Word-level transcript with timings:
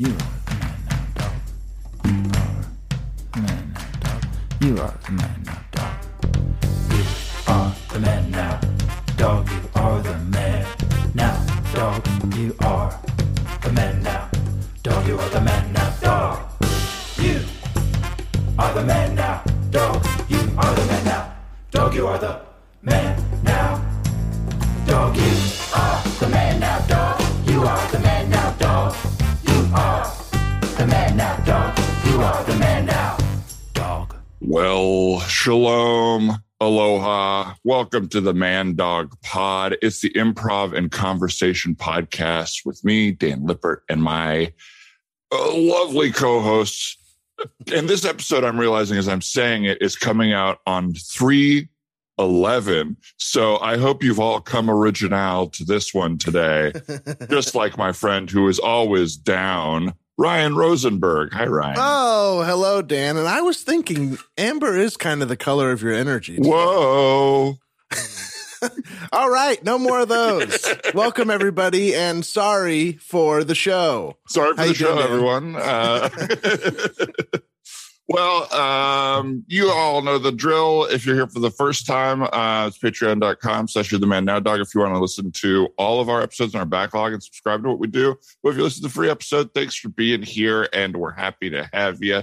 You 0.00 0.06
are 0.06 0.14
the 0.46 0.54
man 0.54 0.78
now, 0.88 1.08
dog. 1.16 1.32
You 4.60 4.78
are 4.78 4.94
the 5.02 5.12
man 5.12 5.42
now, 5.42 5.58
dog. 5.72 5.88
You 6.92 7.02
are 7.48 7.74
the 7.88 7.98
man 7.98 8.30
now, 8.30 8.60
dog. 9.16 9.48
You 9.50 9.60
are 9.74 10.00
the 10.00 10.14
man 10.30 10.66
now, 11.14 11.34
dog. 11.74 12.06
You 12.36 12.54
are 12.60 13.00
the 13.60 13.72
man 13.72 14.02
now, 14.04 14.30
dog. 14.84 15.06
You 15.08 15.18
are 15.18 15.28
the 15.30 15.40
man 15.40 15.44
now, 15.44 15.44
dog. 15.44 15.47
Shalom, 35.38 36.36
aloha. 36.58 37.54
Welcome 37.62 38.08
to 38.08 38.20
the 38.20 38.34
Man 38.34 38.74
Dog 38.74 39.14
Pod. 39.22 39.76
It's 39.80 40.00
the 40.00 40.10
improv 40.10 40.76
and 40.76 40.90
conversation 40.90 41.76
podcast 41.76 42.66
with 42.66 42.84
me, 42.84 43.12
Dan 43.12 43.46
Lippert, 43.46 43.84
and 43.88 44.02
my 44.02 44.52
uh, 45.30 45.56
lovely 45.56 46.10
co 46.10 46.40
hosts. 46.40 46.96
And 47.72 47.88
this 47.88 48.04
episode, 48.04 48.42
I'm 48.42 48.58
realizing 48.58 48.98
as 48.98 49.06
I'm 49.06 49.22
saying 49.22 49.62
it, 49.62 49.80
is 49.80 49.94
coming 49.94 50.32
out 50.32 50.58
on 50.66 50.92
3 50.94 51.68
11. 52.18 52.96
So 53.18 53.58
I 53.58 53.76
hope 53.76 54.02
you've 54.02 54.18
all 54.18 54.40
come 54.40 54.68
original 54.68 55.50
to 55.50 55.64
this 55.64 55.94
one 55.94 56.18
today, 56.18 56.72
just 57.30 57.54
like 57.54 57.78
my 57.78 57.92
friend 57.92 58.28
who 58.28 58.48
is 58.48 58.58
always 58.58 59.16
down, 59.16 59.94
Ryan 60.18 60.56
Rosenberg. 60.56 61.32
Hi, 61.32 61.46
Ryan. 61.46 61.76
Oh, 61.78 62.42
hello, 62.42 62.82
Dan. 62.82 63.16
And 63.16 63.28
I 63.28 63.40
was 63.40 63.62
thinking 63.62 64.18
amber 64.36 64.76
is 64.76 64.96
kind 64.96 65.22
of 65.22 65.28
the 65.28 65.36
color 65.36 65.70
of 65.70 65.80
your 65.80 65.92
energy. 65.92 66.38
Whoa. 66.38 67.56
All 69.12 69.30
right, 69.30 69.62
no 69.62 69.78
more 69.78 70.00
of 70.00 70.08
those. 70.08 70.66
Welcome, 70.92 71.30
everybody, 71.30 71.94
and 71.94 72.26
sorry 72.26 72.94
for 72.94 73.44
the 73.44 73.54
show. 73.54 74.16
Sorry 74.26 74.54
for 74.54 74.60
How 74.60 74.66
the 74.66 74.74
show, 74.74 74.94
doing, 74.96 75.04
everyone. 75.04 75.54
Uh, 75.56 76.08
well, 78.08 78.52
um, 78.54 79.44
you 79.48 79.70
all 79.70 80.00
know 80.00 80.18
the 80.18 80.32
drill. 80.32 80.84
If 80.84 81.04
you're 81.04 81.14
here 81.14 81.26
for 81.26 81.40
the 81.40 81.50
first 81.50 81.86
time, 81.86 82.22
uh, 82.22 82.66
it's 82.68 82.78
patreon.com 82.78 83.68
slash 83.68 83.92
you're 83.92 84.00
the 84.00 84.06
man 84.06 84.24
now 84.24 84.40
dog. 84.40 84.60
If 84.60 84.74
you 84.74 84.80
want 84.80 84.94
to 84.94 84.98
listen 84.98 85.30
to 85.30 85.68
all 85.76 86.00
of 86.00 86.08
our 86.08 86.22
episodes 86.22 86.54
in 86.54 86.60
our 86.60 86.66
backlog 86.66 87.12
and 87.12 87.22
subscribe 87.22 87.62
to 87.64 87.68
what 87.68 87.78
we 87.78 87.86
do. 87.86 88.16
But 88.42 88.50
if 88.50 88.56
you 88.56 88.62
listen 88.62 88.82
to 88.82 88.88
the 88.88 88.94
free 88.94 89.10
episode, 89.10 89.52
thanks 89.52 89.76
for 89.76 89.90
being 89.90 90.22
here 90.22 90.68
and 90.72 90.96
we're 90.96 91.12
happy 91.12 91.50
to 91.50 91.68
have 91.72 92.02
you. 92.02 92.22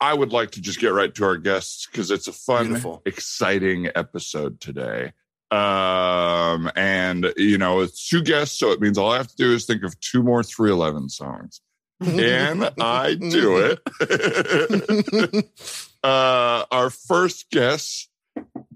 I 0.00 0.14
would 0.14 0.32
like 0.32 0.52
to 0.52 0.62
just 0.62 0.78
get 0.78 0.92
right 0.92 1.14
to 1.16 1.24
our 1.24 1.36
guests 1.36 1.86
because 1.86 2.10
it's 2.10 2.28
a 2.28 2.32
fun, 2.32 2.68
Beautiful. 2.68 3.02
exciting 3.04 3.88
episode 3.94 4.60
today. 4.60 5.12
Um, 5.50 6.70
and 6.76 7.32
you 7.36 7.58
know, 7.58 7.80
it's 7.80 8.08
two 8.08 8.22
guests, 8.22 8.56
so 8.56 8.70
it 8.70 8.80
means 8.80 8.96
all 8.96 9.10
I 9.10 9.16
have 9.16 9.28
to 9.28 9.36
do 9.36 9.52
is 9.52 9.66
think 9.66 9.82
of 9.82 9.98
two 9.98 10.22
more 10.22 10.44
311 10.44 11.08
songs. 11.08 11.60
And 12.00 12.70
I 12.80 13.14
do 13.14 13.76
it. 14.00 15.46
uh, 16.02 16.64
our 16.70 16.90
first 16.90 17.50
guest 17.50 18.08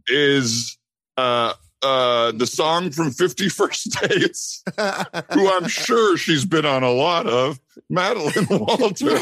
is 0.07 0.77
uh, 1.17 1.55
uh, 1.83 2.33
the 2.33 2.47
song 2.47 2.91
from 2.91 3.11
51st 3.11 4.09
Dates, 4.09 4.63
who 5.33 5.51
I'm 5.51 5.69
sure 5.69 6.17
she's 6.17 6.45
been 6.45 6.67
on 6.67 6.83
a 6.83 6.91
lot 6.91 7.27
of, 7.27 7.61
Madeline 7.89 8.47
Walter. 8.51 9.17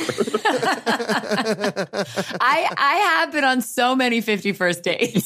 I 2.40 2.68
I 2.76 2.94
have 3.18 3.32
been 3.32 3.44
on 3.44 3.62
so 3.62 3.96
many 3.96 4.20
51st 4.22 4.82
dates. 4.82 5.24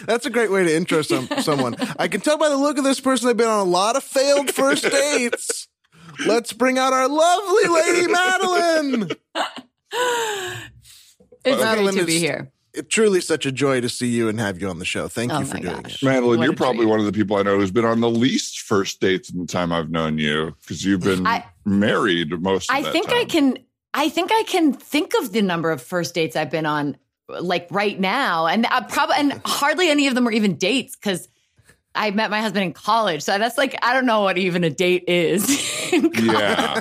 That's 0.06 0.26
a 0.26 0.30
great 0.30 0.50
way 0.50 0.64
to 0.64 0.74
intro 0.74 1.02
some, 1.02 1.28
someone. 1.40 1.76
I 1.98 2.08
can 2.08 2.20
tell 2.20 2.36
by 2.36 2.48
the 2.48 2.56
look 2.56 2.78
of 2.78 2.84
this 2.84 3.00
person 3.00 3.28
they've 3.28 3.36
been 3.36 3.48
on 3.48 3.60
a 3.60 3.70
lot 3.70 3.96
of 3.96 4.04
failed 4.04 4.50
first 4.50 4.84
dates. 4.90 5.68
Let's 6.26 6.52
bring 6.52 6.78
out 6.78 6.92
our 6.92 7.08
lovely 7.08 7.68
lady 7.68 8.06
Madeline. 8.12 9.10
it's 11.44 11.60
Madeline, 11.62 11.94
great 11.94 12.00
to 12.00 12.06
be 12.06 12.18
here. 12.18 12.50
It's 12.72 12.88
truly 12.92 13.20
such 13.20 13.46
a 13.46 13.52
joy 13.52 13.80
to 13.80 13.88
see 13.88 14.08
you 14.08 14.28
and 14.28 14.40
have 14.40 14.60
you 14.60 14.68
on 14.68 14.80
the 14.80 14.84
show. 14.84 15.06
Thank 15.06 15.32
Oh 15.32 15.38
you 15.40 15.44
for 15.46 15.58
doing 15.58 15.82
gosh. 15.82 16.02
it. 16.02 16.06
Madeline, 16.06 16.38
What 16.38 16.44
you're 16.44 16.54
probably 16.54 16.78
treat. 16.80 16.88
one 16.88 16.98
of 16.98 17.06
the 17.06 17.12
people 17.12 17.36
I 17.36 17.42
know 17.42 17.56
who's 17.56 17.70
been 17.70 17.84
on 17.84 18.00
the 18.00 18.10
least 18.10 18.60
first 18.62 19.00
dates 19.00 19.30
in 19.32 19.38
the 19.38 19.46
time 19.46 19.72
I've 19.72 19.90
known 19.90 20.18
you 20.18 20.56
because 20.60 20.84
you've 20.84 21.02
been 21.02 21.24
I- 21.26 21.44
married 21.64 22.30
most 22.42 22.68
of 22.70 22.74
I 22.76 22.82
that 22.82 22.92
think 22.92 23.12
I 23.12 23.24
can 23.26 23.58
I 23.92 24.08
think 24.08 24.30
I 24.32 24.42
can 24.42 24.72
think 24.72 25.12
of 25.20 25.32
the 25.32 25.40
number 25.42 25.70
of 25.70 25.80
first 25.80 26.14
dates 26.14 26.34
I've 26.34 26.50
been 26.50 26.66
on 26.66 26.96
like 27.28 27.68
right 27.70 27.98
now 27.98 28.46
and 28.48 28.66
uh, 28.66 28.70
I 28.72 28.80
probably 28.82 29.16
and 29.18 29.40
hardly 29.44 29.88
any 29.88 30.08
of 30.08 30.16
them 30.16 30.24
were 30.24 30.32
even 30.32 30.56
dates 30.56 30.96
cuz 30.96 31.28
I 31.96 32.10
met 32.10 32.28
my 32.30 32.40
husband 32.40 32.64
in 32.64 32.72
college. 32.72 33.22
So 33.22 33.38
that's 33.38 33.56
like 33.56 33.76
I 33.82 33.92
don't 33.92 34.06
know 34.06 34.22
what 34.22 34.36
even 34.38 34.64
a 34.64 34.70
date 34.70 35.04
is. 35.08 35.44
Yeah. 35.94 36.80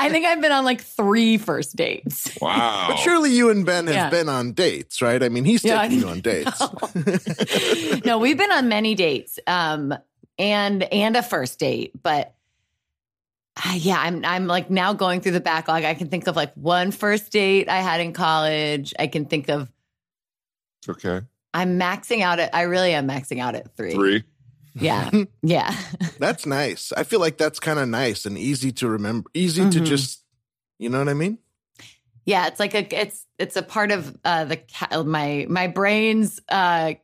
I 0.00 0.08
think 0.08 0.24
I've 0.24 0.40
been 0.40 0.52
on 0.52 0.64
like 0.64 0.80
three 0.80 1.36
first 1.36 1.76
dates. 1.76 2.30
Wow. 2.40 2.86
But 2.88 2.96
surely 2.96 3.30
you 3.32 3.50
and 3.50 3.66
Ben 3.66 3.86
have 3.86 3.94
Yeah. 3.94 4.08
been 4.10 4.28
on 4.30 4.52
dates, 4.52 5.02
right? 5.02 5.22
I 5.22 5.28
mean, 5.28 5.44
he's 5.44 5.62
Yeah, 5.62 5.82
taking 5.82 5.98
I 5.98 6.00
you 6.02 6.08
on 6.08 6.20
dates. 6.20 6.62
no, 8.06 8.18
we've 8.18 8.38
been 8.38 8.52
on 8.52 8.68
many 8.68 8.94
dates, 8.94 9.38
um, 9.46 9.92
and 10.38 10.82
and 10.84 11.16
a 11.16 11.22
first 11.22 11.58
date, 11.58 11.92
but 12.02 12.34
uh, 13.62 13.74
yeah, 13.76 13.98
I'm 14.00 14.24
I'm 14.24 14.46
like 14.46 14.70
now 14.70 14.94
going 14.94 15.20
through 15.20 15.32
the 15.32 15.40
backlog. 15.40 15.84
I 15.84 15.92
can 15.94 16.08
think 16.08 16.26
of 16.26 16.36
like 16.36 16.54
one 16.54 16.92
first 16.92 17.30
date 17.32 17.68
I 17.68 17.78
had 17.78 18.00
in 18.00 18.12
college. 18.14 18.94
I 18.98 19.06
can 19.06 19.26
think 19.26 19.50
of 19.50 19.70
It's 20.80 20.88
okay. 21.04 21.26
I'm 21.52 21.78
maxing 21.78 22.22
out 22.22 22.38
at 22.38 22.54
I 22.54 22.62
really 22.62 22.94
am 22.94 23.06
maxing 23.08 23.40
out 23.42 23.54
at 23.54 23.76
three. 23.76 23.92
Three. 23.92 24.24
Yeah, 24.74 25.10
yeah, 25.42 25.74
That's 26.18 26.46
nice. 26.46 26.92
I 26.96 27.02
feel 27.04 27.20
like 27.20 27.38
that's 27.38 27.58
kind 27.60 27.78
of 27.78 27.88
nice 27.88 28.26
and 28.26 28.36
easy 28.38 28.72
to 28.72 28.88
remember, 28.88 29.28
easy 29.34 29.68
to 29.70 29.80
Mhm. 29.80 29.84
just, 29.86 30.24
you 30.78 30.88
know 30.88 30.98
what 30.98 31.08
I 31.08 31.14
mean? 31.14 31.38
yeah. 32.26 32.46
It's 32.46 32.60
like 32.60 32.74
a 32.74 33.00
it's 33.00 33.26
it's 33.38 33.56
a 33.56 33.62
part 33.62 33.90
of 33.90 34.16
uh, 34.24 34.44
the 34.44 34.60
my 35.04 35.46
my 35.48 35.66
brain's. 35.66 36.38
Uh, 36.48 36.94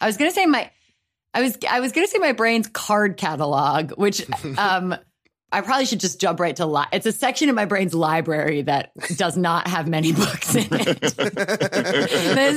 I 0.00 0.06
was 0.06 0.16
gonna 0.16 0.30
say 0.32 0.46
my. 0.46 0.70
I 1.34 1.42
was 1.42 1.58
I 1.68 1.80
was 1.80 1.92
gonna 1.92 2.06
say 2.06 2.18
my 2.18 2.32
brain's 2.32 2.68
card 2.68 3.16
catalog, 3.16 3.92
which 3.92 4.24
um 4.58 4.94
I 5.52 5.60
probably 5.60 5.84
should 5.86 6.00
just 6.00 6.20
jump 6.20 6.40
right 6.40 6.56
to 6.56 6.66
li- 6.66 6.86
it's 6.92 7.06
a 7.06 7.12
section 7.12 7.48
in 7.48 7.54
my 7.54 7.64
brain's 7.66 7.94
library 7.94 8.62
that 8.62 8.90
does 9.16 9.36
not 9.36 9.66
have 9.68 9.86
many 9.86 10.12
books 10.14 10.54
in 10.54 10.66
it. 10.70 10.88
isn't 11.02 11.18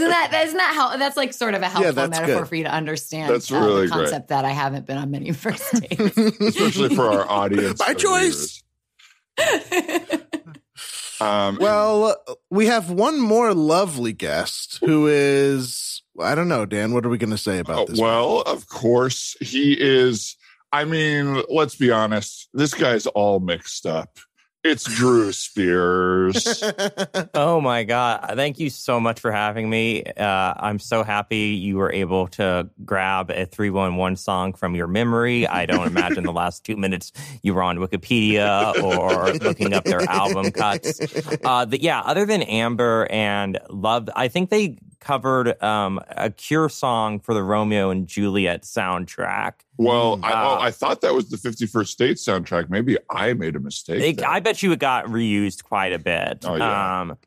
that 0.10 0.30
that's 0.32 0.54
not 0.54 0.74
how 0.74 0.96
that's 0.98 1.18
like 1.18 1.34
sort 1.34 1.54
of 1.54 1.62
a 1.62 1.68
helpful 1.70 1.94
that's 1.94 2.10
metaphor 2.10 2.42
good. 2.42 2.48
for 2.48 2.56
you 2.56 2.64
to 2.64 2.72
understand 2.72 3.30
That's 3.34 3.52
uh, 3.52 3.56
really 3.60 3.88
the 3.88 3.94
great. 3.94 4.00
concept 4.06 4.30
that 4.30 4.46
I 4.46 4.52
haven't 4.52 4.86
been 4.88 4.98
on 4.98 5.12
many 5.12 5.32
first 5.34 5.74
dates. 5.82 6.18
Especially 6.40 6.96
for 6.96 7.12
our 7.12 7.30
audience. 7.30 7.80
By 7.80 7.92
of 7.92 7.98
choice. 7.98 8.64
Um, 11.22 11.58
Well, 11.62 12.16
we 12.50 12.66
have 12.68 12.92
one 12.92 13.20
more 13.20 13.54
lovely 13.54 14.12
guest 14.14 14.80
who 14.82 15.08
is, 15.08 16.02
I 16.20 16.36
don't 16.36 16.50
know, 16.50 16.66
Dan, 16.66 16.94
what 16.94 17.06
are 17.06 17.10
we 17.10 17.18
going 17.18 17.30
to 17.32 17.38
say 17.38 17.60
about 17.60 17.80
Oh, 17.80 17.86
this? 17.86 18.00
well, 18.00 18.42
of 18.42 18.68
course, 18.68 19.36
he 19.40 19.78
is. 19.80 20.36
I 20.76 20.84
mean, 20.84 21.42
let's 21.48 21.76
be 21.76 21.90
honest. 21.90 22.50
This 22.54 22.74
guy's 22.74 23.08
all 23.08 23.40
mixed 23.40 23.86
up. 23.86 24.10
It's 24.62 24.84
Drew 24.84 25.32
Spears. 25.32 26.62
Oh 27.34 27.62
my 27.62 27.84
God. 27.84 28.34
Thank 28.36 28.60
you 28.60 28.70
so 28.70 29.00
much 29.00 29.20
for 29.20 29.32
having 29.32 29.70
me. 29.70 30.04
Uh, 30.04 30.54
I'm 30.58 30.80
so 30.80 31.04
happy 31.04 31.50
you 31.56 31.78
were 31.78 31.92
able 31.92 32.28
to 32.30 32.70
grab 32.84 33.30
a 33.30 33.46
311 33.46 34.16
song 34.16 34.54
from 34.54 34.74
your 34.76 34.88
memory. 34.88 35.48
I 35.48 35.66
don't 35.66 35.88
imagine 35.88 36.24
the 36.24 36.32
last 36.44 36.64
two 36.66 36.76
minutes 36.78 37.12
you 37.42 37.54
were 37.54 37.64
on 37.64 37.78
Wikipedia 37.78 38.74
or 38.82 39.34
looking 39.34 39.74
up 39.74 39.84
their 39.84 40.02
album 40.10 40.52
cuts. 40.52 41.00
Uh, 41.44 41.66
the, 41.66 41.82
yeah, 41.82 42.02
other 42.02 42.26
than 42.26 42.42
Amber 42.44 43.08
and 43.10 43.60
Love, 43.70 44.10
I 44.16 44.28
think 44.30 44.50
they 44.50 44.78
covered 45.16 45.62
um, 45.64 46.00
a 46.10 46.32
Cure 46.32 46.68
song 46.68 47.20
for 47.20 47.36
the 47.36 47.44
Romeo 47.44 47.92
and 47.92 48.08
Juliet 48.08 48.64
soundtrack. 48.64 49.54
well, 49.78 50.20
I, 50.24 50.32
Uh, 50.32 50.58
I 50.62 50.72
thought 50.72 51.02
that 51.02 51.14
was 51.14 51.30
the 51.30 51.38
51st 51.38 51.88
State 51.88 52.18
soundtrack. 52.18 52.70
Maybe 52.72 52.98
I 53.12 53.34
made 53.34 53.56
a 53.56 53.60
mistake. 53.60 54.18
It. 54.18 54.24
I 54.26 54.40
bet 54.40 54.64
you 54.64 54.72
it 54.72 54.80
got 54.80 55.06
reused 55.06 55.64
quite 55.64 55.94
a 55.94 56.00
bit. 56.00 56.44
Oh, 56.44 56.56
yeah. 56.56 57.02
Um, 57.02 57.18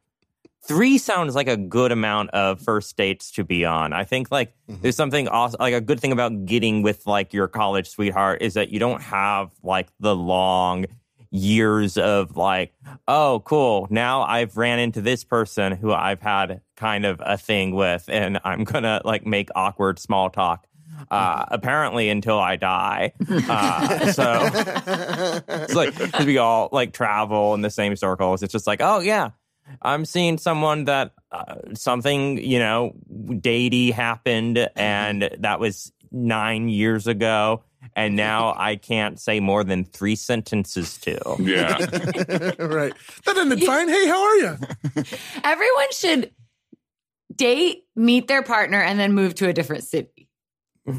three 0.67 0.99
sounds 0.99 1.37
like 1.37 1.47
a 1.47 1.57
good 1.57 1.93
amount 1.93 2.31
of 2.31 2.61
first 2.61 2.97
dates 2.97 3.31
to 3.33 3.45
be 3.45 3.65
on. 3.65 3.93
I 3.93 4.03
think 4.03 4.31
like 4.33 4.53
Mhm. 4.69 4.83
there's 4.83 4.97
something 4.97 5.29
awesome, 5.29 5.59
like 5.61 5.73
a 5.75 5.81
good 5.81 6.01
thing 6.01 6.11
about 6.13 6.47
getting 6.47 6.83
with 6.83 7.07
like 7.07 7.33
your 7.33 7.47
college 7.47 7.89
sweetheart 7.89 8.43
is 8.43 8.55
that 8.55 8.71
you 8.71 8.81
don't 8.81 9.01
have 9.03 9.53
like 9.63 9.87
the 10.01 10.17
long 10.17 10.87
years 11.31 11.97
of 11.99 12.37
like, 12.37 12.73
oh, 13.07 13.43
cool. 13.45 13.87
Now 13.91 14.23
I've 14.23 14.57
ran 14.57 14.79
into 14.79 15.01
this 15.01 15.25
person 15.25 15.73
who 15.73 15.93
I've 15.93 16.21
had 16.23 16.61
kind 16.77 17.05
of 17.07 17.21
a 17.25 17.37
thing 17.37 17.75
with, 17.75 18.05
and 18.09 18.41
I'm 18.45 18.65
gonna 18.65 19.01
like 19.05 19.27
make 19.27 19.49
awkward 19.55 19.99
small 19.99 20.31
talk 20.31 20.67
Uh, 21.11 21.45
apparently, 21.51 22.09
until 22.09 22.39
I 22.41 22.57
die. 22.57 23.13
Uh, 23.49 24.11
so 24.13 24.51
it's 25.49 25.75
like 25.75 25.95
'cause 25.95 26.27
we 26.27 26.39
all 26.39 26.69
like 26.73 26.93
travel 26.93 27.55
in 27.55 27.61
the 27.63 27.71
same 27.71 27.95
circles. 27.97 28.43
It's 28.43 28.53
just 28.53 28.67
like, 28.67 28.81
oh 28.83 28.99
yeah, 29.01 29.31
I'm 29.83 30.05
seeing 30.05 30.39
someone 30.39 30.85
that 30.87 31.13
uh, 31.31 31.57
something 31.75 32.39
you 32.43 32.59
know 32.59 32.93
datey 33.13 33.93
happened, 33.93 34.69
and 34.77 35.31
that 35.41 35.61
was 35.61 35.93
nine 36.11 36.69
years 36.69 37.07
ago, 37.07 37.63
and 37.97 38.17
now 38.17 38.55
I 38.57 38.77
can't 38.77 39.19
say 39.21 39.41
more 39.41 39.65
than 39.65 39.85
three 39.85 40.17
sentences 40.17 40.99
to. 40.99 41.19
Yeah. 41.41 41.77
right. 42.59 42.93
That 43.25 43.37
ended 43.37 43.63
fine. 43.65 43.89
Hey, 43.89 44.07
how 44.07 44.23
are 44.23 44.37
you? 44.37 44.57
Everyone 45.45 45.93
should 45.93 46.33
date, 47.35 47.85
meet 47.97 48.29
their 48.29 48.43
partner, 48.43 48.81
and 48.81 48.99
then 48.99 49.13
move 49.13 49.35
to 49.37 49.49
a 49.49 49.53
different 49.53 49.85
city. 49.85 50.29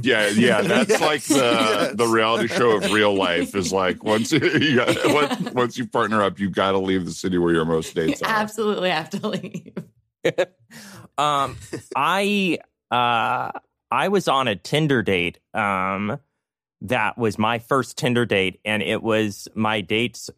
Yeah, 0.02 0.28
yeah, 0.28 0.62
that's 0.62 0.90
Yes, 0.92 1.02
like 1.10 1.24
the 1.24 1.36
yes. 1.36 1.96
the 1.96 2.06
reality 2.06 2.48
show 2.48 2.78
of 2.78 2.92
real 2.92 3.16
life 3.16 3.56
is 3.56 3.74
like 3.74 4.04
once 4.04 4.32
you, 4.32 4.40
you 4.40 4.76
got, 4.76 4.96
once, 5.06 5.52
once 5.54 5.78
you 5.80 5.88
partner 5.88 6.22
up, 6.22 6.40
you 6.40 6.50
got 6.52 6.74
to 6.74 6.78
leave 6.78 7.06
the 7.06 7.12
city 7.12 7.40
where 7.40 7.52
your 7.54 7.66
most 7.66 7.96
You 7.96 8.06
dates 8.06 8.22
are. 8.22 8.30
absolutely 8.30 8.92
have 8.92 9.10
to 9.12 9.28
leave. 9.28 9.74
um, 11.18 11.58
I 11.96 12.60
uh, 12.92 13.52
I 13.90 14.08
was 14.10 14.28
on 14.28 14.48
a 14.48 14.56
Tinder 14.56 15.02
date. 15.02 15.40
Um, 15.56 16.20
that 16.82 17.18
was 17.18 17.38
my 17.38 17.60
first 17.60 17.98
Tinder 17.98 18.26
date, 18.26 18.60
and 18.66 18.82
it 18.82 19.02
was 19.04 19.48
my 19.56 19.82
date's. 19.82 20.30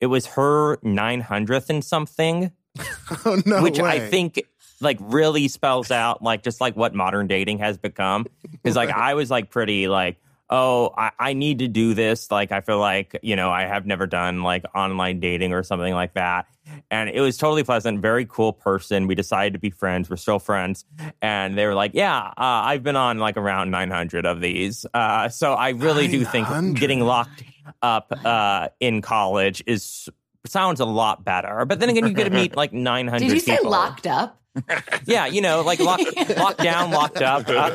It 0.00 0.06
was 0.06 0.26
her 0.26 0.78
nine 0.82 1.20
hundredth 1.20 1.70
and 1.70 1.84
something, 1.84 2.52
Oh 3.24 3.40
no. 3.46 3.62
which 3.62 3.78
I 3.78 4.08
think 4.08 4.42
like 4.80 4.98
really 5.00 5.46
spells 5.48 5.90
out 5.90 6.22
like 6.22 6.42
just 6.42 6.60
like 6.60 6.76
what 6.76 6.94
modern 6.94 7.26
dating 7.28 7.58
has 7.58 7.78
become. 7.78 8.26
Because 8.50 8.76
like 8.76 8.90
I 8.90 9.14
was 9.14 9.30
like 9.30 9.50
pretty 9.50 9.88
like 9.88 10.18
oh 10.50 10.92
I, 10.96 11.10
I 11.18 11.32
need 11.32 11.60
to 11.60 11.68
do 11.68 11.94
this 11.94 12.30
like 12.30 12.52
I 12.52 12.60
feel 12.60 12.78
like 12.78 13.18
you 13.22 13.36
know 13.36 13.50
I 13.50 13.62
have 13.62 13.86
never 13.86 14.06
done 14.06 14.42
like 14.42 14.64
online 14.74 15.20
dating 15.20 15.52
or 15.52 15.62
something 15.62 15.94
like 15.94 16.14
that. 16.14 16.46
And 16.90 17.10
it 17.10 17.20
was 17.20 17.36
totally 17.36 17.64
pleasant, 17.64 18.00
very 18.00 18.24
cool 18.24 18.52
person. 18.52 19.06
We 19.06 19.14
decided 19.14 19.52
to 19.54 19.58
be 19.58 19.70
friends. 19.70 20.08
We're 20.08 20.16
still 20.16 20.38
friends. 20.38 20.84
And 21.20 21.58
they 21.58 21.66
were 21.66 21.74
like, 21.74 21.92
Yeah, 21.92 22.18
uh, 22.18 22.32
I've 22.38 22.82
been 22.82 22.96
on 22.96 23.18
like 23.18 23.36
around 23.36 23.70
900 23.70 24.24
of 24.26 24.40
these. 24.40 24.86
Uh, 24.94 25.28
so 25.28 25.54
I 25.54 25.70
really 25.70 26.06
do 26.06 26.24
think 26.24 26.46
getting 26.78 27.00
locked 27.00 27.42
up 27.82 28.12
uh, 28.24 28.68
in 28.80 29.02
college 29.02 29.62
is 29.66 30.08
sounds 30.46 30.80
a 30.80 30.84
lot 30.84 31.24
better. 31.24 31.64
But 31.64 31.80
then 31.80 31.88
again, 31.88 32.06
you 32.06 32.14
get 32.14 32.24
to 32.24 32.30
meet 32.30 32.56
like 32.56 32.72
900 32.72 33.20
Did 33.20 33.32
you 33.32 33.40
say 33.40 33.56
people. 33.56 33.70
locked 33.70 34.06
up? 34.06 34.41
Yeah, 35.06 35.26
you 35.26 35.40
know, 35.40 35.62
like 35.62 35.80
locked, 35.80 36.04
locked 36.36 36.62
down, 36.62 36.90
locked 36.90 37.22
up. 37.22 37.48
Uh, 37.48 37.70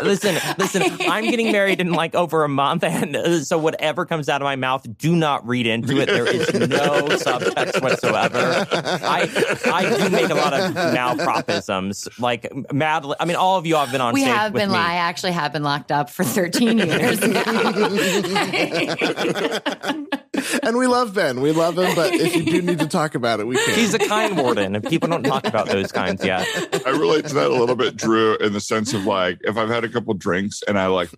listen, 0.04 0.36
listen. 0.56 0.82
I'm 1.00 1.28
getting 1.28 1.50
married 1.50 1.80
in 1.80 1.92
like 1.92 2.14
over 2.14 2.44
a 2.44 2.48
month, 2.48 2.84
and 2.84 3.16
uh, 3.16 3.40
so 3.40 3.58
whatever 3.58 4.06
comes 4.06 4.28
out 4.28 4.40
of 4.40 4.44
my 4.44 4.54
mouth, 4.54 4.86
do 4.98 5.16
not 5.16 5.44
read 5.46 5.66
into 5.66 6.00
it. 6.00 6.06
There 6.06 6.28
is 6.28 6.52
no 6.54 7.08
subtext 7.08 7.82
whatsoever. 7.82 8.66
I 8.70 9.28
I 9.66 9.96
do 9.98 10.10
make 10.10 10.30
a 10.30 10.34
lot 10.34 10.52
of 10.54 10.74
malpropisms, 10.74 12.20
like 12.20 12.48
mad. 12.72 13.04
I 13.18 13.24
mean, 13.24 13.36
all 13.36 13.58
of 13.58 13.66
you 13.66 13.74
have 13.76 13.90
been 13.90 14.00
on 14.00 14.14
We 14.14 14.20
stage 14.20 14.32
have 14.32 14.52
with 14.52 14.62
been. 14.62 14.70
me. 14.70 14.78
I 14.78 14.94
actually 14.94 15.32
have 15.32 15.52
been 15.52 15.64
locked 15.64 15.90
up 15.90 16.08
for 16.08 16.22
13 16.24 16.78
years 16.78 17.20
now. 17.20 17.42
and 20.62 20.76
we 20.76 20.86
love 20.86 21.14
Ben. 21.14 21.40
We 21.40 21.52
love 21.52 21.78
him, 21.78 21.94
but 21.94 22.12
if 22.14 22.34
you 22.36 22.44
do 22.44 22.62
need 22.62 22.78
to 22.78 22.86
talk 22.86 23.14
about 23.14 23.40
it, 23.40 23.46
we 23.46 23.56
can. 23.56 23.74
He's 23.74 23.94
a 23.94 23.98
kind 23.98 24.36
warden, 24.36 24.76
and 24.76 24.84
people 24.84 25.08
don't 25.08 25.22
talk 25.32 25.44
about 25.46 25.68
those 25.68 25.92
kinds 25.92 26.24
Yeah. 26.24 26.44
I 26.86 26.90
relate 26.90 27.26
to 27.26 27.34
that 27.34 27.50
a 27.50 27.54
little 27.54 27.76
bit, 27.76 27.96
Drew, 27.96 28.36
in 28.36 28.52
the 28.52 28.60
sense 28.60 28.92
of 28.94 29.04
like 29.04 29.38
if 29.42 29.56
I've 29.56 29.68
had 29.68 29.84
a 29.84 29.88
couple 29.88 30.14
drinks 30.14 30.62
and 30.66 30.78
I 30.78 30.86
like 30.86 31.10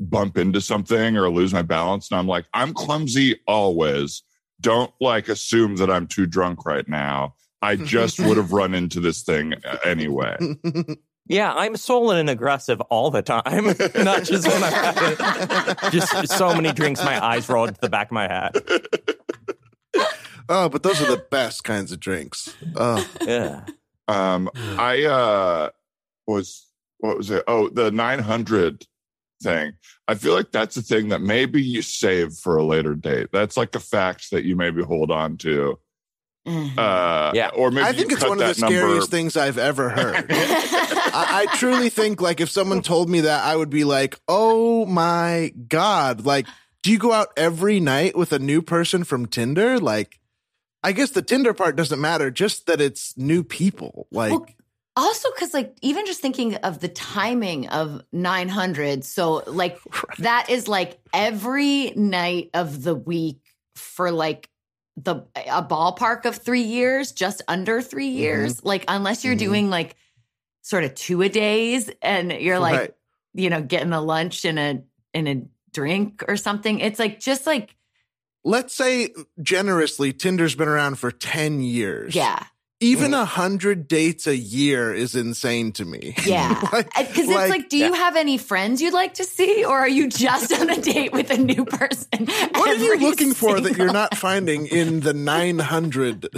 bump 0.00 0.38
into 0.38 0.60
something 0.60 1.16
or 1.16 1.28
lose 1.30 1.52
my 1.52 1.62
balance, 1.62 2.10
and 2.10 2.18
I'm 2.18 2.26
like, 2.26 2.46
I'm 2.54 2.72
clumsy 2.74 3.40
always. 3.46 4.22
Don't 4.60 4.92
like 5.00 5.28
assume 5.28 5.76
that 5.76 5.90
I'm 5.90 6.06
too 6.06 6.26
drunk 6.26 6.66
right 6.66 6.88
now. 6.88 7.34
I 7.62 7.76
just 7.76 8.20
would 8.20 8.36
have 8.36 8.52
run 8.52 8.74
into 8.74 9.00
this 9.00 9.22
thing 9.22 9.54
uh, 9.64 9.76
anyway. 9.84 10.36
Yeah, 11.30 11.52
I'm 11.52 11.76
sullen 11.76 12.18
and 12.18 12.28
aggressive 12.28 12.80
all 12.80 13.12
the 13.12 13.22
time, 13.22 13.66
not 14.04 14.24
just 14.24 14.48
when 14.48 14.64
I'm 14.64 14.72
having 14.72 15.90
just 15.92 16.28
so 16.36 16.52
many 16.54 16.72
drinks, 16.72 17.04
my 17.04 17.24
eyes 17.24 17.48
roll 17.48 17.68
to 17.68 17.76
the 17.80 17.88
back 17.88 18.08
of 18.08 18.12
my 18.12 18.26
head. 18.26 18.52
Oh, 20.48 20.68
but 20.68 20.82
those 20.82 21.00
are 21.02 21.10
the 21.10 21.24
best 21.30 21.64
kinds 21.64 21.92
of 21.92 22.00
drinks. 22.00 22.54
Oh, 22.76 23.06
Yeah. 23.22 23.64
Um, 24.08 24.50
I 24.56 25.04
uh 25.04 25.70
was 26.26 26.66
what 26.98 27.16
was 27.16 27.30
it? 27.30 27.44
Oh, 27.46 27.68
the 27.68 27.90
900 27.90 28.84
thing. 29.42 29.72
I 30.08 30.14
feel 30.16 30.34
like 30.34 30.50
that's 30.52 30.76
a 30.76 30.82
thing 30.82 31.08
that 31.10 31.20
maybe 31.22 31.62
you 31.62 31.80
save 31.82 32.34
for 32.34 32.56
a 32.56 32.64
later 32.64 32.94
date. 32.94 33.28
That's 33.32 33.56
like 33.56 33.74
a 33.74 33.80
fact 33.80 34.30
that 34.32 34.44
you 34.44 34.56
maybe 34.56 34.82
hold 34.82 35.10
on 35.10 35.36
to. 35.38 35.78
Uh, 36.46 37.32
Yeah. 37.34 37.50
or 37.54 37.70
maybe 37.70 37.86
I 37.86 37.92
think 37.92 38.12
it's 38.12 38.22
one 38.22 38.32
of 38.32 38.38
the 38.38 38.44
that 38.54 38.58
number- 38.60 38.76
scariest 38.76 39.10
things 39.10 39.36
I've 39.36 39.58
ever 39.58 39.88
heard. 39.90 40.26
I, 40.32 41.46
I 41.50 41.56
truly 41.56 41.88
think 41.90 42.20
like 42.20 42.40
if 42.40 42.50
someone 42.50 42.82
told 42.82 43.08
me 43.08 43.20
that, 43.22 43.44
I 43.44 43.56
would 43.56 43.70
be 43.70 43.84
like, 43.84 44.18
"Oh 44.28 44.86
my 44.86 45.52
god!" 45.68 46.24
Like, 46.24 46.46
do 46.82 46.90
you 46.92 46.98
go 46.98 47.12
out 47.12 47.28
every 47.36 47.80
night 47.80 48.16
with 48.16 48.32
a 48.32 48.38
new 48.38 48.62
person 48.62 49.04
from 49.04 49.26
Tinder? 49.26 49.78
Like, 49.80 50.19
I 50.82 50.92
guess 50.92 51.10
the 51.10 51.22
Tinder 51.22 51.52
part 51.54 51.76
doesn't 51.76 52.00
matter, 52.00 52.30
just 52.30 52.66
that 52.66 52.80
it's 52.80 53.16
new 53.16 53.42
people. 53.44 54.06
Like, 54.10 54.32
Well, 54.32 54.46
also, 54.96 55.28
because 55.34 55.52
like 55.54 55.76
even 55.82 56.06
just 56.06 56.20
thinking 56.20 56.56
of 56.56 56.80
the 56.80 56.88
timing 56.88 57.68
of 57.68 58.02
900, 58.12 59.04
so 59.04 59.42
like 59.46 59.78
that 60.18 60.48
is 60.50 60.68
like 60.68 60.98
every 61.12 61.90
night 61.96 62.50
of 62.54 62.82
the 62.82 62.94
week 62.94 63.38
for 63.76 64.10
like 64.10 64.48
the 64.96 65.16
a 65.36 65.62
ballpark 65.62 66.24
of 66.24 66.36
three 66.36 66.62
years, 66.62 67.12
just 67.12 67.42
under 67.48 67.80
3 67.80 68.06
Mm-hmm. 68.08 68.18
years. 68.18 68.64
Like 68.64 68.84
unless 68.88 69.24
you're 69.24 69.34
Mhm. 69.34 69.38
doing 69.38 69.70
like 69.70 69.96
sort 70.62 70.84
of 70.84 70.94
two 70.94 71.22
a 71.22 71.28
days, 71.28 71.90
and 72.02 72.32
you're 72.32 72.58
like 72.58 72.78
right. 72.78 72.94
you 73.34 73.48
know 73.50 73.62
getting 73.62 73.92
a 73.92 74.00
lunch 74.00 74.44
and 74.44 74.58
a 74.58 74.82
and 75.14 75.28
a 75.28 75.42
drink 75.72 76.24
or 76.28 76.36
something. 76.36 76.80
It's 76.80 76.98
like 76.98 77.20
just 77.20 77.46
like 77.46 77.74
let's 78.44 78.74
say 78.74 79.10
generously, 79.42 80.12
Tinder's 80.12 80.54
been 80.54 80.68
around 80.68 80.98
for 80.98 81.10
ten 81.10 81.62
years. 81.62 82.14
yeah, 82.14 82.44
even 82.80 83.12
a 83.14 83.24
hundred 83.24 83.86
dates 83.88 84.26
a 84.26 84.36
year 84.36 84.92
is 84.94 85.14
insane 85.14 85.72
to 85.72 85.84
me. 85.84 86.14
yeah. 86.24 86.58
Like- 86.72 86.90
Because 86.96 87.28
it's 87.28 87.50
like, 87.50 87.68
do 87.68 87.76
you 87.76 87.92
have 87.92 88.16
any 88.16 88.38
friends 88.38 88.80
you'd 88.80 88.94
like 88.94 89.14
to 89.14 89.24
see, 89.24 89.64
or 89.64 89.78
are 89.78 89.88
you 89.88 90.08
just 90.08 90.52
on 90.52 90.70
a 90.70 90.80
date 90.80 91.12
with 91.12 91.30
a 91.30 91.36
new 91.38 91.64
person? 91.64 92.26
What 92.54 92.68
are 92.70 92.74
you 92.74 92.98
looking 92.98 93.34
for 93.34 93.60
that 93.60 93.76
you're 93.76 93.92
not 93.92 94.16
finding 94.16 94.66
in 94.66 95.00
the 95.00 95.12
900? 95.14 96.28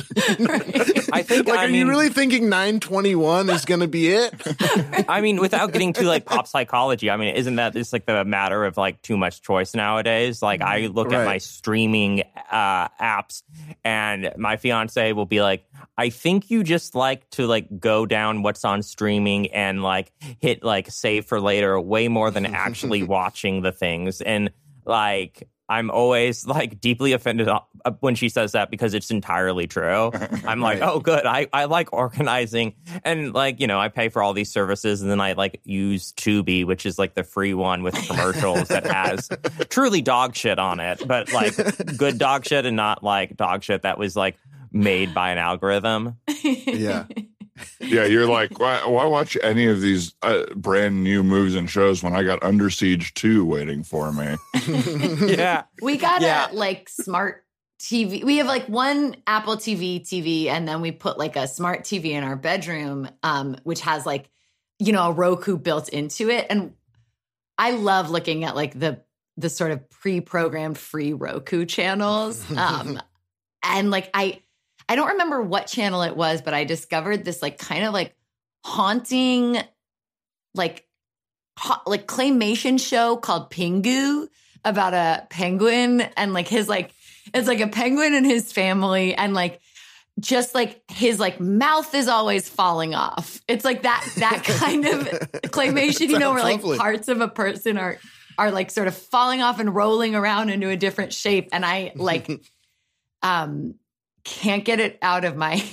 I 1.13 1.23
think, 1.23 1.47
like, 1.49 1.59
I 1.59 1.65
are 1.67 1.69
you 1.69 1.89
really 1.89 2.09
thinking 2.09 2.49
921 2.49 3.51
is 3.51 3.65
going 3.65 3.81
to 3.81 3.89
be 3.89 4.09
it? 4.09 4.35
I 5.09 5.21
mean, 5.21 5.41
without 5.41 5.73
getting 5.73 5.93
too 5.93 6.05
like 6.05 6.25
pop 6.25 6.47
psychology, 6.47 7.11
I 7.11 7.17
mean, 7.17 7.35
isn't 7.37 7.57
that 7.57 7.73
just 7.73 7.93
like 7.93 8.07
the 8.07 8.25
matter 8.25 8.65
of 8.65 8.77
like 8.77 9.01
too 9.03 9.17
much 9.17 9.43
choice 9.43 9.75
nowadays? 9.75 10.43
Like, 10.43 10.61
I 10.63 10.87
look 10.87 11.13
at 11.13 11.25
my 11.25 11.39
streaming 11.39 12.23
uh, 12.51 12.89
apps, 13.01 13.43
and 13.85 14.33
my 14.37 14.57
fiance 14.57 15.13
will 15.13 15.27
be 15.27 15.41
like, 15.43 15.65
"I 15.97 16.11
think 16.11 16.51
you 16.51 16.63
just 16.65 16.95
like 16.95 17.29
to 17.31 17.47
like 17.47 17.81
go 17.81 18.07
down 18.07 18.43
what's 18.43 18.65
on 18.65 18.83
streaming 18.83 19.49
and 19.53 19.83
like 19.83 20.13
hit 20.41 20.63
like 20.63 20.91
save 20.91 21.27
for 21.27 21.41
later 21.41 21.81
way 21.81 22.09
more 22.09 22.31
than 22.31 22.47
actually 22.47 23.03
watching 23.05 23.63
the 23.63 23.73
things." 23.73 24.21
And 24.21 24.51
like, 24.85 25.49
I'm 25.69 25.91
always 25.91 26.47
like 26.47 26.81
deeply 26.81 27.13
offended 27.13 27.49
uh, 27.49 27.61
when 28.01 28.15
she 28.15 28.29
says 28.29 28.53
that 28.53 28.71
because 28.71 28.95
it's 28.95 29.11
entirely 29.11 29.67
true. 29.67 30.11
I'm 30.45 30.61
like, 30.61 30.81
Right. 30.81 30.89
oh, 30.89 30.99
good. 31.01 31.25
I, 31.25 31.47
I 31.53 31.65
like 31.65 31.93
organizing. 31.93 32.75
And 33.05 33.33
like, 33.33 33.59
you 33.61 33.67
know, 33.69 33.79
I 33.81 33.89
pay 33.89 34.09
for 34.09 34.23
all 34.23 34.35
these 34.35 34.51
services 34.51 35.01
and 35.03 35.11
then 35.11 35.21
I 35.21 35.33
like 35.33 35.61
use 35.65 36.13
Tubi, 36.13 36.67
which 36.67 36.85
is 36.85 36.99
like 36.99 37.15
the 37.15 37.23
free 37.25 37.55
one 37.55 37.83
with 37.83 37.95
commercials 37.95 38.69
that 38.69 38.85
has 38.87 39.29
truly 39.71 40.03
dog 40.03 40.35
shit 40.35 40.59
on 40.59 40.79
it, 40.81 41.07
but 41.07 41.33
like 41.33 41.55
good 41.97 42.19
dog 42.19 42.45
shit 42.45 42.67
and 42.67 42.77
not 42.77 43.03
like 43.03 43.37
dog 43.37 43.63
shit 43.63 43.83
that 43.83 43.99
was 43.99 44.15
like 44.17 44.37
made 44.73 45.15
by 45.15 45.31
an 45.31 45.39
algorithm. 45.39 46.17
Yeah. 46.45 47.05
Yeah, 47.81 48.05
you're 48.07 48.27
like, 48.27 48.59
why, 48.59 48.85
why 48.87 49.05
watch 49.05 49.37
any 49.43 49.67
of 49.67 49.81
these 49.81 50.15
uh, 50.23 50.45
brand 50.57 51.05
new 51.05 51.23
movies 51.23 51.55
and 51.55 51.69
shows 51.71 52.03
when 52.03 52.15
I 52.15 52.23
got 52.25 52.43
Under 52.43 52.71
Siege 52.71 53.15
2 53.15 53.45
waiting 53.45 53.85
for 53.85 54.11
me? 54.13 54.37
yeah. 55.29 55.65
We 55.81 55.97
got 55.97 56.23
Yeah. 56.23 56.51
a 56.51 56.55
like 56.55 56.89
smart 56.89 57.45
TV. 57.79 58.25
We 58.25 58.39
have 58.39 58.47
like 58.47 58.67
one 58.69 59.17
Apple 59.27 59.57
TV 59.57 60.01
TV, 60.01 60.47
and 60.47 60.67
then 60.67 60.81
we 60.81 60.93
put 60.93 61.19
like 61.19 61.37
a 61.37 61.47
smart 61.47 61.83
TV 61.83 62.07
in 62.13 62.25
our 62.25 62.37
bedroom, 62.37 63.09
um, 63.23 63.57
which 63.65 63.81
has 63.83 64.07
like 64.07 64.29
you 64.79 64.93
know 64.93 65.09
a 65.11 65.13
Roku 65.13 65.57
built 65.57 65.89
into 65.89 66.31
it. 66.31 66.47
And 66.49 66.75
I 67.59 67.73
love 67.73 68.11
looking 68.11 68.45
at 68.45 68.57
like 68.57 68.79
the 68.79 69.03
the 69.37 69.49
sort 69.51 69.73
of 69.73 69.89
pre-programmed 69.91 70.79
free 70.79 71.13
Roku 71.13 71.65
channels. 71.67 72.45
Um, 72.57 73.01
and 73.65 73.91
like 73.91 74.11
I 74.15 74.42
I 74.93 74.95
don't 74.95 75.09
remember 75.09 75.41
what 75.41 75.69
channel 75.69 76.03
it 76.03 76.15
was, 76.15 76.43
but 76.43 76.53
I 76.53 76.65
discovered 76.65 77.25
this 77.25 77.41
like 77.41 77.57
kind 77.57 77.85
of 77.85 77.95
like 77.95 78.15
haunting, 78.63 79.57
like 80.55 80.87
ho- 81.59 81.81
like 81.87 82.07
claymation 82.07 82.79
show 82.79 83.17
called 83.17 83.51
Pingu 83.51 84.29
about 84.67 84.93
a 84.93 85.27
penguin 85.31 86.03
and 86.03 86.35
like 86.35 86.47
his 86.47 86.69
like 86.69 86.93
it's 87.33 87.49
like 87.49 87.61
a 87.61 87.69
penguin 87.69 88.13
and 88.13 88.27
his 88.27 88.53
family 88.53 89.15
and 89.15 89.33
like 89.33 89.63
just 90.21 90.55
like 90.55 90.83
his 90.91 91.19
like 91.19 91.41
mouth 91.41 91.95
is 91.95 92.07
always 92.07 92.47
falling 92.51 92.95
off. 92.95 93.41
It's 93.49 93.65
like 93.65 93.85
that 93.85 94.07
that 94.19 94.45
kind 94.59 94.85
of 94.85 95.09
claymation, 95.45 96.11
you 96.11 96.19
know, 96.19 96.33
where 96.33 96.43
like 96.43 96.61
lovely. 96.61 96.77
parts 96.77 97.09
of 97.09 97.23
a 97.23 97.29
person 97.29 97.79
are 97.79 97.97
are 98.37 98.51
like 98.51 98.71
sort 98.71 98.89
of 98.89 98.95
falling 98.95 99.41
off 99.41 99.59
and 99.59 99.75
rolling 99.75 100.15
around 100.15 100.51
into 100.51 100.69
a 100.69 100.77
different 100.77 101.15
shape 101.15 101.49
and 101.51 101.65
I 101.65 101.93
like 101.97 102.31
um 103.23 103.77
can't 104.25 104.65
get 104.65 104.81
it 104.81 104.99
out 105.03 105.25
of 105.25 105.37
my 105.37 105.55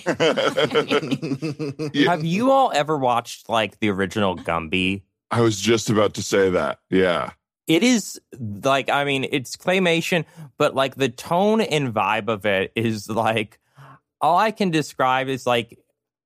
Yeah. 1.93 2.11
Have 2.11 2.25
you 2.25 2.51
all 2.51 2.71
ever 2.73 2.97
watched 2.97 3.49
like 3.49 3.79
the 3.79 3.89
original 3.89 4.35
Gumby? 4.35 5.03
I 5.31 5.41
was 5.41 5.59
just 5.59 5.89
about 5.89 6.13
to 6.15 6.23
say 6.23 6.49
that. 6.49 6.79
Yeah. 6.89 7.31
It 7.67 7.83
is 7.83 8.19
like 8.39 8.89
I 8.89 9.03
mean, 9.03 9.27
it's 9.31 9.55
claymation, 9.55 10.25
but 10.57 10.73
like 10.73 10.95
the 10.95 11.09
tone 11.09 11.61
and 11.61 11.93
vibe 11.93 12.27
of 12.27 12.45
it 12.45 12.71
is 12.75 13.09
like 13.09 13.59
all 14.21 14.37
I 14.37 14.51
can 14.51 14.71
describe 14.71 15.27
is 15.27 15.45
like 15.45 15.77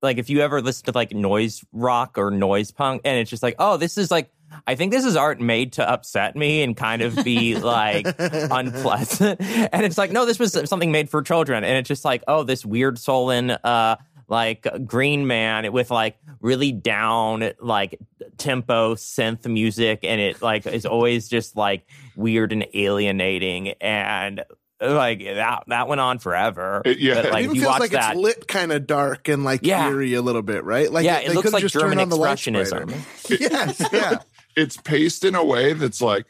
like 0.02 0.18
if 0.18 0.30
you 0.30 0.42
ever 0.42 0.62
listen 0.62 0.86
to 0.86 0.92
like 0.94 1.14
noise 1.14 1.64
rock 1.72 2.18
or 2.18 2.32
noise 2.32 2.72
punk, 2.72 3.02
and 3.04 3.20
it's 3.20 3.30
just 3.30 3.44
like, 3.44 3.56
oh, 3.60 3.78
this 3.78 3.98
is 3.98 4.12
like 4.12 4.32
I 4.68 4.76
think 4.76 4.92
this 4.92 5.06
is 5.06 5.16
art 5.16 5.40
made 5.42 5.74
to 5.74 5.90
upset 5.90 6.36
me 6.36 6.64
and 6.64 6.76
kind 6.76 7.02
of 7.02 7.24
be 7.24 7.56
like 7.58 8.06
unpleasant. 8.20 9.40
And 9.74 9.86
it's 9.86 9.98
like, 9.98 10.12
no, 10.12 10.26
this 10.26 10.40
was 10.40 10.58
something 10.70 10.92
made 10.92 11.10
for 11.10 11.22
children. 11.22 11.64
And 11.64 11.78
it's 11.78 11.88
just 11.88 12.06
like, 12.06 12.24
oh, 12.28 12.44
this 12.44 12.66
weird 12.66 12.98
sullen 13.00 13.52
uh 13.52 13.96
like 14.28 14.66
green 14.86 15.28
man 15.28 15.72
with 15.74 15.92
like 15.92 16.18
really 16.40 16.72
down 16.72 17.52
like 17.60 18.00
tempo 18.38 18.96
synth 18.96 19.46
music 19.46 20.00
and 20.04 20.20
it 20.22 20.42
like 20.42 20.66
is 20.66 20.86
always 20.86 21.28
just 21.28 21.56
like 21.56 21.86
weird 22.16 22.52
and 22.54 22.66
alienating 22.74 23.70
and 23.82 24.44
like 24.82 25.20
that 25.24 25.64
that 25.68 25.88
went 25.88 26.02
on 26.02 26.20
forever. 26.20 26.82
It- 26.86 27.00
yeah. 27.00 27.16
But, 27.22 27.32
like 27.32 27.42
it 27.42 27.44
even 27.44 27.56
you 27.56 27.62
feels 27.62 27.72
watch 27.74 27.80
like 27.82 27.92
that 27.92 28.14
it's 28.14 28.20
lit 28.22 28.48
kind 28.48 28.72
of 28.72 28.88
dark 28.88 29.28
and 29.28 29.44
like 29.44 29.60
Yeah. 29.64 29.88
eerie 29.90 30.14
a 30.14 30.22
little 30.22 30.42
bit, 30.42 30.64
right? 30.64 30.92
Like 30.92 31.06
yeah, 31.06 31.20
they 31.20 31.26
it 31.26 31.30
looks 31.30 31.42
could've 31.44 31.54
like 31.54 31.62
just 31.62 31.74
German 31.74 31.98
turned 31.98 32.02
on 32.02 32.10
the 32.10 32.18
lights 32.18 32.42
expressionism. 32.46 33.30
yes, 33.40 33.82
yeah. 33.92 34.18
It's 34.56 34.78
paced 34.78 35.24
in 35.26 35.36
a 35.36 35.44
way 35.44 35.74
that's 35.74 36.02
like, 36.02 36.26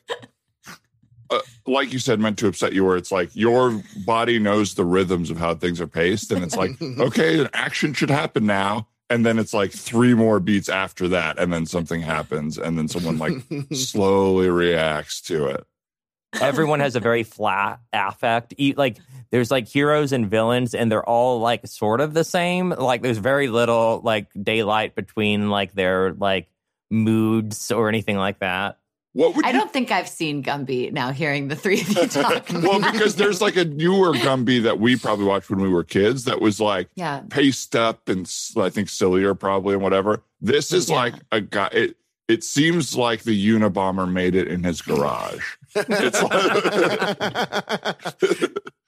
uh, 1.30 1.40
like 1.66 1.92
you 1.94 2.00
said, 2.00 2.20
meant 2.20 2.38
to 2.40 2.48
upset 2.48 2.74
you, 2.74 2.86
where 2.86 2.98
it's 2.98 3.12
like 3.12 3.36
your 3.36 3.82
body 4.06 4.40
knows 4.40 4.76
the 4.76 4.86
rhythms 4.86 5.30
of 5.30 5.38
how 5.38 5.56
things 5.56 5.82
are 5.82 5.88
paced. 5.88 6.32
And 6.32 6.44
it's 6.44 6.56
like, 6.56 6.72
okay, 6.82 7.40
an 7.40 7.50
action 7.54 7.94
should 7.94 8.10
happen 8.10 8.46
now. 8.46 8.88
And 9.10 9.26
then 9.26 9.38
it's 9.38 9.54
like 9.54 9.72
three 9.72 10.14
more 10.14 10.40
beats 10.40 10.70
after 10.70 11.08
that. 11.10 11.38
And 11.38 11.52
then 11.54 11.66
something 11.66 12.02
happens. 12.02 12.58
And 12.58 12.78
then 12.78 12.88
someone 12.88 13.18
like 13.18 13.34
slowly 13.74 14.50
reacts 14.50 15.22
to 15.24 15.48
it. 15.48 15.66
everyone 16.42 16.80
has 16.80 16.96
a 16.96 17.00
very 17.00 17.24
flat 17.24 17.80
affect. 17.92 18.54
E- 18.58 18.74
Like 18.76 18.98
there's 19.30 19.52
like 19.52 19.68
heroes 19.68 20.14
and 20.14 20.30
villains, 20.30 20.74
and 20.74 20.92
they're 20.92 21.08
all 21.08 21.40
like 21.40 21.66
sort 21.68 22.02
of 22.02 22.14
the 22.14 22.24
same. 22.24 22.70
Like 22.70 23.02
there's 23.02 23.18
very 23.20 23.50
little 23.50 24.02
like 24.04 24.28
daylight 24.42 24.96
between 24.96 25.50
like 25.50 25.74
their 25.74 26.14
like 26.14 26.48
moods 26.94 27.72
or 27.72 27.90
anything 27.90 28.18
like 28.18 28.40
that. 28.40 28.78
What 29.14 29.36
would 29.36 29.46
I 29.46 29.52
you 29.52 29.60
don't 29.60 29.72
think 29.72 29.92
I've 29.92 30.08
seen 30.10 30.42
Gumby 30.42 30.92
now 30.92 31.12
hearing 31.12 31.48
the 31.48 31.56
three 31.56 31.82
of 31.82 31.90
you 31.90 32.08
talk. 32.08 32.48
well, 32.50 32.80
because 32.80 33.16
there's 33.16 33.42
like 33.42 33.56
a 33.58 33.66
newer 33.66 34.14
Gumby 34.14 34.64
that 34.64 34.80
we 34.80 34.96
probably 34.96 35.26
watched 35.26 35.50
when 35.52 35.62
we 35.62 35.70
were 35.70 35.84
kids 35.84 36.24
that 36.24 36.42
was 36.42 36.60
like 36.60 36.90
yeah. 36.96 37.22
paced 37.30 37.76
up 37.76 38.10
and 38.10 38.32
I 38.58 38.70
think 38.70 38.90
sillier 38.90 39.36
probably 39.36 39.74
and 39.76 39.84
whatever. 39.84 40.24
This 40.42 40.72
is 40.74 40.90
Yeah. 40.90 40.96
like 40.96 41.14
a 41.32 41.42
guy. 41.42 41.70
It 41.74 41.98
it 42.28 42.44
seems 42.44 42.96
like 42.96 43.24
the 43.24 43.48
Unabomber 43.50 44.10
made 44.12 44.34
it 44.34 44.48
in 44.48 44.64
his 44.64 44.82
garage. 44.82 45.44
It's 45.76 46.22
like, 46.24 47.98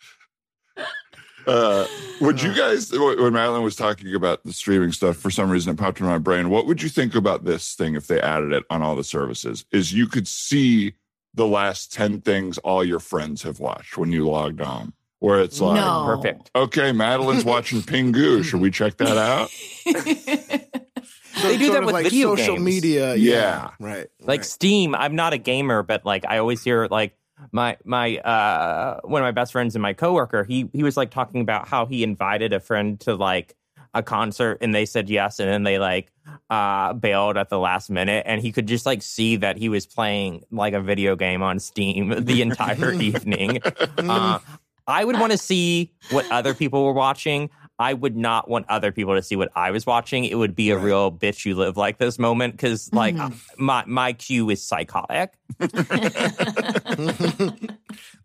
uh, 1.47 1.85
would 2.21 2.41
you 2.41 2.53
guys 2.53 2.91
when 2.91 3.33
Madeline 3.33 3.63
was 3.63 3.75
talking 3.75 4.13
about 4.15 4.43
the 4.43 4.53
streaming 4.53 4.91
stuff 4.91 5.17
for 5.17 5.29
some 5.29 5.49
reason 5.49 5.73
it 5.73 5.77
popped 5.77 5.99
in 5.99 6.05
my 6.05 6.17
brain? 6.17 6.49
What 6.49 6.65
would 6.67 6.81
you 6.81 6.89
think 6.89 7.15
about 7.15 7.45
this 7.45 7.73
thing 7.75 7.95
if 7.95 8.07
they 8.07 8.19
added 8.21 8.51
it 8.53 8.63
on 8.69 8.81
all 8.81 8.95
the 8.95 9.03
services? 9.03 9.65
Is 9.71 9.93
you 9.93 10.07
could 10.07 10.27
see 10.27 10.93
the 11.33 11.45
last 11.47 11.91
ten 11.93 12.21
things 12.21 12.57
all 12.59 12.83
your 12.83 12.99
friends 12.99 13.43
have 13.43 13.59
watched 13.59 13.97
when 13.97 14.11
you 14.11 14.27
logged 14.27 14.61
on, 14.61 14.93
where 15.19 15.41
it's 15.41 15.59
like. 15.61 15.75
No. 15.75 16.03
Perfect. 16.05 16.51
Okay, 16.55 16.91
Madeline's 16.91 17.45
watching 17.53 17.81
Pingu. 17.81 18.43
Should 18.43 18.61
we 18.61 18.71
check 18.71 18.97
that 18.97 19.17
out? 19.17 19.49
So 19.49 19.91
They 21.49 21.57
do 21.57 21.73
that 21.73 21.83
with 21.85 21.93
like 21.93 22.05
video 22.05 22.35
social 22.35 22.55
games. 22.55 22.65
media. 22.65 23.15
Yeah. 23.15 23.71
right. 23.79 24.07
Like 24.21 24.39
right. 24.39 24.45
Steam, 24.45 24.95
I'm 24.95 25.15
not 25.15 25.33
a 25.33 25.37
gamer, 25.37 25.83
but 25.83 26.05
like 26.05 26.25
I 26.27 26.37
always 26.37 26.63
hear 26.63 26.87
like 26.89 27.15
my 27.51 27.77
my 27.85 28.17
uh 28.17 28.99
one 29.03 29.21
of 29.21 29.25
my 29.25 29.31
best 29.31 29.51
friends 29.51 29.75
and 29.75 29.81
my 29.81 29.93
coworker, 29.93 30.43
he 30.43 30.69
he 30.73 30.83
was 30.83 30.97
like 30.97 31.11
talking 31.11 31.41
about 31.41 31.67
how 31.67 31.85
he 31.85 32.03
invited 32.03 32.53
a 32.53 32.59
friend 32.59 32.99
to 33.01 33.15
like 33.15 33.55
a 33.93 34.03
concert 34.03 34.57
and 34.61 34.75
they 34.75 34.85
said 34.85 35.09
yes 35.09 35.39
and 35.39 35.49
then 35.49 35.63
they 35.63 35.79
like 35.79 36.11
uh 36.49 36.93
bailed 36.93 37.37
at 37.37 37.49
the 37.49 37.57
last 37.59 37.89
minute 37.89 38.23
and 38.27 38.41
he 38.41 38.51
could 38.51 38.67
just 38.67 38.85
like 38.85 39.01
see 39.01 39.35
that 39.37 39.57
he 39.57 39.69
was 39.69 39.85
playing 39.85 40.43
like 40.51 40.73
a 40.73 40.81
video 40.81 41.15
game 41.15 41.41
on 41.41 41.59
Steam 41.59 42.09
the 42.25 42.41
entire 42.41 42.93
evening. 42.99 43.61
Uh, 43.97 44.39
I 44.87 45.03
would 45.03 45.17
want 45.19 45.31
to 45.31 45.37
see 45.37 45.91
what 46.11 46.29
other 46.31 46.53
people 46.53 46.83
were 46.85 46.93
watching. 46.93 47.49
I 47.79 47.93
would 47.93 48.15
not 48.15 48.47
want 48.49 48.67
other 48.69 48.91
people 48.91 49.15
to 49.15 49.23
see 49.23 49.35
what 49.35 49.49
I 49.55 49.71
was 49.71 49.85
watching. 49.85 50.23
It 50.25 50.35
would 50.35 50.55
be 50.55 50.69
a 50.69 50.75
Right. 50.77 50.85
real 50.85 51.11
bitch 51.11 51.43
you 51.45 51.55
live 51.55 51.75
like 51.75 51.97
this 51.97 52.19
moment 52.19 52.53
because 52.53 52.93
like 52.93 53.15
Mhm. 53.15 53.39
my 53.57 53.83
my 53.87 54.13
cue 54.13 54.49
is 54.51 54.61
psychotic. 54.65 55.33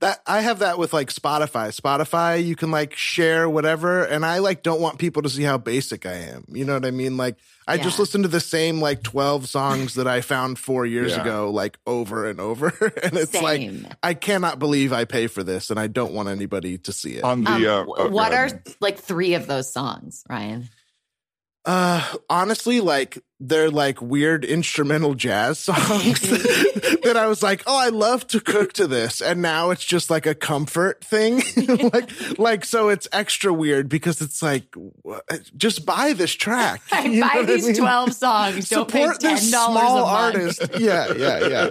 that 0.01 0.21
I 0.27 0.41
have 0.41 0.61
that 0.61 0.79
with 0.79 0.93
like 0.93 1.13
Spotify. 1.13 1.69
Spotify, 1.79 2.45
you 2.45 2.57
can 2.57 2.71
like 2.71 2.95
share 2.95 3.49
whatever, 3.49 4.05
and 4.05 4.25
I 4.25 4.39
like 4.39 4.63
don't 4.63 4.81
want 4.81 4.99
people 4.99 5.23
to 5.23 5.29
see 5.29 5.43
how 5.43 5.59
basic 5.59 6.07
I 6.07 6.15
am. 6.15 6.45
You 6.49 6.65
know 6.65 6.75
what 6.75 6.85
I 6.87 6.91
mean? 6.91 7.17
Like 7.17 7.37
I 7.69 7.77
just 7.79 7.99
listen 7.99 8.23
to 8.23 8.29
the 8.29 8.41
same 8.41 8.81
like 8.81 9.03
twelve 9.03 9.49
songs 9.49 9.95
that 9.95 10.07
I 10.09 10.21
found 10.23 10.59
four 10.59 10.85
years 10.87 11.13
Yeah. 11.13 11.23
ago, 11.23 11.51
like 11.51 11.79
over 11.87 12.27
and 12.29 12.41
over, 12.41 12.69
and 13.03 13.17
it's 13.17 13.35
like 13.41 13.71
I 14.03 14.15
cannot 14.15 14.59
believe 14.59 14.93
I 14.93 15.05
pay 15.05 15.27
for 15.27 15.43
this, 15.43 15.71
and 15.71 15.79
I 15.79 15.87
don't 15.87 16.13
want 16.13 16.29
anybody 16.29 16.79
to 16.79 16.93
see 16.93 17.13
it. 17.13 17.25
On 17.25 17.45
the 17.45 17.51
Um, 17.51 17.63
uh, 17.65 17.79
w- 17.85 17.95
oh, 17.99 18.09
what 18.11 18.33
are 18.33 18.49
like 18.81 18.99
three 18.99 19.35
of 19.35 19.47
those 19.47 19.73
songs, 19.73 20.25
Ryan? 20.29 20.69
Uh, 21.67 22.03
honestly, 22.31 22.81
like 22.81 23.19
they're 23.39 23.71
like 23.71 24.01
weird 24.01 24.47
instrumental 24.47 25.15
jazz 25.15 25.59
songs 25.59 26.21
that 27.03 27.15
I 27.17 27.27
was 27.27 27.43
like, 27.43 27.63
oh, 27.67 27.77
I 27.77 27.91
love 27.91 28.27
to 28.29 28.41
cook 28.41 28.73
to 28.75 28.87
this, 28.87 29.21
and 29.21 29.43
now 29.43 29.69
it's 29.71 29.85
just 29.85 30.09
like 30.09 30.25
a 30.25 30.35
comfort 30.35 31.05
thing, 31.05 31.43
like 31.93 32.39
like 32.39 32.65
so 32.65 32.89
it's 32.89 33.07
extra 33.13 33.53
weird 33.53 33.91
because 33.91 34.23
it's 34.23 34.43
like, 34.43 34.75
just 35.55 35.85
buy 35.85 36.15
this 36.15 36.33
track. 36.33 36.81
I 36.93 37.05
You 37.05 37.21
know 37.21 37.29
buy 37.29 37.35
what 37.41 37.51
I 37.51 37.55
these 37.55 37.67
mean? 37.67 37.77
12 37.77 38.15
songs. 38.15 38.69
Don't 38.71 38.91
pay 38.91 39.03
Support 39.05 39.19
$10 39.19 39.21
this 39.21 39.43
a 39.43 39.47
small 39.49 39.75
month. 39.75 40.09
artist. 40.09 40.63
Yeah, 40.79 41.13
yeah, 41.15 41.47
yeah. 41.47 41.71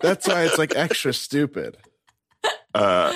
That's 0.00 0.28
why 0.28 0.44
it's 0.44 0.58
like 0.58 0.76
extra 0.76 1.14
stupid. 1.14 1.78
uh, 2.74 3.10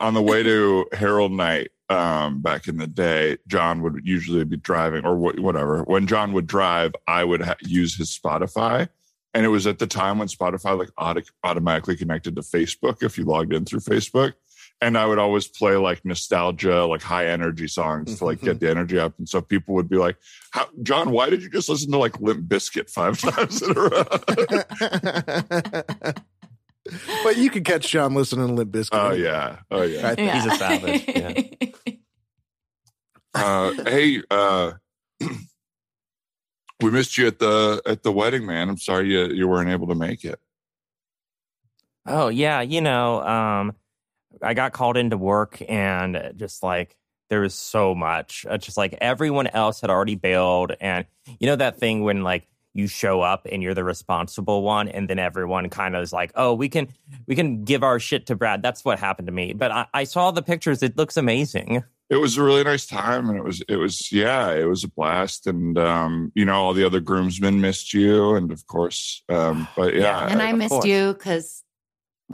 on 0.00 0.14
the 0.14 0.22
way 0.22 0.44
to 0.44 0.86
Herald 0.92 1.32
Night 1.32 1.72
um, 1.90 2.40
back 2.40 2.68
in 2.68 2.78
the 2.78 2.86
day, 2.86 3.36
John 3.48 3.82
would 3.82 4.00
usually 4.04 4.44
be 4.44 4.56
driving 4.56 5.04
or 5.04 5.16
wh- 5.16 5.38
whatever. 5.38 5.82
When 5.82 6.06
John 6.06 6.32
would 6.32 6.46
drive, 6.46 6.94
I 7.06 7.24
would 7.24 7.42
ha- 7.42 7.56
use 7.62 7.96
his 7.96 8.16
Spotify. 8.16 8.88
And 9.34 9.44
it 9.44 9.48
was 9.48 9.66
at 9.66 9.78
the 9.78 9.86
time 9.86 10.18
when 10.18 10.28
Spotify 10.28 10.78
like 10.78 10.90
auto- 10.96 11.22
automatically 11.44 11.96
connected 11.96 12.36
to 12.36 12.42
Facebook 12.42 13.02
if 13.02 13.18
you 13.18 13.24
logged 13.24 13.52
in 13.52 13.64
through 13.64 13.80
Facebook. 13.80 14.34
And 14.80 14.96
I 14.96 15.04
would 15.04 15.18
always 15.18 15.46
play 15.46 15.76
like 15.76 16.04
nostalgia, 16.06 16.86
like 16.86 17.02
high 17.02 17.26
energy 17.26 17.68
songs 17.68 18.18
to 18.18 18.24
like 18.24 18.40
get 18.40 18.60
the 18.60 18.70
energy 18.70 18.98
up. 18.98 19.12
And 19.18 19.28
so 19.28 19.42
people 19.42 19.74
would 19.74 19.90
be 19.90 19.98
like, 19.98 20.16
How, 20.52 20.68
John, 20.82 21.10
why 21.10 21.28
did 21.28 21.42
you 21.42 21.50
just 21.50 21.68
listen 21.68 21.90
to 21.90 21.98
like 21.98 22.18
Limp 22.20 22.48
Bizkit 22.48 22.88
five 22.88 23.20
times 23.20 23.60
in 23.60 23.76
a 23.76 23.80
row? 26.06 26.12
but 27.24 27.36
you 27.36 27.50
could 27.50 27.64
catch 27.64 27.88
John 27.88 28.14
listening 28.14 28.48
to 28.48 28.52
Limp 28.52 28.72
Bizkit. 28.72 28.88
oh, 28.92 29.12
yeah. 29.12 29.58
Oh, 29.70 29.82
yeah. 29.82 30.08
Right. 30.08 30.18
He's 30.18 30.46
a 30.46 30.56
savage, 30.56 31.04
yeah. 31.08 31.92
uh, 33.34 33.72
hey, 33.84 34.22
uh, 34.30 34.72
we 36.80 36.90
missed 36.90 37.18
you 37.18 37.26
at 37.26 37.38
the 37.38 37.82
at 37.86 38.02
the 38.02 38.12
wedding, 38.12 38.46
man. 38.46 38.68
I'm 38.68 38.78
sorry 38.78 39.10
you 39.10 39.26
you 39.26 39.48
weren't 39.48 39.70
able 39.70 39.88
to 39.88 39.94
make 39.94 40.24
it. 40.24 40.40
Oh 42.06 42.28
yeah, 42.28 42.60
you 42.62 42.80
know, 42.80 43.22
um, 43.22 43.76
I 44.42 44.54
got 44.54 44.72
called 44.72 44.96
into 44.96 45.16
work 45.16 45.62
and 45.68 46.32
just 46.36 46.62
like 46.62 46.96
there 47.28 47.40
was 47.40 47.54
so 47.54 47.94
much. 47.94 48.46
Uh, 48.48 48.58
just 48.58 48.76
like 48.76 48.96
everyone 49.00 49.46
else 49.46 49.80
had 49.80 49.90
already 49.90 50.16
bailed, 50.16 50.72
and 50.80 51.06
you 51.38 51.46
know 51.46 51.56
that 51.56 51.78
thing 51.78 52.02
when 52.02 52.22
like 52.22 52.48
you 52.74 52.86
show 52.86 53.20
up 53.20 53.46
and 53.50 53.62
you're 53.62 53.74
the 53.74 53.84
responsible 53.84 54.62
one, 54.62 54.88
and 54.88 55.08
then 55.08 55.18
everyone 55.18 55.68
kind 55.70 55.96
of 55.96 56.02
is 56.02 56.12
like, 56.12 56.30
"Oh, 56.34 56.54
we 56.54 56.68
can 56.68 56.88
we 57.26 57.34
can 57.34 57.64
give 57.64 57.82
our 57.82 57.98
shit 57.98 58.26
to 58.26 58.36
Brad." 58.36 58.62
That's 58.62 58.84
what 58.84 58.98
happened 58.98 59.26
to 59.26 59.32
me. 59.32 59.52
But 59.52 59.70
I, 59.72 59.86
I 59.94 60.04
saw 60.04 60.30
the 60.30 60.42
pictures; 60.42 60.82
it 60.82 60.96
looks 60.96 61.16
amazing. 61.16 61.82
it 62.10 62.16
was 62.16 62.36
a 62.36 62.42
really 62.42 62.64
nice 62.64 62.86
time 62.86 63.28
and 63.28 63.38
it 63.38 63.44
was 63.44 63.62
it 63.68 63.76
was 63.76 64.10
yeah 64.10 64.50
it 64.50 64.64
was 64.64 64.82
a 64.82 64.88
blast 64.88 65.46
and 65.46 65.78
um 65.78 66.32
you 66.34 66.44
know 66.44 66.54
all 66.54 66.74
the 66.74 66.84
other 66.84 66.98
groomsmen 66.98 67.60
missed 67.60 67.94
you 67.94 68.34
and 68.34 68.50
of 68.50 68.66
course 68.66 69.22
um 69.28 69.68
but 69.76 69.94
yeah, 69.94 70.02
Yeah, 70.02 70.26
and 70.28 70.42
I 70.42 70.50
of 70.50 70.58
missed 70.58 70.70
course. 70.70 70.86
you 70.86 71.12
because, 71.12 71.62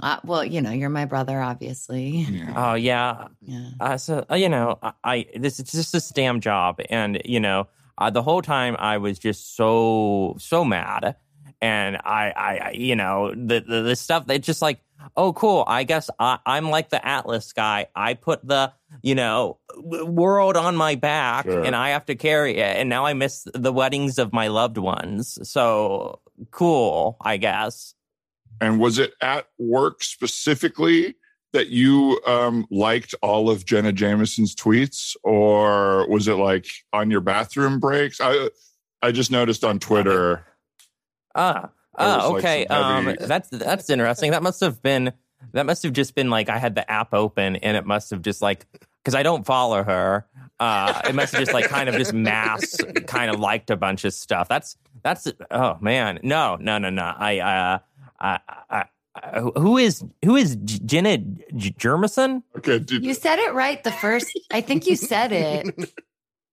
uh, 0.02 0.18
well, 0.24 0.44
you 0.44 0.60
know, 0.62 0.70
you're 0.72 0.88
my 0.90 1.04
brother, 1.06 1.40
obviously. 1.42 2.26
yeah. 2.28 2.52
Oh 2.56 2.74
yeah, 2.74 3.28
Yeah. 3.42 3.68
uh, 3.80 3.96
so 3.98 4.24
uh, 4.30 4.34
you 4.34 4.48
know, 4.48 4.78
I, 4.82 4.92
I 5.04 5.26
this 5.36 5.58
is 5.60 5.70
just 5.72 5.92
this 5.92 6.08
damn 6.10 6.40
job, 6.40 6.80
and 6.90 7.20
you 7.24 7.40
know, 7.40 7.68
uh, 7.98 8.10
the 8.10 8.22
whole 8.22 8.42
time 8.42 8.76
I 8.78 8.98
was 8.98 9.18
just 9.18 9.56
so 9.56 10.36
so 10.38 10.64
mad, 10.64 11.16
and 11.60 11.96
I, 11.96 12.32
I, 12.36 12.56
I 12.58 12.70
you 12.72 12.96
know, 12.96 13.32
the, 13.34 13.60
the 13.66 13.82
the 13.82 13.96
stuff 13.96 14.26
that 14.26 14.42
just 14.42 14.60
like, 14.62 14.80
oh, 15.16 15.32
cool. 15.32 15.64
I 15.66 15.84
guess 15.84 16.10
I, 16.18 16.38
I'm 16.44 16.70
like 16.70 16.90
the 16.90 17.04
Atlas 17.06 17.52
guy. 17.52 17.86
I 17.94 18.14
put 18.14 18.46
the 18.46 18.72
you 19.02 19.14
know 19.14 19.58
world 19.78 20.56
on 20.56 20.76
my 20.76 20.94
back, 20.96 21.44
Sure. 21.46 21.64
and 21.64 21.74
I 21.76 21.90
have 21.90 22.06
to 22.06 22.14
carry 22.14 22.56
it, 22.58 22.76
and 22.76 22.88
now 22.88 23.04
I 23.06 23.14
miss 23.14 23.46
the 23.54 23.72
weddings 23.72 24.18
of 24.18 24.32
my 24.32 24.48
loved 24.48 24.78
ones. 24.78 25.38
So 25.48 26.20
cool, 26.50 27.16
I 27.20 27.36
guess. 27.38 27.94
and 28.60 28.78
was 28.80 28.98
it 28.98 29.12
at 29.20 29.48
work 29.58 30.02
specifically 30.04 31.14
that 31.56 31.68
you 31.68 32.20
um 32.26 32.66
liked 32.70 33.14
all 33.22 33.50
of 33.50 33.64
jenna 33.64 33.92
jameson's 33.92 34.54
tweets 34.54 35.16
or 35.22 36.08
was 36.08 36.28
it 36.28 36.34
like 36.34 36.66
on 36.92 37.10
your 37.10 37.20
bathroom 37.20 37.80
breaks 37.80 38.20
i 38.20 38.48
i 39.02 39.10
just 39.10 39.30
noticed 39.30 39.64
on 39.64 39.78
twitter 39.78 40.44
Ah, 41.36 41.68
ah, 41.98 42.28
like, 42.28 42.44
okay. 42.44 42.66
some 42.66 43.06
Um, 43.06 43.16
that's 43.20 43.50
that's 43.50 43.90
interesting. 43.90 44.30
That 44.30 44.42
must 44.42 44.60
have 44.60 44.82
been 44.82 45.12
that 45.52 45.66
must 45.66 45.82
have 45.82 45.92
just 45.92 46.14
been 46.14 46.30
like 46.30 46.48
I 46.48 46.58
had 46.58 46.74
the 46.74 46.90
app 46.90 47.12
open 47.12 47.56
and 47.56 47.76
it 47.76 47.86
must 47.86 48.10
have 48.10 48.22
just 48.22 48.40
like 48.40 48.66
because 49.02 49.14
I 49.14 49.22
don't 49.22 49.44
follow 49.44 49.84
her. 49.84 50.26
Uh, 50.58 51.02
it 51.06 51.14
must 51.14 51.32
have 51.32 51.42
just 51.42 51.52
like 51.52 51.68
kind 51.68 51.90
of 51.90 51.94
just 51.96 52.14
mass 52.14 52.78
kind 53.06 53.30
of 53.30 53.38
liked 53.38 53.68
a 53.70 53.76
bunch 53.76 54.06
of 54.06 54.14
stuff. 54.14 54.48
That's 54.48 54.76
that's 55.02 55.30
oh 55.50 55.76
man, 55.80 56.20
no, 56.22 56.56
no, 56.58 56.78
no, 56.78 56.88
no. 56.88 57.04
I 57.04 57.38
uh, 57.38 57.78
I, 58.18 58.40
I, 58.70 58.84
I 59.22 59.40
who 59.40 59.78
is 59.78 60.04
who 60.24 60.36
is 60.36 60.56
J- 60.56 60.78
Jenna 60.84 61.18
J- 61.18 61.70
Jermison? 61.72 62.42
okay 62.58 62.78
did, 62.78 63.04
You 63.04 63.14
said 63.14 63.38
it 63.38 63.54
right 63.54 63.82
the 63.82 63.92
first. 63.92 64.38
I 64.52 64.60
think 64.60 64.86
you 64.86 64.96
said 64.96 65.32
it. 65.32 65.92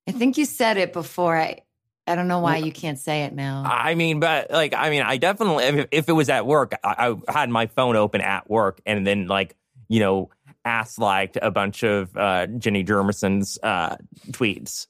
I 0.07 0.11
think 0.11 0.37
you 0.37 0.45
said 0.45 0.77
it 0.77 0.93
before. 0.93 1.37
I. 1.37 1.59
I 2.05 2.15
don't 2.15 2.27
know 2.27 2.39
why 2.39 2.57
you 2.57 2.73
can't 2.73 2.99
say 2.99 3.23
it 3.23 3.31
now. 3.33 3.63
I 3.65 3.95
mean, 3.95 4.19
but 4.19 4.51
like, 4.51 4.73
I 4.73 4.89
mean, 4.89 5.03
I 5.03 5.15
definitely, 5.15 5.63
if, 5.63 5.87
if 5.93 6.09
it 6.09 6.11
was 6.11 6.27
at 6.27 6.45
work, 6.45 6.73
I, 6.83 7.15
I 7.27 7.31
had 7.31 7.49
my 7.49 7.67
phone 7.67 7.95
open 7.95 8.19
at 8.19 8.49
work 8.49 8.81
and 8.85 9.07
then, 9.07 9.27
like, 9.27 9.55
you 9.87 10.01
know, 10.01 10.29
ass 10.65 10.97
liked 10.99 11.37
a 11.41 11.49
bunch 11.49 11.81
of 11.83 12.13
uh, 12.17 12.47
Jenny 12.47 12.83
Jermison's 12.83 13.57
uh, 13.63 13.95
tweets. 14.31 14.87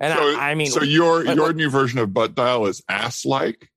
And 0.00 0.12
so, 0.12 0.20
I, 0.40 0.50
I 0.50 0.54
mean, 0.56 0.72
so 0.72 0.82
your 0.82 1.24
your 1.24 1.36
what- 1.36 1.54
new 1.56 1.70
version 1.70 2.00
of 2.00 2.12
butt 2.12 2.34
dial 2.34 2.66
is 2.66 2.82
ass 2.88 3.24
like 3.24 3.70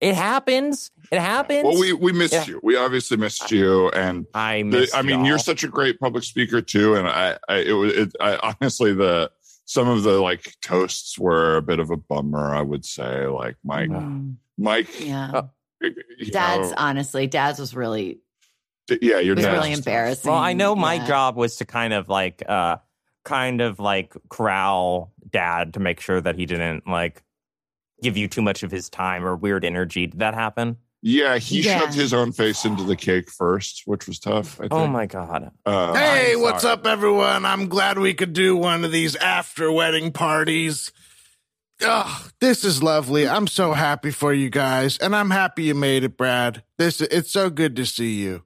it 0.00 0.14
happens. 0.14 0.90
It 1.12 1.20
happens. 1.20 1.64
well 1.64 1.78
we 1.78 1.92
we 1.92 2.12
missed 2.12 2.32
Yeah. 2.32 2.46
you 2.46 2.60
we 2.62 2.76
obviously 2.76 3.16
missed 3.16 3.50
you 3.50 3.90
and 3.90 4.26
I 4.34 4.62
the, 4.62 4.88
I 4.94 5.02
mean, 5.02 5.18
y'all. 5.20 5.26
you're 5.28 5.38
such 5.38 5.64
a 5.64 5.68
great 5.68 5.98
public 6.00 6.24
speaker 6.24 6.60
too, 6.62 6.94
and 6.94 7.06
I, 7.08 7.38
I 7.48 7.56
it 7.58 7.72
was, 7.72 7.92
it, 7.94 8.12
I 8.20 8.54
honestly 8.60 8.94
the 8.94 9.30
some 9.64 9.88
of 9.88 10.02
the 10.02 10.20
like 10.20 10.54
toasts 10.62 11.18
were 11.18 11.56
a 11.56 11.62
bit 11.62 11.78
of 11.78 11.90
a 11.90 11.96
bummer. 11.96 12.54
I 12.54 12.62
would 12.62 12.84
say, 12.84 13.26
like 13.26 13.56
Mike, 13.64 13.90
Mm, 13.90 14.36
Mike, 14.58 14.88
yeah. 15.00 15.30
Oh, 15.34 15.50
Dad's 16.30 16.70
know, 16.70 16.74
honestly, 16.76 17.26
Dad's 17.26 17.58
was 17.58 17.74
really 17.74 18.20
yeah, 19.00 19.18
your 19.20 19.34
was 19.36 19.44
dad's 19.44 19.54
really 19.56 19.72
embarrassing. 19.72 20.30
Well, 20.30 20.40
I 20.40 20.52
know 20.52 20.74
my 20.74 20.94
Yeah. 20.94 21.06
job 21.06 21.36
was 21.36 21.56
to 21.56 21.64
kind 21.64 21.92
of 21.92 22.08
like, 22.08 22.42
uh, 22.48 22.76
kind 23.24 23.60
of 23.60 23.78
like 23.78 24.14
corral 24.28 25.12
dad 25.30 25.74
to 25.74 25.80
make 25.80 26.00
sure 26.00 26.20
that 26.20 26.34
he 26.36 26.46
didn't 26.46 26.86
like 26.88 27.22
give 28.02 28.16
you 28.16 28.28
too 28.28 28.42
much 28.42 28.62
of 28.62 28.70
his 28.70 28.88
time 28.90 29.24
or 29.24 29.36
weird 29.36 29.64
energy. 29.64 30.06
Did 30.06 30.20
that 30.20 30.34
happen? 30.34 30.76
Yeah, 31.02 31.38
he 31.38 31.62
Yeah. 31.62 31.80
shoved 31.80 31.94
his 31.94 32.12
own 32.12 32.32
face 32.32 32.64
into 32.66 32.82
the 32.84 32.96
cake 32.96 33.30
first, 33.30 33.82
which 33.86 34.06
was 34.06 34.18
tough. 34.18 34.56
I 34.58 34.64
think. 34.64 34.72
Oh 34.74 34.86
my 34.86 35.06
god. 35.06 35.50
Uh, 35.64 35.94
Hey, 35.94 36.34
I'm 36.34 36.42
what's 36.42 36.62
sorry. 36.62 36.74
up, 36.74 36.86
everyone? 36.86 37.46
I'm 37.46 37.68
glad 37.68 37.98
we 37.98 38.12
could 38.12 38.32
do 38.34 38.54
one 38.56 38.84
of 38.84 38.92
these 38.92 39.16
after 39.16 39.72
wedding 39.72 40.12
parties. 40.12 40.92
Oh, 41.82 42.28
this 42.40 42.62
is 42.64 42.82
lovely. 42.82 43.26
I'm 43.26 43.46
so 43.46 43.72
happy 43.72 44.10
for 44.10 44.34
you 44.34 44.50
guys, 44.50 44.98
and 44.98 45.16
I'm 45.16 45.30
happy 45.30 45.64
you 45.64 45.74
made 45.74 46.04
it, 46.04 46.18
Brad. 46.18 46.62
This 46.76 47.00
it's 47.00 47.30
so 47.30 47.48
good 47.48 47.74
to 47.76 47.86
see 47.86 48.20
you. 48.20 48.42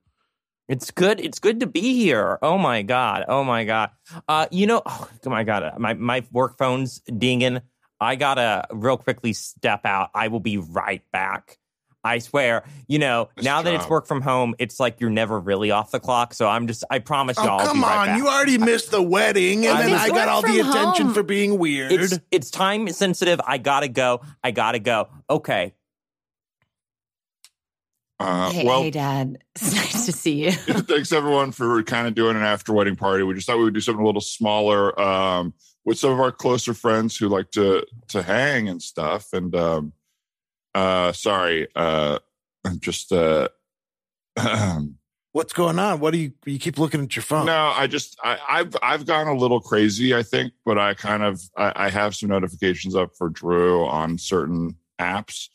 It's 0.69 0.93
good. 0.93 1.19
It's 1.21 1.41
good 1.41 1.59
to 1.61 1.67
be 1.67 1.95
here. 1.95 2.39
Oh 2.41 2.57
my 2.57 2.83
god. 2.83 3.25
Oh 3.29 3.43
my 3.43 3.65
god. 3.65 3.91
Uh, 4.29 4.47
you 4.53 4.67
know, 4.69 4.83
oh 4.87 5.09
my 5.27 5.43
god. 5.43 5.77
My 5.79 5.95
my 5.95 6.23
work 6.31 6.57
phone's 6.57 7.01
dinging. 7.01 7.61
I 8.05 8.15
gotta 8.17 8.67
real 8.71 8.97
quickly 8.97 9.33
step 9.33 9.85
out. 9.85 10.11
I 10.15 10.29
will 10.29 10.41
be 10.41 10.59
right 10.59 11.03
back. 11.13 11.59
I 12.07 12.19
swear. 12.19 12.65
You 12.87 12.99
know, 12.99 13.31
Nice 13.37 13.45
now 13.47 13.63
that 13.63 13.73
it's 13.73 13.89
work 13.89 14.07
from 14.07 14.21
home, 14.21 14.55
it's 14.59 14.79
like 14.79 15.01
you're 15.01 15.09
never 15.09 15.41
really 15.41 15.71
off 15.71 15.91
the 15.91 15.99
clock. 16.01 16.35
So 16.35 16.47
I'm 16.47 16.67
just. 16.67 16.85
I 16.91 16.99
promise 16.99 17.39
Oh, 17.39 17.45
y'all. 17.45 17.61
I'll 17.61 17.67
come 17.67 17.79
be 17.79 17.83
right 17.83 17.97
on. 17.97 18.07
back. 18.09 18.19
You 18.19 18.29
already 18.29 18.59
missed 18.59 18.91
the 18.91 19.01
wedding, 19.01 19.65
and 19.67 19.79
I 19.79 19.83
then 19.83 19.95
I 19.95 20.09
got 20.11 20.29
all 20.29 20.43
the 20.43 20.49
from 20.59 20.69
attention 20.71 21.07
home. 21.07 21.15
for 21.15 21.23
being 21.23 21.59
weird. 21.59 21.93
It's 21.93 22.19
it's 22.31 22.51
time 22.51 22.89
sensitive. 22.91 23.41
I 23.47 23.57
gotta 23.57 23.89
go. 23.89 24.21
I 24.43 24.51
gotta 24.51 24.81
go. 24.81 25.09
Okay. 25.31 25.73
uh, 28.21 28.51
hey, 28.51 28.65
well, 28.67 28.83
hey, 28.83 28.91
Dad. 28.91 29.39
It's 29.57 29.75
nice 29.75 30.07
to 30.07 30.13
see 30.13 30.45
you. 30.45 30.51
thanks 30.53 31.13
everyone 31.13 31.53
for 31.53 31.83
kind 31.85 32.07
of 32.09 32.15
doing 32.15 32.37
an 32.37 32.43
after 32.43 32.73
wedding 32.73 32.97
party. 32.97 33.23
We 33.23 33.35
just 33.35 33.47
thought 33.47 33.57
we 33.59 33.65
would 33.65 33.75
do 33.75 33.81
something 33.81 34.03
a 34.03 34.07
little 34.07 34.21
smaller 34.21 35.01
um, 35.01 35.55
with 35.85 35.99
some 35.99 36.13
of 36.13 36.21
our 36.21 36.33
closer 36.33 36.75
friends 36.75 37.17
who 37.17 37.29
like 37.29 37.51
to 37.53 37.87
to 38.09 38.23
hang 38.23 38.69
and 38.69 38.83
stuff. 38.83 39.33
And 39.33 39.55
um, 39.55 39.93
uh, 40.75 41.13
sorry, 41.13 41.69
uh, 41.75 42.19
I'm 42.65 42.81
just 42.81 43.13
uh, 43.13 43.49
What's 45.35 45.53
going 45.53 45.81
on? 45.81 45.99
What 45.99 46.13
do 46.13 46.19
you 46.19 46.33
you 46.47 46.61
keep 46.61 46.79
looking 46.79 47.03
at 47.03 47.17
your 47.17 47.25
phone? 47.25 47.47
no, 47.47 47.73
I 47.75 47.89
just 47.89 48.17
I, 48.23 48.39
I've 48.49 48.77
I've 48.85 49.05
gone 49.05 49.27
a 49.27 49.35
little 49.35 49.61
crazy, 49.61 50.15
I 50.15 50.23
think, 50.23 50.53
but 50.65 50.79
I 50.79 50.95
kind 50.95 51.25
of 51.25 51.43
I, 51.57 51.73
I 51.75 51.91
have 51.91 52.15
some 52.15 52.29
notifications 52.29 52.95
up 52.95 53.17
for 53.19 53.31
Drew 53.31 53.85
on 53.85 54.17
certain 54.17 54.77
apps, 55.01 55.49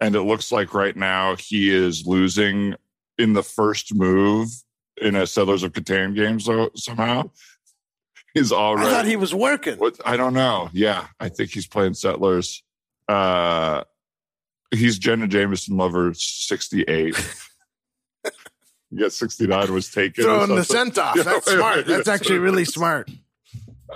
and 0.00 0.14
it 0.14 0.22
looks 0.22 0.52
like 0.52 0.72
right 0.72 0.96
now 0.96 1.34
he 1.34 1.74
is 1.74 2.06
losing 2.06 2.76
in 3.18 3.32
the 3.32 3.42
first 3.42 3.92
move 3.92 4.50
in 5.02 5.16
a 5.16 5.26
Settlers 5.26 5.64
of 5.64 5.72
Catan 5.72 6.14
game. 6.14 6.38
So 6.38 6.70
somehow 6.76 7.30
he's 8.34 8.52
I 8.52 8.76
thought 8.76 9.06
he 9.06 9.16
was 9.16 9.34
working. 9.34 9.78
What 9.78 9.98
I 10.04 10.16
don't 10.16 10.34
know. 10.34 10.68
Yeah, 10.72 11.06
I 11.20 11.28
think 11.30 11.50
he's 11.50 11.66
playing 11.66 11.94
Settlers. 11.94 12.62
Uh, 13.08 13.84
he's 14.70 14.98
Jenna 14.98 15.26
Jameson 15.28 15.76
lover 15.76 16.12
sixty 16.14 16.82
eight. 16.82 17.16
you 18.90 19.00
got 19.00 19.12
sixty 19.12 19.46
nine 19.46 19.72
was 19.72 19.90
taken. 19.90 20.24
or 20.24 20.28
Throwing 20.46 20.54
the 20.56 20.64
something. 20.64 20.94
scent 20.94 20.98
off. 20.98 21.16
Yeah, 21.16 21.22
That's 21.22 21.46
wait, 21.46 21.56
smart. 21.56 21.76
wait, 21.76 21.86
That's 21.86 22.06
yeah, 22.08 22.14
actually 22.14 22.26
sorry. 22.28 22.38
really 22.40 22.64
smart. 22.64 23.10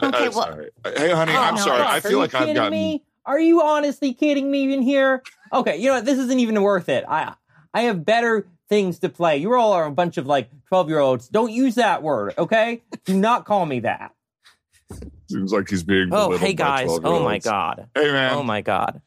Okay, 0.02 0.06
I'm 0.26 0.32
well- 0.32 0.32
sorry. 0.32 0.70
Hey, 0.84 1.10
honey, 1.10 1.32
Oh, 1.34 1.40
I'm 1.42 1.54
no, 1.54 1.60
sorry. 1.62 1.80
Ross, 1.80 1.90
I 1.94 2.00
feel 2.00 2.18
like 2.18 2.34
I've 2.34 2.54
gotten. 2.54 2.70
me? 2.72 3.04
Are 3.26 3.40
you 3.40 3.62
honestly 3.62 4.14
kidding 4.14 4.50
me 4.50 4.72
in 4.72 4.80
here? 4.82 5.22
Okay, 5.52 5.76
you 5.76 5.88
know 5.88 5.94
what? 5.96 6.04
This 6.04 6.18
isn't 6.18 6.38
even 6.38 6.60
worth 6.62 6.88
it. 6.88 7.04
I 7.08 7.34
I 7.74 7.82
have 7.82 8.04
better 8.04 8.46
things 8.68 8.98
to 9.00 9.08
play. 9.08 9.38
You 9.38 9.54
all 9.54 9.72
are 9.72 9.84
a 9.86 9.90
bunch 9.90 10.16
of 10.18 10.26
like 10.26 10.50
twelve 10.68 10.88
year 10.88 10.98
olds. 11.00 11.28
Don't 11.28 11.50
use 11.52 11.74
that 11.76 12.02
word, 12.02 12.34
okay? 12.38 12.82
Do 13.04 13.14
not 13.18 13.44
call 13.44 13.66
me 13.66 13.80
that. 13.80 14.12
Seems 15.30 15.52
like 15.52 15.68
he's 15.68 15.82
being. 15.82 16.08
Oh, 16.12 16.36
hey 16.36 16.54
guys. 16.54 16.88
Oh 16.88 17.00
my 17.22 17.38
12-year-olds. 17.38 17.44
god. 17.44 17.88
Hey 17.94 18.12
man. 18.12 18.34
Oh 18.34 18.42
my 18.42 18.62
god. 18.62 19.00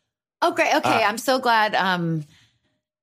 Okay, 0.43 0.77
okay. 0.77 1.03
Uh, 1.03 1.07
I'm 1.07 1.17
so 1.17 1.39
glad. 1.39 1.75
Um, 1.75 2.23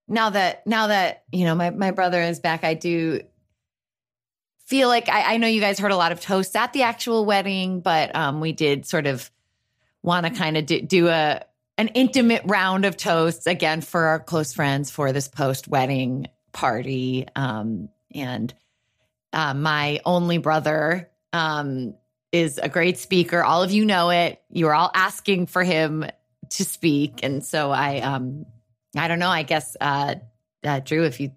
now 0.06 0.30
that 0.30 0.66
now 0.66 0.88
that 0.88 1.24
you 1.32 1.44
know 1.44 1.54
my 1.54 1.70
my 1.70 1.90
brother 1.90 2.20
is 2.20 2.40
back, 2.40 2.64
I 2.64 2.74
do 2.74 3.20
feel 4.66 4.88
like 4.88 5.08
I, 5.08 5.34
I 5.34 5.36
know 5.38 5.48
you 5.48 5.60
guys 5.60 5.78
heard 5.78 5.92
a 5.92 5.96
lot 5.96 6.12
of 6.12 6.20
toasts 6.20 6.54
at 6.54 6.72
the 6.72 6.82
actual 6.82 7.24
wedding, 7.24 7.80
but 7.80 8.14
um, 8.14 8.40
we 8.40 8.52
did 8.52 8.86
sort 8.86 9.06
of 9.06 9.30
want 10.02 10.26
to 10.26 10.32
kind 10.32 10.56
of 10.56 10.66
do, 10.66 10.80
do 10.80 11.08
a 11.08 11.42
an 11.76 11.88
intimate 11.88 12.42
round 12.44 12.84
of 12.84 12.96
toasts 12.96 13.46
again 13.46 13.80
for 13.80 14.06
our 14.06 14.18
close 14.18 14.52
friends 14.52 14.90
for 14.90 15.12
this 15.12 15.28
post 15.28 15.68
wedding 15.68 16.26
party. 16.52 17.26
Um, 17.36 17.88
and 18.14 18.52
uh, 19.32 19.54
my 19.54 20.00
only 20.04 20.38
brother 20.38 21.10
um, 21.32 21.94
is 22.32 22.58
a 22.58 22.68
great 22.68 22.98
speaker. 22.98 23.42
All 23.42 23.62
of 23.62 23.70
you 23.70 23.84
know 23.84 24.10
it. 24.10 24.40
You 24.50 24.68
are 24.68 24.74
all 24.74 24.90
asking 24.94 25.46
for 25.46 25.62
him 25.62 26.04
to 26.50 26.64
speak, 26.64 27.20
and 27.22 27.44
so 27.44 27.70
I 27.70 28.00
um 28.00 28.46
I 28.96 29.08
don't 29.08 29.18
know. 29.18 29.28
I 29.30 29.42
guess 29.42 29.76
uh, 29.80 30.16
uh 30.64 30.80
Drew, 30.80 31.04
if 31.04 31.20
you 31.20 31.32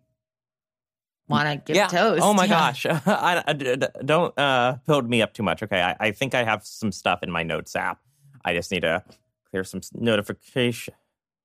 want 1.28 1.48
to 1.50 1.56
give 1.66 1.76
yeah. 1.76 1.88
a 1.88 1.90
toast. 1.90 2.22
Oh 2.24 2.34
my 2.34 2.44
Yeah. 2.46 2.50
gosh. 2.50 2.86
I, 3.06 3.44
I- 3.48 3.54
d- 3.54 3.76
d- 3.78 3.88
don't 4.04 4.38
uh, 4.38 4.78
build 4.86 5.10
me 5.10 5.22
up 5.22 5.34
too 5.34 5.44
much. 5.44 5.64
Okay. 5.64 5.82
I, 5.82 5.96
I 6.00 6.12
think 6.12 6.36
I 6.36 6.44
have 6.44 6.66
some 6.66 6.92
stuff 6.92 7.24
in 7.24 7.32
my 7.32 7.44
notes 7.44 7.76
app. 7.76 8.00
I 8.44 8.54
just 8.54 8.72
need 8.72 8.82
to 8.82 9.04
clear 9.50 9.64
some 9.64 9.82
notification. 9.94 10.94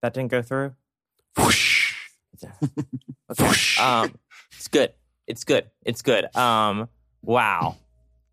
That 0.02 0.12
didn't 0.14 0.30
go 0.30 0.42
through. 0.42 0.74
Whoosh. 1.36 1.92
Okay. 3.30 3.82
Um, 3.82 4.14
it's 4.56 4.68
good. 4.68 4.92
It's 5.26 5.44
good. 5.44 5.70
It's 5.84 6.02
good. 6.02 6.34
Um, 6.36 6.88
Wow. 7.22 7.76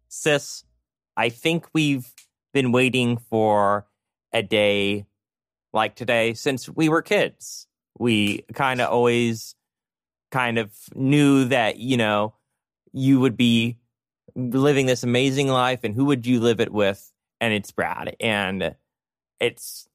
Sis, 0.10 0.64
I 1.16 1.30
think 1.30 1.68
we've 1.74 2.12
been 2.54 2.72
waiting 2.72 3.18
for 3.18 3.88
a 4.32 4.42
day 4.42 5.06
like 5.74 5.96
today 5.96 6.34
since 6.34 6.70
we 6.70 6.90
were 6.90 7.02
kids. 7.02 7.68
We 7.98 8.46
kind 8.54 8.82
of 8.82 8.90
always 8.90 9.56
kind 10.32 10.58
of 10.58 10.72
knew 10.96 11.46
that, 11.46 11.78
you 11.78 11.98
know, 11.98 12.34
you 12.92 13.20
would 13.20 13.38
be 13.38 13.78
living 14.36 14.86
this 14.86 15.04
amazing 15.04 15.48
life 15.48 15.84
and 15.84 15.94
who 15.96 16.06
would 16.06 16.26
you 16.26 16.40
live 16.40 16.60
it 16.60 16.72
with? 16.72 17.12
And 17.40 17.54
it's 17.54 17.72
Brad. 17.72 18.16
And 18.20 18.76
it's 19.40 19.88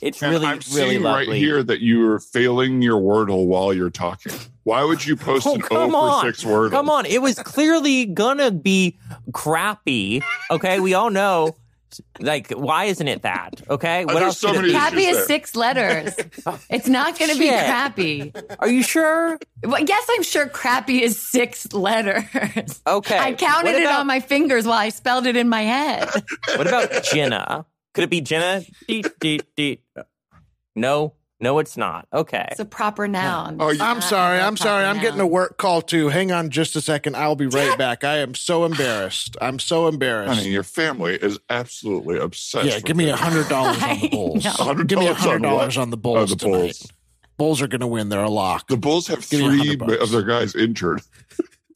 it's 0.00 0.22
And 0.22 0.32
really, 0.32 0.46
I'm 0.46 0.52
really 0.72 0.90
seeing 0.90 1.02
lovely. 1.02 1.28
right 1.28 1.36
here 1.36 1.62
that 1.62 1.80
you 1.80 2.06
are 2.10 2.18
failing 2.20 2.82
your 2.82 3.00
Wordle 3.00 3.46
while 3.46 3.72
you're 3.74 3.90
talking. 3.90 4.32
Why 4.64 4.84
would 4.84 5.04
you 5.04 5.16
post 5.16 5.46
Oh, 5.46 5.54
an 5.56 5.60
come 5.62 5.90
0 5.90 5.96
on. 5.96 6.24
for 6.26 6.32
6 6.32 6.44
Wordle? 6.44 6.70
Come 6.70 6.88
on, 6.90 7.06
it 7.06 7.20
was 7.22 7.36
clearly 7.38 8.06
gonna 8.06 8.50
be 8.50 8.98
crappy. 9.32 10.22
Okay, 10.50 10.80
we 10.80 10.94
all 10.94 11.10
know. 11.10 11.56
Like, 12.20 12.52
why 12.52 12.84
isn't 12.84 13.08
it 13.08 13.22
that? 13.22 13.62
Okay, 13.68 14.04
what 14.04 14.22
else 14.22 14.38
so 14.38 14.52
could 14.52 14.64
it 14.64 14.72
many 14.72 14.72
be? 14.72 14.76
issues 14.76 14.80
Crappy 14.80 15.02
is 15.06 15.16
there. 15.16 15.26
six 15.26 15.56
letters. 15.56 16.14
It's 16.70 16.86
not 16.86 17.18
going 17.18 17.32
to 17.32 17.36
be 17.38 17.48
crappy. 17.48 18.32
Are 18.60 18.68
you 18.68 18.84
sure? 18.84 19.40
Well, 19.64 19.80
yes, 19.84 20.06
I'm 20.12 20.22
sure 20.22 20.46
crappy 20.46 21.02
is 21.02 21.18
six 21.20 21.72
letters. 21.72 22.80
Okay. 22.86 23.18
I 23.18 23.32
counted 23.34 23.72
What 23.72 23.82
it 23.82 23.86
on 23.88 24.06
my 24.06 24.20
fingers 24.20 24.66
while 24.66 24.78
I 24.78 24.90
spelled 24.90 25.26
it 25.26 25.34
in 25.36 25.48
my 25.48 25.62
head. 25.62 26.08
What 26.54 26.68
about 26.68 27.02
Jenna? 27.12 27.66
Could 27.94 28.04
it 28.04 28.10
be 28.10 28.20
Jenna? 28.20 28.62
Deet, 28.86 29.18
deet, 29.18 29.42
deet. 29.56 29.82
No, 30.76 31.14
no, 31.40 31.58
it's 31.58 31.76
not. 31.76 32.06
Okay. 32.12 32.46
It's 32.50 32.60
a 32.60 32.64
proper 32.64 33.08
noun. 33.08 33.56
Oh, 33.60 33.70
you- 33.70 33.82
I'm 33.82 34.00
sorry. 34.00 34.38
I'm 34.40 34.56
sorry. 34.56 34.84
I'm 34.84 35.00
getting 35.00 35.20
a 35.20 35.26
work 35.26 35.58
call 35.58 35.82
too. 35.82 36.08
Hang 36.08 36.30
on 36.32 36.50
just 36.50 36.76
a 36.76 36.80
second. 36.80 37.16
I'll 37.16 37.34
be 37.36 37.46
right 37.46 37.76
back. 37.76 38.04
I 38.04 38.18
am 38.18 38.34
so 38.34 38.64
embarrassed. 38.64 39.36
I'm 39.40 39.58
so 39.58 39.88
embarrassed. 39.88 40.34
Honey, 40.40 40.50
your 40.50 40.62
family 40.62 41.14
is 41.14 41.38
absolutely 41.48 42.18
obsessed. 42.18 42.66
yeah, 42.66 42.76
with 42.76 42.84
give 42.84 42.96
me 42.96 43.08
a 43.10 43.14
it. 43.14 43.18
hundred 43.18 43.48
dollars 43.48 43.82
on 43.82 43.98
the 44.00 44.08
Bulls. 44.12 44.44
know. 44.44 44.74
Give 44.84 44.98
me 44.98 45.06
a 45.06 45.10
on 45.10 45.16
hundred 45.16 45.42
dollars 45.42 45.76
on 45.76 45.90
the 45.90 45.96
Oh, 45.96 46.00
Bulls 46.00 46.30
the 46.30 46.36
tonight. 46.36 46.58
Bulls. 46.58 46.92
Bulls 47.38 47.62
are 47.62 47.68
going 47.68 47.80
to 47.80 47.86
win. 47.86 48.08
They're 48.10 48.22
a 48.22 48.28
lock. 48.30 48.68
The 48.68 48.76
Bulls 48.76 49.06
have 49.08 49.28
Give 49.28 49.40
me 49.40 49.46
a 49.46 49.48
three 49.50 49.58
hundred 49.58 49.78
bucks. 49.78 50.02
of 50.02 50.10
their 50.10 50.22
guys 50.22 50.54
injured. 50.54 51.00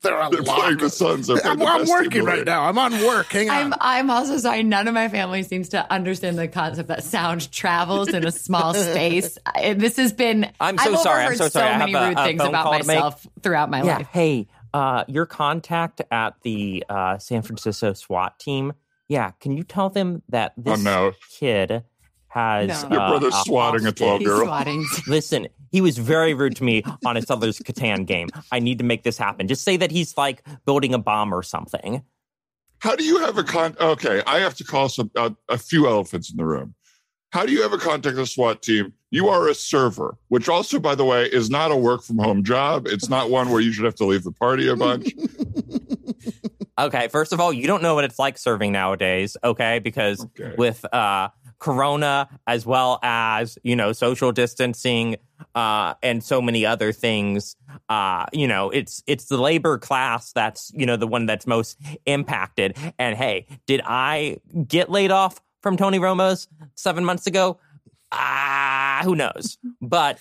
They're 0.04 0.20
a 0.20 0.30
They're 0.30 0.42
playing 0.44 0.76
the 0.78 0.90
Suns. 0.90 1.26
They're 1.26 1.40
playing 1.40 1.60
I'm, 1.62 1.84
the 1.84 1.92
I'm 1.92 2.04
working 2.04 2.22
right 2.24 2.44
now. 2.44 2.64
I'm 2.68 2.78
on 2.78 2.92
work. 3.04 3.26
Hang 3.32 3.50
on. 3.50 3.56
I'm 3.56 3.74
I'm 3.80 4.10
also 4.10 4.38
sorry. 4.38 4.62
None 4.62 4.86
of 4.86 4.94
my 4.94 5.08
family 5.08 5.42
seems 5.42 5.70
to 5.70 5.90
understand 5.92 6.38
the 6.38 6.46
concept 6.46 6.88
that 6.88 7.02
sound 7.02 7.50
travels 7.50 8.08
in 8.10 8.24
a 8.24 8.30
small 8.30 8.72
space. 8.74 9.36
I, 9.46 9.72
this 9.74 9.96
has 9.96 10.12
been. 10.12 10.50
I'm 10.60 10.78
so 10.78 10.92
I've 10.92 10.98
sorry. 11.00 11.22
I'm 11.24 11.32
overheard 11.32 11.38
so 11.38 11.48
sorry. 11.48 11.70
I 11.74 11.78
many 11.78 11.92
have 11.92 12.08
rude 12.10 12.18
a 12.18 12.24
things 12.24 12.40
phone 12.40 12.48
about 12.50 12.62
call 12.64 12.72
to 12.74 12.78
make. 12.78 12.86
myself 12.86 13.26
throughout 13.42 13.70
my 13.70 13.82
yeah. 13.82 13.96
life. 13.98 14.06
Hey, 14.12 14.46
uh, 14.72 15.04
your 15.08 15.26
contact 15.26 16.02
at 16.10 16.34
the 16.42 16.84
uh, 16.88 17.18
San 17.18 17.42
Francisco 17.42 17.92
SWAT 17.94 18.38
team. 18.38 18.74
Yeah. 19.08 19.32
Can 19.40 19.52
you 19.56 19.64
tell 19.64 19.90
them 19.90 20.22
that 20.28 20.52
this 20.56 20.78
Oh, 20.80 20.82
no. 20.82 21.12
kid 21.38 21.84
has 22.34 22.82
No. 22.84 22.90
Your 22.90 23.00
uh, 23.00 23.08
brother's 23.10 23.34
a 23.34 23.42
swatting 23.44 23.80
a 23.82 23.84
hostage? 23.84 23.98
12 23.98 24.18
He's 24.20 24.28
girl. 24.28 24.46
swatting. 24.46 24.86
Listen, 25.06 25.48
he 25.70 25.80
was 25.80 25.96
very 25.98 26.34
rude 26.34 26.56
to 26.56 26.64
me 26.64 26.82
on 27.06 27.16
his 27.16 27.30
other's 27.30 27.58
Catan 27.60 28.04
game. 28.06 28.28
I 28.52 28.58
need 28.58 28.78
to 28.78 28.84
make 28.84 29.04
this 29.04 29.16
happen. 29.16 29.46
Just 29.48 29.62
say 29.62 29.76
that 29.76 29.90
he's 29.90 30.16
like 30.16 30.42
building 30.66 30.92
a 30.94 30.98
bomb 30.98 31.32
or 31.32 31.42
something. 31.42 32.02
How 32.80 32.96
do 32.96 33.04
you 33.04 33.18
have 33.20 33.38
a 33.38 33.44
con? 33.44 33.76
Okay, 33.80 34.22
I 34.26 34.40
have 34.40 34.54
to 34.56 34.64
call 34.64 34.88
some 34.88 35.10
uh, 35.16 35.30
a 35.48 35.56
few 35.56 35.86
elephants 35.86 36.30
in 36.30 36.36
the 36.36 36.44
room. 36.44 36.74
How 37.30 37.46
do 37.46 37.52
you 37.52 37.64
ever 37.64 37.78
contact 37.78 38.16
the 38.16 38.26
SWAT 38.26 38.62
team? 38.62 38.92
You 39.10 39.28
are 39.28 39.48
a 39.48 39.54
server, 39.54 40.16
which 40.28 40.48
also, 40.48 40.78
by 40.78 40.94
the 40.94 41.04
way, 41.04 41.24
is 41.24 41.50
not 41.50 41.70
a 41.72 41.76
work 41.76 42.02
from 42.02 42.18
home 42.18 42.44
job. 42.44 42.86
It's 42.86 43.08
not 43.08 43.30
one 43.30 43.50
where 43.50 43.60
you 43.60 43.72
should 43.72 43.84
have 43.84 43.94
to 43.96 44.04
leave 44.04 44.22
the 44.24 44.32
party 44.32 44.68
a 44.68 44.76
bunch. 44.76 45.12
Okay, 46.76 47.06
first 47.06 47.32
of 47.32 47.38
all, 47.38 47.52
you 47.52 47.68
don't 47.68 47.82
know 47.84 47.94
what 47.94 48.02
it's 48.02 48.18
like 48.18 48.36
serving 48.36 48.72
nowadays, 48.72 49.36
okay? 49.44 49.78
Because 49.78 50.24
Okay. 50.24 50.54
with 50.58 50.84
uh 50.92 51.28
corona 51.58 52.28
as 52.46 52.66
well 52.66 52.98
as, 53.02 53.58
you 53.62 53.76
know, 53.76 53.92
social 53.92 54.32
distancing 54.32 55.16
uh 55.54 55.94
and 56.02 56.22
so 56.22 56.40
many 56.40 56.64
other 56.64 56.92
things, 56.92 57.56
uh, 57.88 58.26
you 58.32 58.48
know, 58.48 58.70
it's 58.70 59.02
it's 59.06 59.26
the 59.26 59.36
labor 59.36 59.78
class 59.78 60.32
that's, 60.32 60.70
you 60.74 60.86
know, 60.86 60.96
the 60.96 61.06
one 61.06 61.26
that's 61.26 61.46
most 61.46 61.78
impacted. 62.06 62.76
And 62.98 63.16
hey, 63.16 63.46
did 63.66 63.80
I 63.84 64.38
get 64.66 64.90
laid 64.90 65.10
off 65.10 65.40
from 65.62 65.76
Tony 65.76 65.98
Romo's 65.98 66.48
7 66.74 67.04
months 67.04 67.26
ago? 67.26 67.58
Ah, 68.12 69.00
who 69.04 69.16
knows. 69.16 69.58
But 69.80 70.18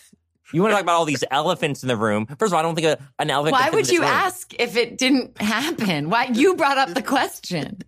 you 0.53 0.61
want 0.61 0.71
to 0.71 0.75
talk 0.75 0.83
about 0.83 0.95
all 0.95 1.05
these 1.05 1.23
elephants 1.31 1.81
in 1.83 1.87
the 1.87 1.97
room? 1.97 2.27
First 2.37 2.51
of 2.51 2.53
all, 2.53 2.59
I 2.59 2.63
don't 2.63 2.75
think 2.75 2.87
a, 2.87 2.99
an 3.17 3.31
elephant. 3.31 3.53
Why 3.53 3.69
could 3.69 3.71
fit 3.71 3.73
in 3.73 3.77
would 3.77 3.89
you 3.91 4.01
room. 4.01 4.09
ask 4.09 4.53
if 4.59 4.77
it 4.77 4.97
didn't 4.97 5.41
happen? 5.41 6.09
Why 6.09 6.25
you 6.25 6.55
brought 6.55 6.77
up 6.77 6.93
the 6.93 7.01
question? 7.01 7.79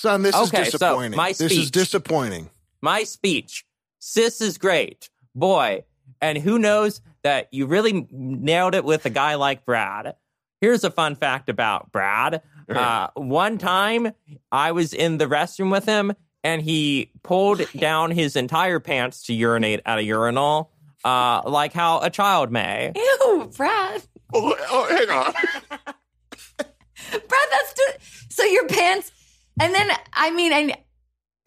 Son, 0.00 0.22
this 0.22 0.34
Okay, 0.34 0.62
is 0.62 0.68
so 0.72 0.78
disappointing. 0.78 1.16
my 1.16 1.28
this 1.30 1.40
is 1.42 1.52
speech. 1.52 1.70
disappointing. 1.70 2.50
my 2.80 3.04
speech. 3.04 3.64
Sis 3.98 4.40
is 4.40 4.56
great, 4.58 5.10
boy. 5.34 5.84
And 6.22 6.38
who 6.38 6.58
knows 6.58 7.00
that 7.22 7.48
you 7.52 7.66
really 7.66 8.06
nailed 8.10 8.74
it 8.74 8.84
with 8.84 9.04
a 9.06 9.10
guy 9.10 9.34
like 9.34 9.64
Brad. 9.66 10.14
Here's 10.60 10.84
a 10.84 10.90
fun 10.90 11.16
fact 11.16 11.48
about 11.48 11.92
Brad. 11.92 12.42
Uh, 12.68 13.08
one 13.14 13.58
time 13.58 14.12
I 14.52 14.72
was 14.72 14.92
in 14.94 15.18
the 15.18 15.26
restroom 15.26 15.70
with 15.72 15.84
him 15.86 16.12
and 16.44 16.62
he 16.62 17.10
pulled 17.22 17.60
down 17.76 18.10
his 18.10 18.36
entire 18.36 18.78
pants 18.80 19.24
to 19.24 19.34
urinate 19.34 19.80
at 19.84 19.98
a 19.98 20.02
urinal, 20.04 20.70
uh, 21.04 21.42
like 21.46 21.72
how 21.72 22.00
a 22.00 22.10
child 22.10 22.50
may. 22.50 22.92
Ew, 22.94 23.50
Brad. 23.56 24.02
oh, 24.34 24.56
oh, 24.70 24.86
hang 24.88 25.10
on. 25.10 25.32
Brad, 27.10 27.48
that's 27.50 27.72
too, 27.72 27.92
so 28.28 28.44
your 28.44 28.66
pants, 28.68 29.10
and 29.60 29.74
then 29.74 29.90
I 30.12 30.30
mean, 30.30 30.52
and 30.52 30.76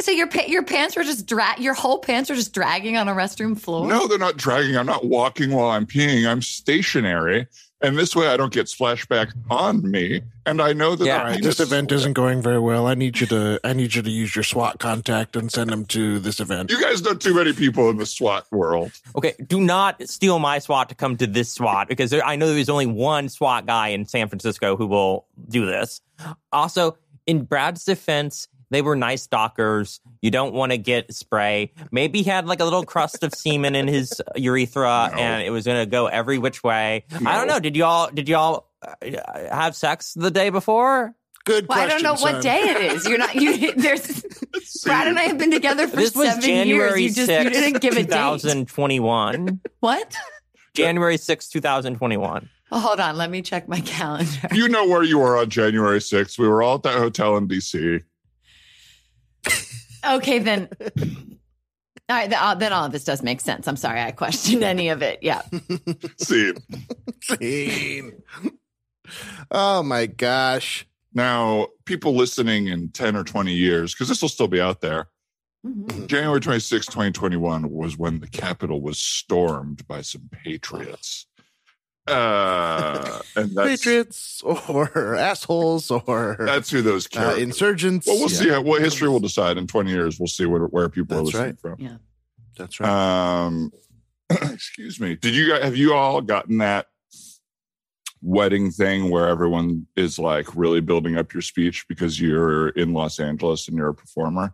so 0.02 0.12
your 0.12 0.28
your 0.48 0.64
pants 0.64 0.96
were 0.96 1.04
just 1.04 1.26
drag, 1.26 1.60
your 1.60 1.74
whole 1.74 2.00
pants 2.00 2.30
were 2.30 2.36
just 2.36 2.54
dragging 2.54 2.98
on 2.98 3.08
a 3.08 3.14
restroom 3.14 3.60
floor. 3.60 3.88
No, 3.88 4.08
they're 4.08 4.18
not 4.18 4.38
dragging. 4.38 4.76
I'm 4.78 4.86
not 4.86 5.06
walking 5.06 5.52
while 5.52 5.70
I'm 5.70 5.86
peeing. 5.86 6.28
I'm 6.30 6.42
stationary. 6.42 7.48
And 7.82 7.98
this 7.98 8.16
way 8.16 8.28
I 8.28 8.38
don't 8.38 8.54
get 8.54 8.68
splashback 8.68 9.34
on 9.50 9.92
me. 9.92 10.22
And 10.46 10.62
I 10.62 10.72
know 10.72 10.96
that 10.96 11.06
Yeah. 11.06 11.18
the 11.18 11.24
All 11.24 11.30
right, 11.32 11.44
this 11.44 11.60
event 11.60 11.92
isn't 11.92 12.14
going 12.14 12.42
very 12.42 12.60
well. 12.60 12.88
I 12.88 12.94
need 12.96 13.20
you 13.20 13.28
to. 13.28 13.60
I 13.66 13.74
need 13.74 13.94
you 13.94 14.02
to 14.02 14.10
use 14.10 14.34
your 14.36 14.44
SWAT 14.44 14.80
contact 14.80 15.36
and 15.36 15.52
send 15.52 15.70
them 15.70 15.84
to 15.88 16.18
this 16.20 16.40
event. 16.40 16.72
You 16.72 16.82
guys 16.82 17.02
know 17.02 17.14
too 17.14 17.34
many 17.36 17.52
people 17.52 17.90
in 17.90 17.98
the 17.98 18.06
SWAT 18.06 18.46
world. 18.54 18.94
Okay, 19.18 19.34
do 19.48 19.60
not 19.60 20.02
steal 20.08 20.40
my 20.40 20.60
SWAT 20.60 20.88
to 20.90 20.96
come 20.96 21.18
to 21.18 21.28
this 21.28 21.52
SWAT 21.52 21.90
because 21.90 22.10
there, 22.10 22.26
I 22.26 22.38
know 22.38 22.54
there's 22.54 22.70
only 22.70 22.86
one 22.86 23.28
SWAT 23.28 23.66
guy 23.66 23.90
in 23.90 24.06
San 24.06 24.30
Francisco 24.30 24.78
who 24.78 24.88
will 24.88 25.26
do 25.50 25.66
this. 25.66 26.00
Also, 26.54 26.98
in 27.28 27.44
Brad's 27.46 27.84
defense, 27.86 28.48
they 28.70 28.82
were 28.82 28.96
nice 28.96 29.28
Dockers. 29.28 30.00
You 30.22 30.32
don't 30.32 30.54
want 30.54 30.72
to 30.72 30.78
get 30.78 31.14
spray. 31.14 31.72
Maybe 31.92 32.24
he 32.24 32.30
had 32.30 32.48
like 32.48 32.60
a 32.60 32.64
little 32.64 32.84
crust 32.86 33.24
of 33.24 33.34
semen 33.34 33.76
in 33.76 33.88
his 33.88 34.22
urethra, 34.36 35.12
No. 35.14 35.18
and 35.22 35.44
it 35.44 35.52
was 35.52 35.66
going 35.66 35.80
to 35.80 35.86
go 35.86 36.08
every 36.08 36.38
which 36.40 36.64
way. 36.64 37.06
I 37.26 37.38
don't 37.38 37.48
know. 37.48 37.60
Did 37.60 37.76
y'all 37.76 38.10
did 38.12 38.28
y'all 38.28 38.68
uh, 38.82 38.96
have 39.52 39.76
sex 39.76 40.14
the 40.14 40.32
day 40.32 40.50
before? 40.50 41.14
Good 41.46 41.68
Well, 41.68 41.78
I 41.78 41.88
don't 41.88 42.04
know 42.04 42.16
what 42.16 42.42
day 42.42 42.62
it 42.62 42.94
is. 42.94 43.06
You're 43.06 43.18
not. 43.18 43.36
You 43.36 43.74
there's 43.76 44.24
Brad 44.86 45.08
and 45.08 45.20
I 45.20 45.24
have 45.24 45.38
been 45.38 45.52
together 45.52 45.88
for 45.88 45.98
this 45.98 46.16
was 46.16 46.28
seven 46.30 46.42
January 46.42 47.02
years. 47.02 47.18
You 47.18 47.26
just 47.26 47.44
you 47.44 47.50
6th, 47.50 47.54
didn't 47.54 47.82
give 47.82 47.94
a 47.94 48.04
date. 48.04 48.08
2021. 48.08 49.60
What? 49.82 50.16
January 50.74 51.18
6th, 51.18 51.52
2021. 51.52 52.50
Oh, 52.76 52.80
hold 52.80 53.00
on. 53.00 53.18
Let 53.18 53.30
me 53.30 53.44
check 53.44 53.68
my 53.68 53.80
calendar. 53.86 54.48
You 54.52 54.68
know 54.68 54.88
where 54.88 55.04
you 55.04 55.20
were 55.20 55.38
on 55.38 55.50
January 55.52 56.00
6th. 56.00 56.40
We 56.40 56.48
were 56.48 56.64
all 56.64 56.76
at 56.76 56.84
that 56.84 56.98
hotel 56.98 57.38
in 57.38 57.48
DC. 57.48 58.02
Okay, 60.06 60.40
then. 60.40 60.68
All 62.10 62.18
right, 62.18 62.30
then 62.30 62.40
all, 62.40 62.56
then 62.56 62.74
all 62.74 62.86
of 62.86 62.92
this 62.92 63.04
does 63.06 63.22
make 63.24 63.40
sense. 63.40 63.68
I'm 63.68 63.78
sorry 63.78 64.02
I 64.02 64.12
questioned 64.12 64.64
any 64.64 64.90
of 64.90 65.02
it. 65.02 65.20
Yeah. 65.22 65.44
See, 66.18 66.52
Scene. 67.22 68.12
Oh 69.52 69.84
my 69.84 70.08
gosh. 70.08 70.86
now 71.14 71.68
people 71.86 72.16
listening 72.16 72.68
in 72.68 72.90
10 72.90 73.16
or 73.16 73.24
20 73.24 73.54
years, 73.54 73.94
because 73.94 74.10
this 74.10 74.22
will 74.22 74.30
still 74.30 74.48
be 74.50 74.60
out 74.60 74.82
there. 74.82 75.08
Mhm. 75.66 76.08
January 76.08 76.42
26, 76.42 76.88
2021 76.88 77.70
was 77.70 77.98
when 77.98 78.20
the 78.20 78.28
Capitol 78.28 78.82
was 78.82 79.00
stormed 79.00 79.88
by 79.88 80.02
some 80.02 80.28
patriots. 80.44 81.28
Uh, 82.06 83.22
and 83.38 83.56
that's, 83.56 83.70
Patriots 83.70 84.42
or 84.44 85.16
assholes 85.18 85.90
or 85.90 86.36
that's 86.38 86.70
who 86.70 86.82
those 86.82 87.08
uh, 87.16 87.36
insurgents. 87.40 88.06
Well, 88.08 88.20
we'll 88.20 88.30
Yeah, 88.30 88.38
see 88.38 88.50
how, 88.50 88.62
what 88.62 88.82
history 88.82 89.08
will 89.08 89.22
decide 89.22 89.58
in 89.58 89.68
20 89.68 89.90
years. 89.90 90.20
We'll 90.20 90.28
see 90.28 90.46
where, 90.46 90.64
where 90.64 90.90
people 90.90 91.16
That's 91.16 91.34
are 91.36 91.46
listening 91.46 91.46
right. 91.46 91.60
from. 91.60 91.76
Yeah, 91.80 91.98
that's 92.58 92.80
right. 92.80 92.90
Um, 93.46 93.72
excuse 94.30 95.00
me. 95.00 95.16
Did 95.16 95.34
you 95.34 95.54
have 95.54 95.78
you 95.78 95.94
all 95.94 96.20
gotten 96.22 96.58
that 96.58 96.88
wedding 98.22 98.72
thing 98.72 99.10
where 99.10 99.28
everyone 99.28 99.88
is 99.96 100.20
like 100.20 100.54
really 100.56 100.82
building 100.82 101.18
up 101.18 101.34
your 101.34 101.42
speech 101.42 101.86
because 101.88 102.20
you're 102.20 102.70
in 102.70 102.94
Los 102.94 103.20
Angeles 103.20 103.70
and 103.70 103.78
you're 103.78 103.90
a 103.90 103.94
performer? 103.94 104.54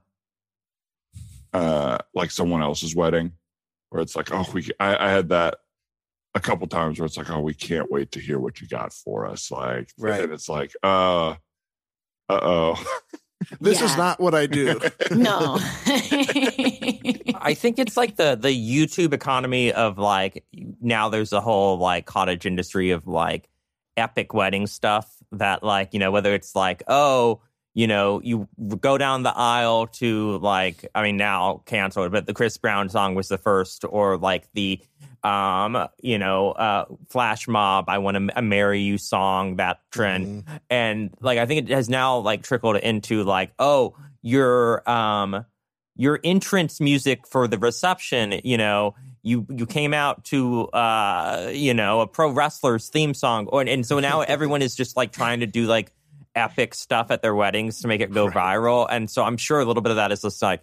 Uh, 1.52 1.98
like 2.14 2.30
someone 2.30 2.62
else's 2.62 2.96
wedding, 2.96 3.32
where 3.90 4.04
it's 4.04 4.16
like, 4.16 4.32
oh, 4.32 4.46
we. 4.54 4.70
I, 4.80 5.08
I 5.08 5.10
had 5.10 5.30
that 5.30 5.56
a 6.36 6.40
couple 6.40 6.68
times 6.68 7.00
where 7.00 7.06
it's 7.06 7.18
like, 7.18 7.30
oh, 7.30 7.42
we 7.42 7.54
can't 7.54 7.92
wait 7.92 8.12
to 8.12 8.20
hear 8.20 8.40
what 8.40 8.62
you 8.62 8.68
got 8.68 8.94
for 8.94 9.26
us. 9.26 9.52
Like, 9.52 9.92
Right. 9.98 10.24
And 10.24 10.34
it's 10.34 10.50
like, 10.50 10.74
uh, 10.84 11.30
uh 11.30 11.36
oh. 12.30 12.84
This 13.62 13.82
is 13.82 13.96
not 13.96 14.20
what 14.20 14.36
I 14.36 14.48
do. 14.48 14.80
No. 15.12 15.58
I 17.42 17.56
think 17.56 17.80
it's 17.80 17.96
like 17.98 18.18
the 18.18 18.36
the 18.36 18.50
YouTube 18.50 19.14
economy 19.14 19.72
of 19.72 19.98
like 19.98 20.44
now 20.82 21.10
there's 21.10 21.34
a 21.34 21.42
whole 21.42 21.78
like 21.78 22.06
cottage 22.06 22.46
industry 22.46 22.92
of 22.92 23.08
like 23.08 23.50
epic 23.98 24.34
wedding 24.34 24.68
stuff 24.68 25.10
that 25.32 25.64
like 25.64 25.94
you 25.94 26.00
know 26.00 26.12
whether 26.12 26.34
it's 26.34 26.56
like 26.56 26.84
oh 26.88 27.42
you 27.74 27.88
know 27.88 28.22
you 28.22 28.48
go 28.80 28.98
down 28.98 29.24
the 29.24 29.36
aisle 29.36 29.88
to 29.88 30.38
like 30.40 30.86
I 30.94 31.02
mean 31.04 31.18
now 31.18 31.64
canceled 31.66 32.12
but 32.12 32.28
the 32.28 32.34
Chris 32.34 32.58
Brown 32.58 32.90
song 32.90 33.16
was 33.16 33.30
the 33.30 33.38
first 33.38 33.86
or 33.88 34.18
like 34.18 34.48
the 34.54 34.82
um 35.24 35.88
you 36.02 36.18
know 36.18 36.52
uh 36.52 36.86
flash 37.10 37.48
mob 37.48 37.86
I 37.88 37.98
want 37.98 38.16
to 38.16 38.42
marry 38.42 38.82
you 38.82 38.98
song 38.98 39.58
that 39.58 39.80
trend. 39.92 40.46
And 40.70 41.14
like 41.22 41.40
I 41.40 41.46
think 41.46 41.70
it 41.70 41.74
has 41.74 41.90
now 41.90 42.20
like 42.20 42.44
trickled 42.44 42.78
into 42.78 43.24
like 43.24 43.52
oh 43.60 43.96
your 44.22 44.90
um 44.90 45.46
your 45.96 46.20
entrance 46.24 46.80
music 46.80 47.28
for 47.28 47.48
the 47.48 47.58
reception 47.58 48.40
you 48.44 48.58
know 48.58 48.96
you 49.22 49.46
you 49.50 49.66
came 49.66 49.94
out 49.94 50.24
to 50.26 50.68
uh 50.70 51.50
you 51.54 51.74
know 51.74 52.02
a 52.02 52.08
pro 52.08 52.32
wrestler's 52.32 52.90
theme 52.90 53.14
song. 53.14 53.48
Or 53.48 53.62
and 53.62 53.86
so 53.86 54.00
now 54.00 54.22
everyone 54.28 54.62
is 54.62 54.76
just 54.76 54.96
like 54.96 55.12
trying 55.12 55.42
to 55.42 55.48
do 55.48 55.66
like 55.66 55.92
epic 56.36 56.76
stuff 56.76 57.12
at 57.12 57.22
their 57.22 57.36
weddings 57.36 57.82
to 57.82 57.88
make 57.88 58.02
it 58.02 58.12
go 58.12 58.28
viral. 58.28 58.88
And 58.90 59.10
so 59.10 59.24
i'm 59.24 59.38
sure 59.38 59.60
a 59.60 59.66
little 59.66 59.82
bit 59.82 59.92
of 59.92 59.98
that 59.98 60.12
is 60.12 60.22
just 60.22 60.42
like 60.42 60.62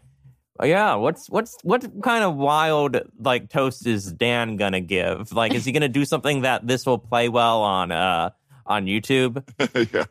yeah 0.63 0.95
what's 0.95 1.29
what's 1.29 1.59
what 1.63 1.85
kind 2.03 2.25
of 2.25 2.37
wild 2.37 3.01
like 3.19 3.49
toast 3.49 3.87
is 3.87 4.13
dan 4.13 4.57
gonna 4.57 4.81
give 4.81 5.33
like 5.33 5.55
is 5.55 5.65
he 5.65 5.73
gonna 5.73 5.89
do 5.89 6.05
something 6.05 6.43
that 6.43 6.67
this 6.67 6.87
will 6.87 6.99
play 6.99 7.29
well 7.29 7.63
on 7.63 7.93
uh 7.93 8.31
on 8.67 8.87
youtube 8.87 9.43
yeah. 9.93 10.05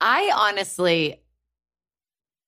I 0.00 0.30
honestly, 0.34 1.22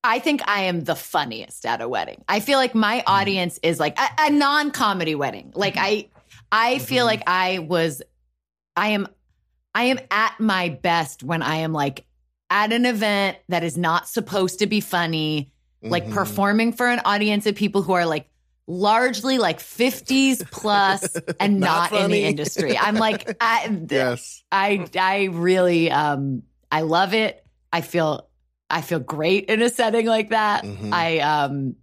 I 0.03 0.19
think 0.19 0.41
I 0.47 0.61
am 0.63 0.81
the 0.81 0.95
funniest 0.95 1.65
at 1.65 1.81
a 1.81 1.89
wedding. 1.89 2.23
I 2.27 2.39
feel 2.39 2.57
like 2.57 2.75
my 2.75 2.99
mm-hmm. 2.99 3.11
audience 3.11 3.59
is 3.63 3.79
like 3.79 3.99
a, 3.99 4.09
a 4.19 4.29
non-comedy 4.29 5.15
wedding. 5.15 5.51
Like 5.55 5.75
mm-hmm. 5.75 5.85
I, 5.85 6.09
I 6.51 6.79
feel 6.79 7.05
mm-hmm. 7.05 7.07
like 7.07 7.23
I 7.27 7.59
was, 7.59 8.01
I 8.75 8.89
am, 8.89 9.07
I 9.75 9.85
am 9.85 9.99
at 10.11 10.39
my 10.39 10.69
best 10.69 11.23
when 11.23 11.41
I 11.41 11.57
am 11.57 11.73
like 11.73 12.05
at 12.49 12.71
an 12.71 12.85
event 12.85 13.37
that 13.49 13.63
is 13.63 13.77
not 13.77 14.07
supposed 14.07 14.59
to 14.59 14.67
be 14.67 14.79
funny, 14.79 15.51
like 15.81 16.07
Mhm. 16.07 16.13
performing 16.13 16.73
for 16.73 16.87
an 16.87 16.99
audience 17.05 17.45
of 17.45 17.55
people 17.55 17.81
who 17.81 17.93
are 17.93 18.05
like 18.05 18.27
largely 18.67 19.37
like 19.39 19.59
50s 19.59 20.49
plus 20.51 21.15
and 21.39 21.59
Not 21.59 21.91
not, 21.91 22.01
in 22.01 22.11
the 22.11 22.23
industry. 22.25 22.77
I'm 22.77 22.95
like, 22.95 23.35
I, 23.41 23.79
Yes. 23.89 24.43
I 24.51 24.85
I 24.99 25.25
really 25.31 25.89
um 25.91 26.43
I 26.71 26.81
love 26.81 27.13
it. 27.13 27.43
I 27.73 27.81
feel 27.81 28.27
I 28.69 28.81
feel 28.81 28.99
great 28.99 29.45
in 29.45 29.61
a 29.63 29.69
setting 29.69 30.05
like 30.05 30.29
that. 30.29 30.63
Mhm. 30.63 30.93
I 30.93 31.19
um 31.19 31.75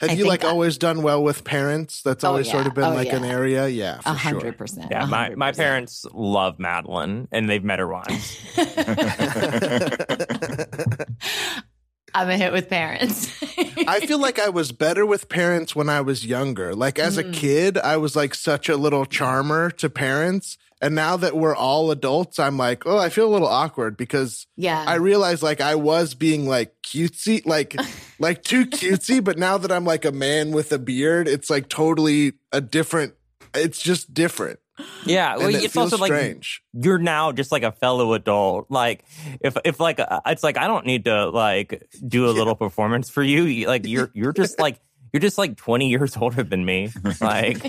Have 0.00 0.10
I 0.10 0.12
you 0.14 0.26
like 0.26 0.40
that- 0.40 0.48
always 0.50 0.78
done 0.78 1.02
well 1.02 1.22
with 1.22 1.44
parents? 1.44 2.02
That's 2.02 2.24
Oh, 2.24 2.28
always 2.30 2.50
sort 2.50 2.66
of 2.66 2.74
been 2.74 2.84
Oh, 2.84 2.94
like 2.94 3.12
an 3.12 3.24
area. 3.24 3.68
Yeah, 3.68 4.00
for 4.00 4.08
a 4.08 4.12
sure. 4.12 4.18
hundred 4.32 4.58
percent. 4.58 4.88
yeah 4.90 5.04
my, 5.06 5.34
my 5.36 5.52
parents 5.52 6.04
love 6.12 6.58
madeline 6.58 7.28
and 7.30 7.48
they've 7.48 7.62
met 7.64 7.78
her 7.78 7.86
once 7.88 8.36
I'm 12.16 12.30
a 12.30 12.36
hit 12.36 12.52
with 12.52 12.68
parents. 12.68 13.30
I 13.86 14.00
feel 14.00 14.18
like 14.18 14.38
I 14.38 14.48
was 14.48 14.72
better 14.72 15.04
with 15.04 15.28
parents 15.28 15.76
when 15.76 15.88
I 15.88 16.00
was 16.00 16.24
younger. 16.24 16.74
Like 16.74 16.98
as 16.98 17.18
a 17.18 17.24
Mm. 17.24 17.32
kid, 17.34 17.78
I 17.78 17.96
was 17.98 18.16
like 18.16 18.34
such 18.34 18.68
a 18.68 18.76
little 18.76 19.04
charmer 19.04 19.70
to 19.72 19.90
parents. 19.90 20.56
And 20.80 20.94
now 20.94 21.16
that 21.16 21.36
we're 21.36 21.54
all 21.56 21.90
adults, 21.90 22.38
I'm 22.38 22.56
like, 22.58 22.84
oh, 22.86 22.98
I 22.98 23.08
feel 23.08 23.26
a 23.28 23.32
little 23.32 23.48
awkward 23.48 23.96
because 23.96 24.46
yeah. 24.56 24.84
I 24.86 24.96
realized 24.96 25.42
like 25.42 25.60
I 25.60 25.74
was 25.74 26.14
being 26.14 26.46
like 26.46 26.74
cutesy, 26.82 27.44
like 27.46 27.76
like 28.18 28.42
too 28.42 28.66
cutesy. 28.66 29.22
But 29.24 29.38
now 29.38 29.56
that 29.58 29.72
I'm 29.72 29.84
like 29.84 30.04
a 30.04 30.12
man 30.12 30.52
with 30.52 30.72
a 30.72 30.78
beard, 30.78 31.28
it's 31.28 31.48
like 31.50 31.68
totally 31.68 32.32
a 32.52 32.60
different. 32.60 33.14
It's 33.54 33.80
just 33.80 34.12
different, 34.12 34.58
yeah 35.04 35.36
well 35.36 35.48
it 35.48 35.54
it's 35.64 35.72
feels 35.74 35.92
also 35.92 35.96
like 35.98 36.12
strange. 36.12 36.62
you're 36.74 36.98
now 36.98 37.32
just 37.32 37.50
like 37.52 37.62
a 37.62 37.72
fellow 37.72 38.12
adult. 38.14 38.66
Like 38.70 39.04
if 39.40 39.56
if 39.64 39.80
like 39.80 39.98
uh, 40.00 40.20
it's 40.26 40.42
like 40.42 40.58
I 40.58 40.66
don't 40.66 40.84
need 40.86 41.04
to 41.06 41.28
like 41.30 41.82
do 42.06 42.26
a 42.28 42.32
little 42.38 42.54
performance 42.54 43.08
for. 43.10 43.22
You- 43.22 43.66
Like 43.66 43.86
you're 43.86 44.10
you're 44.14 44.32
just 44.32 44.58
like 44.60 44.80
you're 45.12 45.20
just 45.20 45.38
like 45.38 45.56
20 45.56 45.88
years 45.90 46.16
older 46.16 46.42
than 46.42 46.64
me. 46.64 46.90
Like 47.20 47.62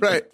right. 0.00 0.24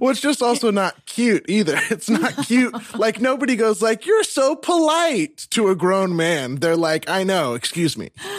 Well, 0.00 0.10
it's 0.10 0.20
just 0.20 0.42
also 0.42 0.70
not 0.70 1.04
cute 1.06 1.44
either. 1.48 1.78
It's 1.90 2.08
not 2.08 2.46
cute. 2.46 2.74
like 2.98 3.20
nobody 3.20 3.56
goes 3.56 3.82
like, 3.82 4.06
"You're 4.06 4.22
so 4.22 4.54
polite" 4.54 5.46
to 5.50 5.68
a 5.68 5.74
grown 5.74 6.14
man. 6.14 6.56
They're 6.56 6.76
like, 6.76 7.08
"I 7.08 7.24
know. 7.24 7.54
Excuse 7.54 7.96
me. 7.96 8.10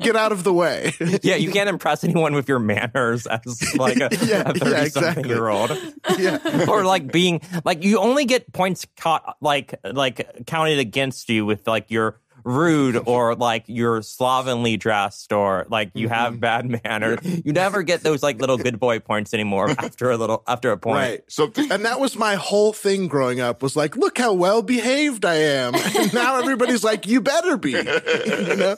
Get 0.00 0.16
out 0.16 0.32
of 0.32 0.44
the 0.44 0.52
way." 0.52 0.94
yeah, 1.22 1.36
you 1.36 1.50
can't 1.50 1.68
impress 1.68 2.02
anyone 2.02 2.34
with 2.34 2.48
your 2.48 2.58
manners 2.58 3.26
as 3.26 3.74
like 3.76 3.98
a, 3.98 4.08
30 4.08 4.26
yeah, 4.26 4.44
something 4.44 4.72
exactly. 4.74 5.28
year 5.28 5.48
old. 5.48 5.70
yeah. 6.18 6.66
or 6.68 6.84
like 6.84 7.12
being 7.12 7.40
like 7.64 7.84
you 7.84 7.98
only 7.98 8.24
get 8.24 8.52
points 8.52 8.86
caught 8.96 9.36
like 9.40 9.74
like 9.84 10.46
counted 10.46 10.78
against 10.78 11.28
you 11.28 11.44
with 11.44 11.66
like 11.66 11.90
you're 11.90 12.20
rude 12.46 12.96
or 13.06 13.34
like 13.34 13.64
you're 13.66 14.00
slovenly 14.00 14.76
dressed 14.78 15.32
or 15.32 15.66
like 15.68 15.90
you 15.94 16.06
Mm-hmm. 16.06 16.14
have 16.14 16.40
bad 16.40 16.82
manners. 16.84 17.18
You 17.44 17.52
never 17.52 17.82
get 17.82 18.02
those 18.02 18.22
like 18.22 18.40
little 18.40 18.56
good 18.56 18.78
boy 18.78 19.00
points 19.00 19.34
anymore 19.34 19.70
after 19.78 20.10
a 20.10 20.16
little 20.16 20.42
after 20.46 20.70
a 20.70 20.78
point. 20.78 20.96
Right. 20.96 21.24
So 21.26 21.50
And 21.56 21.84
that 21.84 21.98
was 22.00 22.16
my 22.16 22.36
whole 22.36 22.72
thing 22.72 23.08
growing 23.08 23.40
up 23.40 23.62
was 23.62 23.74
like, 23.76 23.96
look 23.96 24.16
how 24.18 24.32
well 24.32 24.62
behaved 24.62 25.24
I 25.24 25.34
am. 25.34 25.74
And 25.98 26.14
now 26.14 26.38
everybody's 26.38 26.84
like, 26.84 27.06
you 27.06 27.20
better 27.20 27.56
be. 27.56 27.72
You 27.72 28.56
know? 28.56 28.76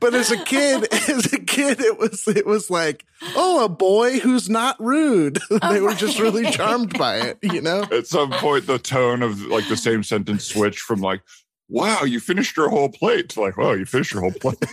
But 0.00 0.14
as 0.14 0.30
a 0.30 0.42
kid, 0.44 0.86
as 0.92 1.32
a 1.32 1.38
kid, 1.40 1.80
it 1.80 1.98
was 1.98 2.26
it 2.28 2.46
was 2.46 2.70
like, 2.70 3.04
oh, 3.36 3.64
a 3.64 3.68
boy 3.68 4.18
who's 4.18 4.48
not 4.48 4.76
rude. 4.80 5.38
they 5.70 5.80
were 5.80 5.94
just 5.94 6.18
really 6.18 6.50
charmed 6.50 6.96
by 6.98 7.16
it, 7.20 7.38
you 7.42 7.60
know? 7.60 7.82
at 7.92 8.06
some 8.06 8.30
point 8.32 8.66
the 8.66 8.78
tone 8.78 9.22
of 9.22 9.40
like 9.42 9.68
the 9.68 9.76
same 9.76 10.02
sentence 10.02 10.44
switched 10.44 10.80
from 10.80 11.00
like, 11.00 11.22
wow, 11.68 12.02
you 12.04 12.20
finished 12.20 12.56
your 12.56 12.68
whole 12.68 12.88
plate 12.88 13.28
to 13.30 13.40
like, 13.40 13.56
wow, 13.56 13.72
you 13.72 13.84
finished 13.84 14.12
your 14.12 14.22
whole 14.22 14.32
plate. 14.32 14.58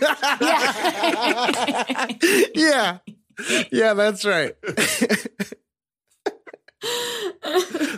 yeah. 2.54 2.98
Yeah, 3.72 3.94
that's 3.94 4.24
right. 4.24 4.54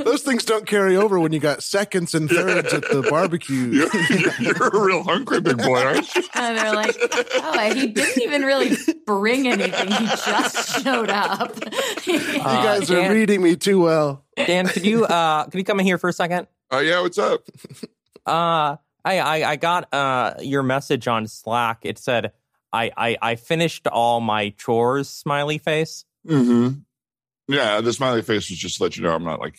Those 0.04 0.22
things 0.22 0.44
don't 0.44 0.66
carry 0.66 0.94
over 0.96 1.18
when 1.18 1.32
you 1.32 1.40
got 1.40 1.62
seconds 1.62 2.14
and 2.14 2.28
thirds 2.28 2.72
at 2.72 2.82
the 2.82 3.06
barbecue. 3.08 3.56
You're, 3.56 3.88
you're 4.38 4.68
a 4.68 4.86
real 4.86 5.02
hungry 5.02 5.40
big 5.40 5.56
boy, 5.58 5.80
aren't 5.82 6.14
you? 6.14 6.22
and 6.34 6.58
they're 6.58 6.74
like, 6.74 6.94
oh, 7.36 7.70
he 7.74 7.86
didn't 7.88 8.22
even 8.22 8.42
really 8.42 8.76
bring 9.06 9.48
anything. 9.48 9.88
He 9.90 10.06
just 10.06 10.82
showed 10.82 11.08
up. 11.08 11.56
You 12.06 12.18
Uh, 12.42 12.62
guys 12.62 12.90
are 12.90 12.96
Dan- 12.96 13.12
reading 13.12 13.42
me 13.42 13.56
too 13.56 13.80
well. 13.80 14.24
Dan, 14.36 14.66
could 14.68 14.84
you 14.84 15.04
uh 15.06 15.44
could 15.44 15.54
you 15.58 15.64
come 15.64 15.80
in 15.80 15.86
here 15.86 15.96
for 15.98 16.08
a 16.08 16.12
second? 16.12 16.46
Oh 16.70 16.80
yeah, 16.80 17.00
what's 17.00 17.18
up? 17.18 17.40
Uh 18.26 18.76
I 19.04 19.18
I, 19.18 19.50
I 19.52 19.56
got 19.56 19.92
uh 19.92 20.34
your 20.40 20.62
message 20.62 21.06
on 21.08 21.26
Slack. 21.26 21.80
It 21.82 21.98
said 21.98 22.32
I, 22.72 22.90
I 22.96 23.16
I 23.22 23.34
finished 23.36 23.86
all 23.86 24.20
my 24.20 24.50
chores, 24.50 25.08
smiley 25.08 25.58
face. 25.58 26.04
Mm-hmm. 26.26 26.78
Yeah, 27.48 27.80
the 27.80 27.92
smiley 27.92 28.22
face 28.22 28.48
was 28.50 28.58
just 28.58 28.78
to 28.78 28.82
let 28.84 28.96
you 28.96 29.02
know 29.02 29.10
I'm 29.14 29.24
not 29.24 29.38
like 29.40 29.58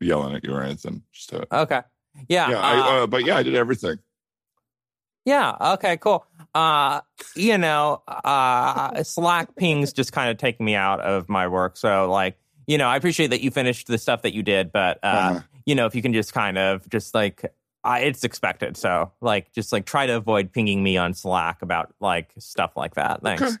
yelling 0.00 0.34
at 0.36 0.44
you 0.44 0.52
or 0.54 0.62
anything. 0.62 1.02
Just 1.12 1.30
to, 1.30 1.46
Okay. 1.54 1.80
Yeah. 2.28 2.50
yeah, 2.50 2.58
uh, 2.58 2.62
I, 2.62 2.98
uh, 3.02 3.06
but 3.06 3.24
yeah, 3.24 3.36
I 3.36 3.42
did 3.42 3.54
everything. 3.54 3.98
Yeah. 5.24 5.54
Okay. 5.74 5.96
Cool. 5.96 6.24
Uh, 6.54 7.00
you 7.36 7.58
know, 7.58 8.02
uh, 8.08 9.02
Slack 9.02 9.54
pings 9.56 9.92
just 9.92 10.12
kind 10.12 10.30
of 10.30 10.38
take 10.38 10.60
me 10.60 10.74
out 10.74 11.00
of 11.00 11.28
my 11.28 11.46
work. 11.48 11.76
So, 11.76 12.10
like, 12.10 12.38
you 12.66 12.78
know, 12.78 12.88
I 12.88 12.96
appreciate 12.96 13.28
that 13.28 13.40
you 13.42 13.50
finished 13.50 13.86
the 13.86 13.98
stuff 13.98 14.22
that 14.22 14.34
you 14.34 14.42
did, 14.42 14.72
but 14.72 14.98
uh, 15.02 15.06
Uh-huh. 15.06 15.40
you 15.66 15.74
know, 15.74 15.86
if 15.86 15.94
you 15.94 16.02
can 16.02 16.12
just 16.12 16.32
kind 16.32 16.56
of 16.58 16.88
just 16.88 17.14
like, 17.14 17.44
I, 17.82 18.00
it's 18.00 18.24
expected. 18.24 18.76
So, 18.76 19.12
like, 19.20 19.52
just 19.52 19.72
like 19.72 19.86
try 19.86 20.06
to 20.06 20.16
avoid 20.16 20.52
pinging 20.52 20.82
me 20.82 20.96
on 20.96 21.14
Slack 21.14 21.62
about 21.62 21.94
like 22.00 22.30
stuff 22.38 22.76
like 22.76 22.94
that. 22.94 23.22
Thanks. 23.22 23.42
Okay. 23.42 23.54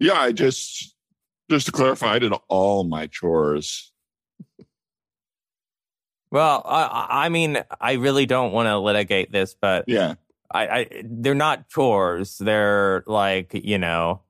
Yeah, 0.00 0.20
I 0.20 0.32
just 0.32 0.94
just 1.50 1.66
to 1.66 1.72
clarify, 1.72 2.14
I 2.14 2.18
did 2.18 2.32
all 2.48 2.84
my 2.84 3.06
chores. 3.06 3.92
Well, 6.30 6.62
I, 6.64 7.06
I 7.08 7.28
mean, 7.30 7.58
I 7.80 7.94
really 7.94 8.26
don't 8.26 8.52
want 8.52 8.66
to 8.66 8.78
litigate 8.78 9.32
this, 9.32 9.56
but 9.58 9.84
Yeah, 9.88 10.14
I, 10.50 10.68
I 10.68 11.02
they're 11.04 11.34
not 11.34 11.68
chores. 11.68 12.38
They're 12.38 13.02
like 13.06 13.54
you 13.54 13.78
know, 13.78 14.22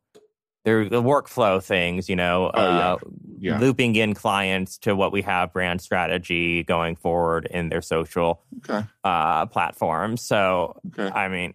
they're 0.68 0.88
the 0.88 1.02
workflow 1.02 1.62
things. 1.62 2.08
You 2.10 2.16
know, 2.16 2.50
Oh, 2.52 2.60
yeah. 2.62 2.92
uh, 2.92 2.96
Yeah. 3.40 3.58
looping 3.58 3.96
in 3.96 4.12
clients 4.14 4.76
to 4.78 4.94
what 4.94 5.12
we 5.12 5.22
have 5.22 5.52
brand 5.52 5.80
strategy 5.80 6.62
going 6.64 6.96
forward 6.96 7.46
in 7.50 7.70
their 7.70 7.80
social 7.80 8.42
okay, 8.58 8.86
uh, 9.02 9.46
platforms. 9.46 10.20
So 10.26 10.78
okay. 10.88 11.08
I 11.08 11.28
mean, 11.28 11.54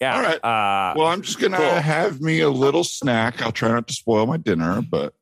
yeah. 0.00 0.16
All 0.16 0.22
right. 0.22 0.44
Uh, 0.44 0.94
Well, 0.96 1.06
I'm 1.06 1.22
just 1.22 1.38
gonna 1.38 1.58
Cool. 1.58 1.74
have 1.80 2.20
me 2.20 2.40
a 2.40 2.50
little 2.50 2.82
snack. 2.82 3.40
I'll 3.40 3.52
try 3.52 3.68
not 3.68 3.86
to 3.86 3.94
spoil 3.94 4.26
my 4.26 4.36
dinner, 4.36 4.82
but 4.82 5.14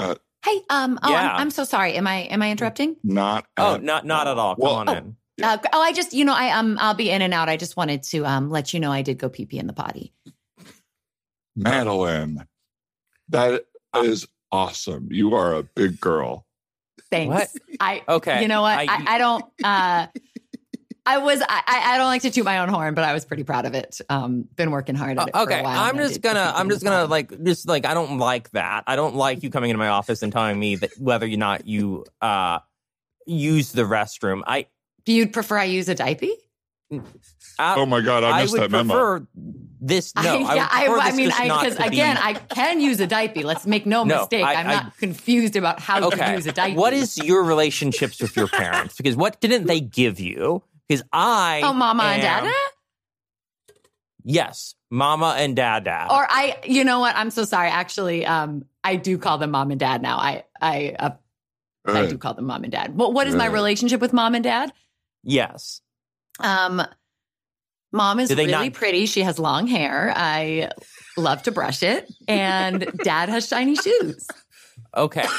uh, 0.00 0.16
Hey, 0.44 0.60
um, 0.68 0.98
oh, 1.02 1.10
Yeah. 1.10 1.34
I'm, 1.34 1.40
I'm 1.42 1.50
so 1.50 1.62
sorry. 1.64 1.94
Am 1.94 2.06
I 2.08 2.22
am 2.22 2.42
I 2.42 2.50
interrupting? 2.50 2.96
Not. 3.04 3.46
Oh, 3.56 3.76
not 3.76 4.04
not 4.04 4.26
at 4.26 4.36
all. 4.36 4.56
Come 4.56 4.62
Well, 4.64 4.74
on 4.74 4.88
oh. 4.88 4.92
in. 4.94 5.16
Uh, 5.42 5.58
oh, 5.72 5.80
I 5.80 5.92
just, 5.92 6.12
you 6.12 6.24
know, 6.24 6.34
I 6.34 6.50
um, 6.58 6.76
I'll 6.80 6.94
be 6.94 7.10
in 7.10 7.20
and 7.22 7.34
out. 7.34 7.48
I 7.48 7.56
just 7.56 7.76
wanted 7.76 8.02
to 8.04 8.24
um 8.26 8.50
let 8.50 8.72
you 8.74 8.80
know 8.80 8.90
I 8.92 9.02
did 9.02 9.18
go 9.18 9.28
pee 9.28 9.46
pee 9.46 9.58
in 9.58 9.66
the 9.66 9.72
potty. 9.72 10.12
Madeline. 11.56 12.46
That 13.28 13.64
is 13.94 14.26
awesome. 14.52 15.08
You 15.10 15.34
are 15.34 15.54
a 15.54 15.62
big 15.62 16.00
girl. 16.00 16.46
Thanks. 17.10 17.32
What? 17.32 17.48
I 17.80 18.02
Okay. 18.08 18.42
You 18.42 18.48
know 18.48 18.62
what? 18.62 18.78
I- 18.78 18.84
I, 18.84 19.04
I, 19.14 19.18
don't. 19.18 19.44
Uh, 19.62 20.06
I 21.06 21.18
was. 21.18 21.42
I, 21.42 21.62
I 21.66 21.98
don't 21.98 22.06
like 22.06 22.22
to 22.22 22.30
toot 22.30 22.44
my 22.44 22.58
own 22.58 22.68
horn, 22.68 22.94
but 22.94 23.04
I 23.04 23.12
was 23.12 23.24
pretty 23.24 23.44
proud 23.44 23.66
of 23.66 23.74
it. 23.74 24.00
Um, 24.08 24.48
been 24.56 24.70
working 24.70 24.94
hard 24.94 25.18
at 25.18 25.28
it. 25.28 25.34
Uh, 25.34 25.44
for 25.44 25.50
okay, 25.50 25.60
a 25.60 25.62
while, 25.62 25.78
I'm 25.78 25.96
just 25.98 26.22
gonna, 26.22 26.52
I'm 26.54 26.70
just 26.70 26.82
gonna 26.82 27.04
like, 27.04 27.42
just 27.44 27.68
like, 27.68 27.84
I 27.84 27.94
don't 27.94 28.18
like 28.18 28.50
that. 28.50 28.84
I 28.86 28.96
don't 28.96 29.14
like 29.14 29.42
you 29.42 29.50
coming 29.50 29.70
into 29.70 29.78
my 29.78 29.88
office 29.88 30.22
and 30.22 30.32
telling 30.32 30.58
me 30.58 30.76
that 30.76 30.90
whether 30.98 31.26
or 31.26 31.36
not 31.36 31.66
you 31.66 32.04
uh 32.20 32.60
use 33.26 33.72
the 33.72 33.82
restroom. 33.82 34.42
I, 34.46 34.66
Do 35.04 35.12
you 35.12 35.28
prefer 35.28 35.58
I 35.58 35.64
use 35.64 35.88
a 35.88 35.94
diaper? 35.94 36.26
I 37.58 37.74
Oh 37.76 37.86
my 37.86 38.00
God, 38.00 38.24
I 38.24 38.30
I 38.30 38.40
missed 38.42 38.52
would 38.52 38.62
that 38.62 38.70
memo. 38.70 38.94
prefer 38.94 39.26
this. 39.80 40.14
No, 40.16 40.22
I, 40.22 40.24
I, 40.24 40.54
yeah, 40.54 40.68
I, 40.70 40.84
prefer 40.86 41.00
I 41.00 41.06
this 41.10 41.16
mean, 41.16 41.30
I 41.34 41.46
not 41.46 41.64
because 41.64 41.78
again, 41.86 42.16
I 42.18 42.34
can 42.34 42.80
use 42.80 43.00
a 43.00 43.06
diaper. 43.06 43.42
Let's 43.42 43.66
make 43.66 43.84
no, 43.86 44.04
No, 44.04 44.20
mistake. 44.20 44.44
I- 44.44 44.54
I'm 44.54 44.66
I- 44.68 44.72
not 44.74 44.96
confused 44.98 45.56
about 45.56 45.78
how 45.80 46.00
to 46.00 46.06
okay. 46.06 46.34
use 46.34 46.46
a 46.46 46.52
diaper. 46.52 46.78
What 46.80 46.92
is 46.94 47.18
your 47.18 47.42
relationships 47.44 48.20
with 48.20 48.36
your 48.36 48.48
parents? 48.48 48.96
Because 48.96 49.16
what 49.16 49.40
didn't 49.40 49.66
they 49.66 49.80
give 49.80 50.20
you? 50.20 50.62
Because 50.88 51.02
I, 51.12 51.60
Oh, 51.64 51.72
mama 51.72 52.02
and 52.04 52.22
am- 52.22 52.44
dada? 52.44 52.54
Yes, 54.26 54.74
mama 54.90 55.34
and 55.38 55.54
dada. 55.54 56.06
Or 56.10 56.26
I, 56.28 56.58
you 56.64 56.84
know 56.84 57.00
what? 57.00 57.14
I'm 57.14 57.30
so 57.30 57.44
sorry. 57.44 57.68
Actually, 57.68 58.24
um, 58.24 58.64
I 58.82 58.96
do 58.96 59.18
call 59.18 59.36
them 59.38 59.50
mom 59.50 59.70
and 59.70 59.78
dad 59.78 60.00
now. 60.00 60.16
I, 60.16 60.44
I, 60.60 60.96
uh, 60.98 61.10
I 61.86 62.06
do 62.06 62.16
call 62.16 62.32
them 62.32 62.46
mom 62.46 62.62
and 62.64 62.72
dad. 62.72 62.96
What, 62.96 63.12
what 63.12 63.26
is 63.26 63.34
my 63.34 63.46
relationship 63.46 64.00
with 64.00 64.12
mom 64.14 64.34
and 64.34 64.42
dad? 64.44 64.72
yes. 65.22 65.80
Um, 66.40 66.82
mom 67.94 68.20
is 68.20 68.28
really 68.30 68.46
not- 68.50 68.72
pretty. 68.74 69.06
She 69.06 69.22
has 69.22 69.38
long 69.38 69.66
hair. 69.66 70.12
I 70.14 70.70
love 71.16 71.42
to 71.44 71.52
brush 71.52 71.82
it, 71.82 72.12
and 72.28 72.86
dad 73.02 73.28
has 73.30 73.48
shiny 73.48 73.76
shoes. 73.76 74.26
Okay. 74.96 75.26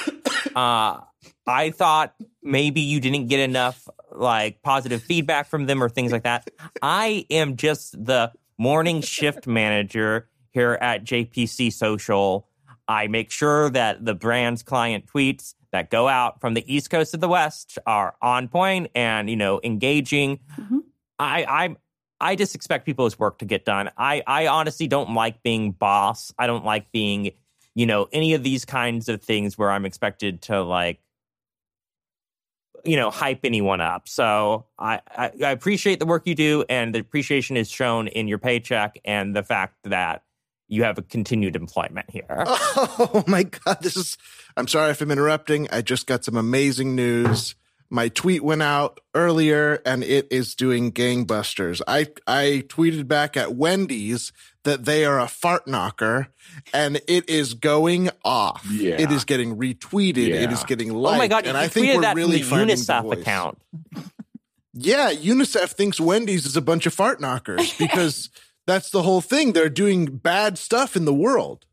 Uh, 0.55 1.01
I 1.45 1.71
thought 1.71 2.13
maybe 2.41 2.79
you 2.79 3.01
didn't 3.01 3.27
get 3.27 3.41
enough 3.41 3.85
like 4.13 4.61
positive 4.61 5.03
feedback 5.03 5.47
from 5.49 5.65
them 5.65 5.83
or 5.83 5.89
things 5.89 6.13
like 6.13 6.23
that. 6.23 6.49
I 6.81 7.25
am 7.29 7.57
just 7.57 7.91
the 8.05 8.31
morning 8.57 9.01
shift 9.01 9.45
manager 9.45 10.29
here 10.51 10.77
at 10.79 11.03
JPC 11.03 11.73
Social. 11.73 12.47
I 12.87 13.07
make 13.07 13.31
sure 13.31 13.69
that 13.71 14.05
the 14.05 14.13
brand's 14.15 14.63
client 14.63 15.07
tweets 15.13 15.55
that 15.73 15.89
go 15.89 16.07
out 16.07 16.39
from 16.39 16.53
the 16.53 16.63
East 16.73 16.89
Coast 16.89 17.11
to 17.11 17.17
the 17.17 17.27
West 17.27 17.77
are 17.85 18.15
on 18.21 18.47
point 18.47 18.91
and 18.95 19.29
you 19.29 19.35
know 19.35 19.59
engaging. 19.61 20.39
Mhm. 20.57 20.83
I 21.19 21.43
I 21.43 21.75
I 22.19 22.35
just 22.35 22.55
expect 22.55 22.85
people's 22.85 23.19
work 23.19 23.39
to 23.39 23.45
get 23.45 23.65
done. 23.65 23.91
I 23.97 24.23
I 24.25 24.47
honestly 24.47 24.87
don't 24.87 25.13
like 25.13 25.43
being 25.43 25.71
boss. 25.71 26.33
I 26.37 26.47
don't 26.47 26.65
like 26.65 26.91
being 26.91 27.31
you 27.73 27.85
know 27.85 28.07
any 28.11 28.33
of 28.33 28.43
these 28.43 28.65
kinds 28.65 29.09
of 29.09 29.21
things 29.21 29.57
where 29.57 29.71
I'm 29.71 29.85
expected 29.85 30.41
to 30.43 30.61
like 30.61 30.99
you 32.83 32.95
know 32.95 33.11
hype 33.11 33.41
anyone 33.43 33.81
up. 33.81 34.07
So 34.07 34.65
I, 34.79 35.01
I 35.09 35.31
I 35.43 35.51
appreciate 35.51 35.99
the 35.99 36.05
work 36.05 36.25
you 36.25 36.35
do, 36.35 36.65
and 36.69 36.95
the 36.95 36.99
appreciation 36.99 37.57
is 37.57 37.69
shown 37.69 38.07
in 38.07 38.27
your 38.27 38.37
paycheck 38.37 38.99
and 39.03 39.35
the 39.35 39.43
fact 39.43 39.75
that 39.83 40.23
you 40.67 40.83
have 40.83 40.97
a 40.97 41.01
continued 41.01 41.55
employment 41.55 42.09
here. 42.09 42.45
Oh 42.97 43.23
my 43.27 43.43
God. 43.43 43.77
This 43.81 43.95
is, 43.95 44.17
I'm 44.57 44.67
sorry 44.67 44.91
if 44.91 45.01
I'm 45.01 45.11
interrupting. 45.11 45.67
I 45.71 45.81
just 45.81 46.07
got 46.07 46.23
some 46.25 46.35
amazing 46.35 46.95
news. 46.95 47.55
My 47.89 48.09
tweet 48.09 48.43
went 48.43 48.63
out 48.63 48.99
earlier 49.13 49.81
and 49.85 50.03
it 50.03 50.27
is 50.31 50.55
doing 50.55 50.91
gangbusters. 50.91 51.81
I, 51.87 52.07
I 52.27 52.63
tweeted 52.67 53.07
back 53.07 53.37
at 53.37 53.55
Wendy's 53.55 54.33
that 54.63 54.85
they 54.85 55.05
are 55.05 55.19
a 55.19 55.27
fart 55.27 55.67
knocker 55.67 56.27
and 56.73 56.99
it 57.07 57.29
is 57.29 57.53
going 57.53 58.09
off. 58.25 58.65
Yeah. 58.71 58.95
It 58.99 59.11
is 59.11 59.23
getting 59.23 59.55
retweeted. 59.55 60.17
It 60.17 60.41
Yeah. 60.41 60.51
is 60.51 60.63
getting 60.63 60.91
liked. 60.93 61.15
oh 61.15 61.17
my 61.19 61.27
god! 61.27 61.45
And 61.45 61.55
you 61.55 61.63
I 61.63 61.67
think 61.67 61.85
tweeted 61.87 61.95
we're 61.95 62.01
that 62.01 62.15
really 62.15 62.41
from 62.41 62.67
the 62.67 62.75
finding 62.75 62.77
UNICEF 62.77 63.03
voice. 63.03 63.19
account. 63.19 63.61
Yeah, 64.73 65.13
UNICEF 65.13 65.69
thinks 65.71 65.99
Wendy's 65.99 66.45
is 66.45 66.57
a 66.57 66.61
bunch 66.61 66.85
of 66.85 66.93
fart 66.93 67.21
knockers 67.21 67.73
because 67.79 68.29
that's 68.67 68.89
the 68.89 69.03
whole 69.03 69.21
thing. 69.21 69.53
They're 69.53 69.69
doing 69.69 70.05
bad 70.17 70.57
stuff 70.57 70.95
in 70.95 71.05
the 71.05 71.13
world. 71.13 71.64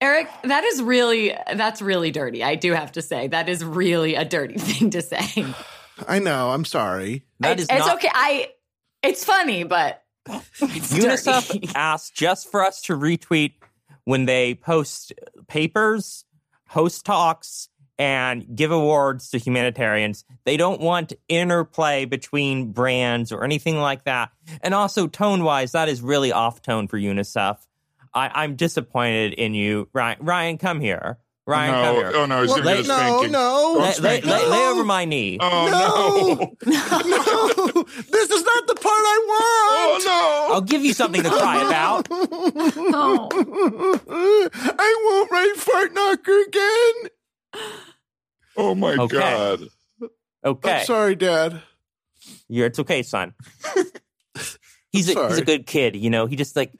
Eric, 0.00 0.28
that 0.44 0.64
is 0.64 0.82
really 0.82 1.36
that's 1.54 1.82
really 1.82 2.10
dirty. 2.10 2.42
I 2.42 2.54
do 2.54 2.72
have 2.72 2.92
to 2.92 3.02
say 3.02 3.28
that 3.28 3.48
is 3.48 3.64
really 3.64 4.14
a 4.14 4.24
dirty 4.24 4.54
thing 4.58 4.90
to 4.90 5.02
say. 5.02 5.46
I 6.08 6.18
know. 6.18 6.50
I'm 6.50 6.64
sorry. 6.64 7.24
That 7.40 7.52
it's, 7.52 7.62
is 7.62 7.68
it's 7.70 7.86
not 7.86 7.96
okay. 7.96 8.10
I 8.12 8.50
it's 9.02 9.24
funny, 9.24 9.64
but 9.64 10.02
it's 10.28 10.90
dirty. 10.90 11.06
UNICEF 11.06 11.72
asked 11.74 12.14
just 12.14 12.50
for 12.50 12.64
us 12.64 12.82
to 12.82 12.96
retweet 12.96 13.54
when 14.04 14.24
they 14.24 14.54
post 14.54 15.12
papers, 15.48 16.24
host 16.68 17.04
talks, 17.04 17.68
and 17.98 18.56
give 18.56 18.70
awards 18.70 19.28
to 19.30 19.38
humanitarians. 19.38 20.24
They 20.44 20.56
don't 20.56 20.80
want 20.80 21.12
interplay 21.28 22.06
between 22.06 22.72
brands 22.72 23.30
or 23.30 23.44
anything 23.44 23.78
like 23.78 24.04
that. 24.04 24.30
And 24.62 24.72
also, 24.72 25.06
tone 25.06 25.44
wise, 25.44 25.72
that 25.72 25.90
is 25.90 26.00
really 26.00 26.32
off 26.32 26.62
tone 26.62 26.88
for 26.88 26.98
UNICEF. 26.98 27.58
I, 28.12 28.42
I'm 28.42 28.56
disappointed 28.56 29.34
in 29.34 29.54
you. 29.54 29.88
Ryan, 29.92 30.18
Ryan 30.20 30.58
come 30.58 30.80
here. 30.80 31.18
Ryan, 31.46 31.72
come 31.72 31.94
here. 31.96 32.12
oh 32.14 32.26
no, 32.26 32.40
he's 32.42 32.50
Well, 32.50 32.58
gonna 32.62 32.76
get 32.76 32.84
a 32.84 32.88
no, 32.88 33.22
no, 33.22 33.74
lay, 33.80 33.86
lay, 33.86 33.92
spanking. 33.92 34.30
lay- 34.30 34.46
lay 34.48 34.66
over 34.68 34.84
my 34.84 35.04
knee. 35.04 35.38
Oh 35.40 36.46
no! 36.64 36.70
no, 36.70 37.82
this 37.82 38.30
is 38.30 38.44
not 38.44 38.66
the 38.68 38.74
part 38.74 38.86
I 38.86 39.24
want. 39.26 40.04
Oh 40.04 40.48
no, 40.50 40.54
I'll 40.54 40.60
give 40.60 40.84
you 40.84 40.92
something 40.92 41.22
to 41.22 41.28
cry 41.30 41.66
about. 41.66 42.06
Oh. 42.10 43.28
I 44.78 45.00
won't 45.04 45.30
write 45.30 45.56
fart 45.56 45.92
knocker 45.94 46.40
again. 46.42 47.10
Oh 48.56 48.74
my 48.74 48.94
Okay. 48.96 49.18
god! 49.18 49.60
Okay. 50.44 50.80
I'm 50.80 50.86
sorry, 50.86 51.16
Dad. 51.16 51.62
You're, 52.48 52.66
it's 52.66 52.78
okay, 52.78 53.02
son. 53.02 53.34
he's 54.92 55.08
a, 55.14 55.28
he's 55.28 55.38
a 55.38 55.44
good 55.44 55.66
kid. 55.66 55.96
You 55.96 56.10
know, 56.10 56.26
he 56.26 56.36
just 56.36 56.54
like, 56.56 56.72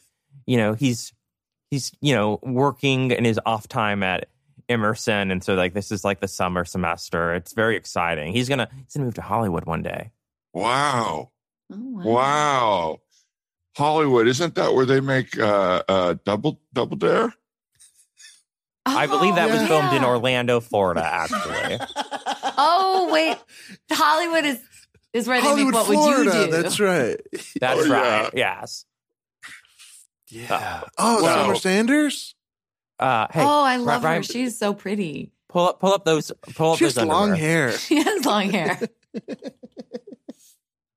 you 0.46 0.56
know, 0.56 0.74
he's 0.74 1.12
he's 1.70 1.92
you 2.00 2.14
know 2.14 2.38
working 2.42 3.10
in 3.12 3.24
his 3.24 3.40
off 3.46 3.68
time 3.68 4.02
at 4.02 4.28
Emerson, 4.68 5.30
and 5.30 5.42
so 5.42 5.54
like 5.54 5.74
this 5.74 5.90
is 5.92 6.04
like 6.04 6.20
the 6.20 6.28
summer 6.28 6.64
semester. 6.64 7.34
It's 7.34 7.52
very 7.52 7.76
exciting. 7.76 8.32
He's 8.32 8.48
gonna 8.48 8.68
he's 8.84 8.94
gonna 8.94 9.06
move 9.06 9.14
to 9.14 9.22
Hollywood 9.22 9.64
one 9.64 9.82
day. 9.82 10.10
Wow! 10.52 11.30
Oh, 11.72 11.76
wow. 11.78 12.02
Wow! 12.04 13.00
Hollywood, 13.76 14.26
isn't 14.28 14.54
that 14.56 14.74
where 14.74 14.84
they 14.86 15.00
make 15.00 15.38
uh, 15.38 15.82
uh, 15.88 16.14
double 16.24 16.60
double 16.72 16.96
dare? 16.96 17.32
I 18.86 19.06
believe 19.06 19.34
that 19.36 19.50
was 19.50 19.60
Oh, 19.62 19.66
filmed 19.66 19.92
in. 19.94 20.04
Orlando, 20.04 20.58
Florida. 20.60 21.02
Actually, 21.04 21.78
Oh 22.56 23.08
wait, 23.12 23.36
Hollywood 23.92 24.44
is 24.46 24.60
is 25.12 25.28
where 25.28 25.40
they 25.40 25.46
Hollywood, 25.46 25.74
make 25.74 25.86
what 25.86 25.86
Florida. 25.86 26.30
would 26.30 26.36
you 26.36 26.46
do? 26.46 26.50
That's 26.62 26.80
right. 26.80 27.20
that's 27.60 27.80
Oh, 27.80 27.84
yeah. 27.84 28.20
right. 28.22 28.30
Yes. 28.34 28.84
Yeah. 30.30 30.82
Oh, 30.98 31.22
Wow. 31.22 31.42
Summer 31.42 31.54
Sanders. 31.56 32.34
Uh, 32.98 33.26
hey, 33.32 33.42
oh, 33.42 33.62
I 33.64 33.76
love 33.76 34.04
Ryan, 34.04 34.18
her. 34.18 34.22
She's 34.22 34.58
so 34.58 34.74
pretty. 34.74 35.32
pull 35.48 35.68
up 35.68 35.80
pull 35.80 35.92
up 35.94 36.04
those 36.04 36.30
pull 36.54 36.72
up 36.72 36.78
She 36.78 36.84
has 36.84 36.94
those 36.94 37.06
long 37.06 37.34
hair. 37.34 37.72
She 37.78 37.96
has 38.02 38.24
long 38.24 38.50
hair. 38.50 38.78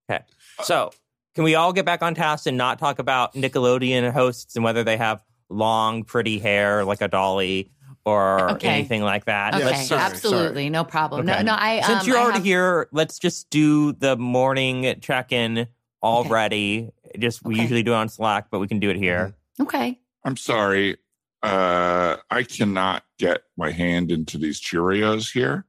Okay, 0.10 0.22
so, 0.64 0.92
can 1.34 1.46
we 1.46 1.56
all 1.56 1.72
get 1.72 1.86
back 1.86 2.02
on 2.04 2.14
task 2.14 2.46
and 2.46 2.58
not 2.58 2.78
talk 2.78 3.00
about 3.00 3.34
Nickelodeon 3.34 4.12
hosts 4.12 4.56
and 4.56 4.64
whether 4.66 4.84
they 4.84 4.98
have 4.98 5.24
long, 5.50 6.04
pretty 6.04 6.40
hair 6.40 6.84
like 6.84 7.02
a 7.02 7.08
dolly 7.08 7.72
or 8.06 8.52
Okay. 8.52 8.68
anything 8.68 9.02
like 9.02 9.26
that? 9.26 9.56
Okay, 9.56 9.64
Yes, 9.64 9.88
sorry, 9.88 10.02
absolutely, 10.02 10.70
no 10.70 10.84
problem. 10.84 11.22
Okay. 11.28 11.38
No, 11.42 11.54
no. 11.54 11.58
I 11.58 11.82
Since 11.82 12.02
um, 12.02 12.08
you're 12.10 12.18
I 12.18 12.22
already 12.22 12.40
have- 12.40 12.46
here, 12.46 12.90
let's 12.92 13.18
just 13.18 13.50
do 13.50 13.94
the 13.94 14.18
morning 14.18 15.00
check-in 15.02 15.68
already. 16.04 16.92
Just 17.18 17.44
we 17.44 17.54
Okay. 17.56 17.62
usually 17.64 17.84
do 17.84 17.94
it 17.94 17.96
on 17.96 18.10
Slack, 18.10 18.48
but 18.52 18.60
we 18.60 18.68
can 18.68 18.80
do 18.80 18.90
it 18.90 18.98
here. 18.98 19.34
Okay. 19.60 20.00
I'm 20.26 20.38
sorry. 20.38 20.98
Uh, 21.42 22.18
I 22.30 22.44
cannot 22.44 23.04
get 23.20 23.44
my 23.58 23.72
hand 23.72 24.12
into 24.12 24.38
these 24.38 24.62
Cheerios 24.62 25.32
here. 25.32 25.66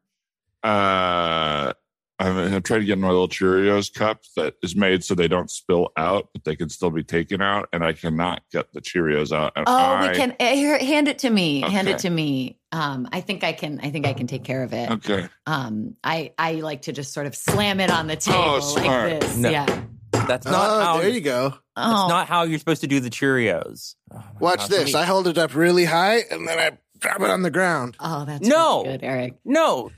Uh, 0.63 1.73
I'm 2.21 2.35
gonna 2.37 2.61
try 2.61 2.79
to 2.79 2.85
get 2.85 2.97
my 2.97 3.09
little 3.09 3.29
Cheerios 3.29 3.93
cup 3.93 4.21
that 4.37 4.55
is 4.63 4.77
made 4.77 5.03
so 5.03 5.15
they 5.17 5.27
don't 5.27 5.51
spill 5.51 5.91
out, 5.97 6.29
but 6.33 6.45
they 6.45 6.55
can 6.55 6.69
still 6.69 6.91
be 6.91 7.03
taken 7.03 7.43
out, 7.43 7.69
and 7.73 7.85
I 7.85 7.93
cannot 7.93 8.43
get 8.53 8.73
the 8.73 8.81
Cheerios 8.81 9.37
out. 9.37 9.53
And 9.57 9.65
Oh, 9.69 9.73
I, 9.77 10.09
we 10.11 10.15
can 10.17 10.35
eh, 10.39 10.55
here, 10.55 10.79
hand 10.79 11.09
it 11.09 11.19
to 11.21 11.31
me. 11.31 11.61
Hand 11.63 11.89
it 11.89 11.99
to 11.99 12.11
me. 12.11 12.61
Um, 12.71 13.09
I 13.13 13.21
think 13.21 13.43
I 13.43 13.53
can. 13.53 13.81
I 13.83 13.91
think 13.91 14.07
I 14.07 14.13
can 14.13 14.29
take 14.29 14.45
care 14.45 14.63
of 14.63 14.73
it. 14.73 14.91
Okay. 14.93 15.29
Um, 15.47 15.97
I 16.05 16.33
I 16.39 16.55
like 16.55 16.83
to 16.83 16.93
just 16.93 17.13
sort 17.13 17.27
of 17.27 17.35
slam 17.35 17.81
it 17.81 17.91
on 17.91 18.07
the 18.07 18.17
table 18.17 18.61
like 18.61 18.85
smart. 18.85 19.21
this. 19.21 19.37
No. 19.37 19.51
Yeah. 19.51 19.83
That's 20.27 20.47
not 20.51 20.71
Oh, 20.71 20.81
how 20.85 20.99
there 21.01 21.09
you 21.11 21.21
go. 21.21 21.51
that's 21.51 21.61
Oh, 21.77 22.09
not 22.09 22.27
how 22.29 22.43
you're 22.45 22.59
supposed 22.59 22.81
to 22.83 22.87
do 22.87 23.01
the 23.01 23.11
Cheerios. 23.11 23.95
Oh 24.13 24.23
Watch 24.41 24.59
gosh, 24.61 24.69
this. 24.69 24.95
me- 24.95 25.01
I 25.01 25.05
hold 25.05 25.27
it 25.29 25.39
up 25.39 25.55
really 25.55 25.85
high 25.85 26.19
and 26.31 26.47
then 26.49 26.59
I 26.59 26.79
drop 27.01 27.21
it 27.21 27.31
on 27.31 27.43
the 27.43 27.51
ground. 27.51 27.97
Oh, 28.01 28.25
that's 28.25 28.47
No. 28.47 28.83
really 28.85 28.99
good, 28.99 29.05
Eric. 29.05 29.35
No, 29.45 29.91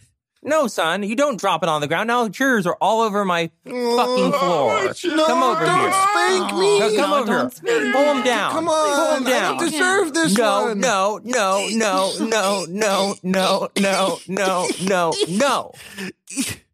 no, 0.42 0.66
son, 0.68 1.02
you 1.02 1.16
don't 1.16 1.40
drop 1.40 1.62
it 1.64 1.68
on 1.68 1.80
the 1.80 1.88
ground. 1.88 2.06
Now 2.06 2.24
the 2.24 2.30
cheers 2.30 2.66
are 2.66 2.76
all 2.80 3.00
over 3.02 3.24
my 3.24 3.50
fucking 3.64 3.74
oh, 3.74 4.92
floor. 4.94 5.16
No, 5.16 5.26
Come 5.26 5.42
over 5.42 5.64
don't 5.64 5.80
here. 5.80 5.92
spank 5.92 6.54
me. 6.54 6.78
No, 6.78 6.88
come 6.96 7.10
No, 7.10 7.16
over 7.16 7.26
here. 7.32 7.38
don't 7.40 7.52
spank 7.54 7.92
Pull 7.94 8.02
me. 8.04 8.18
him 8.18 8.22
down. 8.22 8.52
Come 8.52 8.68
on. 8.68 8.94
Pull 8.94 9.04
on, 9.06 9.16
him 9.22 9.26
I 9.26 9.30
down. 9.30 9.56
don't 9.58 9.70
deserve 9.70 10.14
this 10.14 10.38
no, 10.38 10.62
one. 10.66 10.78
no, 10.80 11.20
no, 11.24 11.66
no, 11.72 12.12
no, 12.20 12.64
no, 12.68 13.16
no, 13.22 13.68
no, 13.74 14.18
no, 14.28 14.68
no, 14.80 15.12
no. 15.28 15.72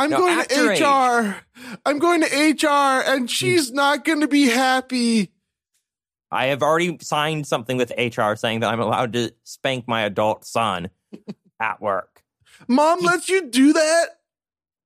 I'm 0.00 0.10
going 0.10 0.44
to 0.46 0.84
HR. 0.84 1.36
I'm 1.84 1.98
going 1.98 2.22
to 2.22 2.66
HR, 2.66 3.02
and 3.06 3.30
she's 3.30 3.68
hmm. 3.68 3.76
not 3.76 4.04
going 4.04 4.20
to 4.20 4.28
be 4.28 4.46
happy. 4.46 5.30
I 6.30 6.46
have 6.46 6.62
already 6.62 6.96
signed 7.02 7.46
something 7.46 7.76
with 7.76 7.92
HR 7.98 8.34
saying 8.34 8.60
that 8.60 8.72
I'm 8.72 8.80
allowed 8.80 9.12
to 9.14 9.32
spank 9.42 9.88
my 9.88 10.02
adult 10.02 10.44
son 10.44 10.90
at 11.60 11.82
work. 11.82 12.22
Mom 12.68 13.00
lets 13.00 13.28
you 13.28 13.48
do 13.48 13.72
that. 13.72 14.06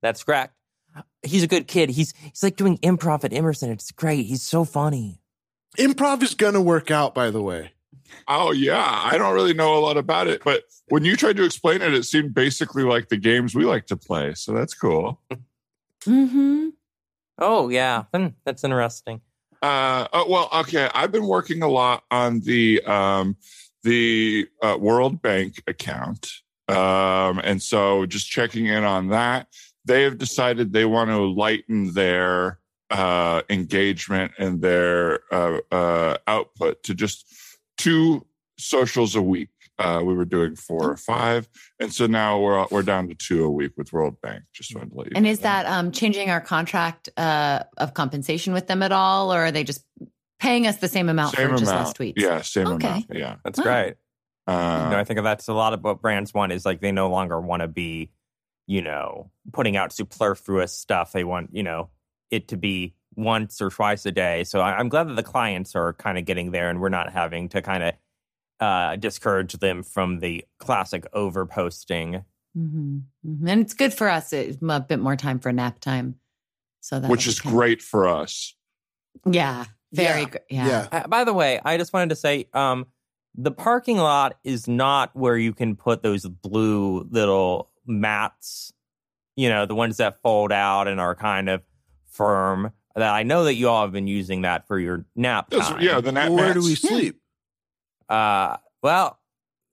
That's 0.03 0.25
correct. 0.25 0.55
He's 1.23 1.43
a 1.43 1.47
good 1.47 1.67
kid. 1.67 1.91
He's 1.91 2.13
he's 2.21 2.43
like 2.43 2.57
doing 2.57 2.79
improv 2.79 3.25
at 3.25 3.33
Emerson. 3.33 3.71
It's 3.71 3.91
great. 3.93 4.27
He's 4.27 4.43
so 4.43 4.65
funny. 4.65 5.21
Improv 5.79 6.23
is 6.23 6.35
going 6.35 6.55
to 6.55 6.61
work 6.61 6.91
out, 6.91 7.15
by 7.15 7.31
the 7.31 7.43
way. 7.43 7.74
Oh 8.29 8.53
yeah, 8.53 9.01
I 9.05 9.19
don't 9.19 9.35
really 9.35 9.55
know 9.55 9.77
a 9.77 9.81
lot 9.81 9.97
about 9.97 10.27
it, 10.27 10.43
but 10.45 10.65
when 10.89 11.05
you 11.05 11.17
tried 11.17 11.37
to 11.37 11.45
explain 11.45 11.83
it, 11.83 11.95
it 11.95 12.05
seemed 12.05 12.35
basically 12.35 12.83
like 12.83 13.09
the 13.09 13.17
games 13.17 13.55
we 13.55 13.65
like 13.65 13.87
to 13.87 13.97
play. 13.97 14.35
So 14.35 14.53
that's 14.53 14.75
cool. 14.75 15.21
Mm-hmm. 16.07 16.69
Oh 17.39 17.69
yeah, 17.69 18.05
Hmm, 18.13 18.29
that's 18.45 18.65
interesting. 18.65 19.21
Uh, 19.63 20.07
oh, 20.13 20.29
well, 20.29 20.49
okay. 20.61 20.91
I've 20.95 21.11
been 21.11 21.27
working 21.27 21.63
a 21.63 21.69
lot 21.69 22.05
on 22.11 22.41
the 22.41 22.83
um, 22.83 23.37
the 23.83 24.47
uh, 24.63 24.77
World 24.79 25.23
Bank 25.23 25.63
account, 25.67 26.31
um, 26.69 27.39
and 27.39 27.63
so 27.63 28.05
just 28.07 28.29
checking 28.29 28.67
in 28.67 28.85
on 28.85 29.09
that. 29.09 29.49
They 29.87 30.03
have 30.03 30.19
decided 30.19 30.73
they 30.73 30.85
want 30.85 31.11
to 31.11 31.19
lighten 31.19 31.93
their 31.93 32.59
uh, 32.91 33.43
engagement 33.51 34.33
and 34.39 34.61
their 34.61 35.21
uh, 35.33 35.61
uh, 35.73 36.17
output 36.27 36.83
to 36.85 36.95
just 36.95 37.34
two 37.77 38.27
socials 38.59 39.15
a 39.17 39.23
week. 39.23 39.49
Uh, 39.79 40.01
we 40.05 40.15
were 40.15 40.25
doing 40.25 40.55
four 40.55 40.89
or 40.89 40.97
five, 40.97 41.49
and 41.81 41.93
so 41.93 42.07
now 42.07 42.39
we're 42.39 42.65
we're 42.71 42.83
down 42.83 43.09
to 43.09 43.15
two 43.15 43.45
a 43.45 43.51
week 43.51 43.73
with 43.77 43.93
World 43.93 44.21
Bank. 44.21 44.45
Just 44.53 44.73
wanted 44.75 44.91
to 44.91 44.97
let 44.97 45.07
you. 45.09 45.13
And 45.17 45.25
know 45.25 45.31
is 45.33 45.41
that 45.41 45.67
um, 45.67 45.91
changing 45.91 46.31
our 46.31 46.41
contract 46.41 47.09
uh, 47.17 47.65
of 47.77 47.93
compensation 47.93 48.53
with 48.53 48.69
them 48.69 48.85
at 48.85 48.93
all, 48.93 49.35
or 49.35 49.47
are 49.47 49.51
they 49.51 49.65
just 49.65 49.85
paying 50.39 50.67
us 50.69 50.77
the 50.77 50.87
same 50.89 51.09
amount 51.09 51.35
same 51.35 51.49
for 51.49 51.57
just 51.57 51.73
amount? 51.73 51.87
last 51.87 51.99
week? 51.99 52.15
Yeah, 52.17 52.41
same 52.43 52.69
Okay. 52.69 52.87
amount. 52.87 53.07
Yeah. 53.13 53.37
That's 53.45 53.59
Wow. 53.59 53.65
great. 53.65 53.95
Uh, 54.47 54.83
you 54.85 54.91
know, 54.91 54.99
I 54.99 55.05
think 55.05 55.23
that's 55.23 55.49
a 55.49 55.55
lot 55.55 55.73
of 55.73 55.83
what 55.83 56.01
brands 56.03 56.33
want 56.35 56.53
is 56.53 56.65
like 56.65 56.81
they 56.81 56.93
no 56.93 57.09
longer 57.09 57.41
want 57.41 57.63
to 57.63 57.69
be, 57.69 58.11
you 58.67 58.83
know, 58.83 59.31
putting 59.53 59.77
out 59.77 59.93
superfluous 59.93 60.73
stuff. 60.73 61.13
They 61.13 61.25
want, 61.25 61.51
you 61.53 61.63
know, 61.63 61.89
it 62.31 62.49
to 62.49 62.57
be 62.57 62.95
once 63.17 63.61
or 63.61 63.71
twice 63.71 64.05
a 64.07 64.13
day. 64.13 64.45
So 64.45 64.61
I- 64.61 64.77
I'm 64.79 64.89
glad 64.89 65.09
that 65.09 65.17
the 65.17 65.23
clients 65.23 65.75
are 65.75 65.93
kind 65.95 66.19
of 66.19 66.25
getting 66.25 66.51
there 66.51 66.71
and 66.71 66.81
we're 66.81 66.89
not 66.89 67.13
having 67.13 67.49
to 67.51 67.63
kind 67.63 67.83
of 67.83 67.95
uh, 68.61 68.97
discourage 68.97 69.53
them 69.55 69.83
from 69.83 70.21
the 70.21 70.45
classic 70.59 71.07
over 71.13 71.45
posting. 71.45 72.25
hmm 72.55 72.99
And 73.25 73.61
it's 73.61 73.75
good 73.75 73.93
for 73.93 74.09
us. 74.09 74.33
It's 74.33 74.59
a 74.63 74.81
bit 74.81 75.01
more 75.01 75.17
time 75.17 75.39
for 75.41 75.53
nap 75.53 75.81
time. 75.81 76.17
So 76.81 77.01
that 77.01 77.11
which 77.11 77.27
is 77.27 77.41
great 77.41 77.83
for 77.83 78.09
us. 78.09 78.55
Yeah, 79.27 79.65
very 79.93 80.21
Yeah. 80.23 80.29
good. 80.29 80.41
Yeah. 80.51 80.67
Yeah. 80.67 80.89
Uh, 80.93 81.09
by 81.09 81.25
the 81.25 81.33
way, 81.33 81.61
I 81.65 81.77
just 81.79 81.93
wanted 81.93 82.11
to 82.11 82.17
say 82.17 82.47
um, 82.53 82.87
the 83.35 83.51
parking 83.51 83.97
lot 83.99 84.39
is 84.45 84.69
not 84.69 85.11
where 85.17 85.37
you 85.37 85.53
can 85.53 85.75
put 85.77 86.03
those 86.03 86.25
blue 86.27 87.09
little 87.11 87.71
mats, 87.87 88.73
you 89.35 89.49
know, 89.49 89.67
the 89.67 89.75
ones 89.75 89.97
that 89.97 90.21
fold 90.23 90.53
out 90.53 90.87
and 90.87 91.01
are 91.01 91.15
kind 91.17 91.49
of 91.49 91.63
firm. 92.09 92.71
That 92.97 93.13
I 93.13 93.25
know 93.25 93.45
that 93.45 93.55
you 93.55 93.69
all 93.69 93.83
have 93.83 93.93
been 93.93 94.07
using 94.07 94.43
that 94.43 94.67
for 94.69 94.79
your 94.79 95.05
nap 95.17 95.51
That's- 95.51 95.69
time. 95.69 95.81
yeah, 95.83 96.01
the 96.01 96.13
nap 96.13 96.31
Where 96.31 96.55
do 96.55 96.61
we 96.63 96.75
sleep? 96.77 97.21
Uh, 98.09 98.57
well, 98.83 99.19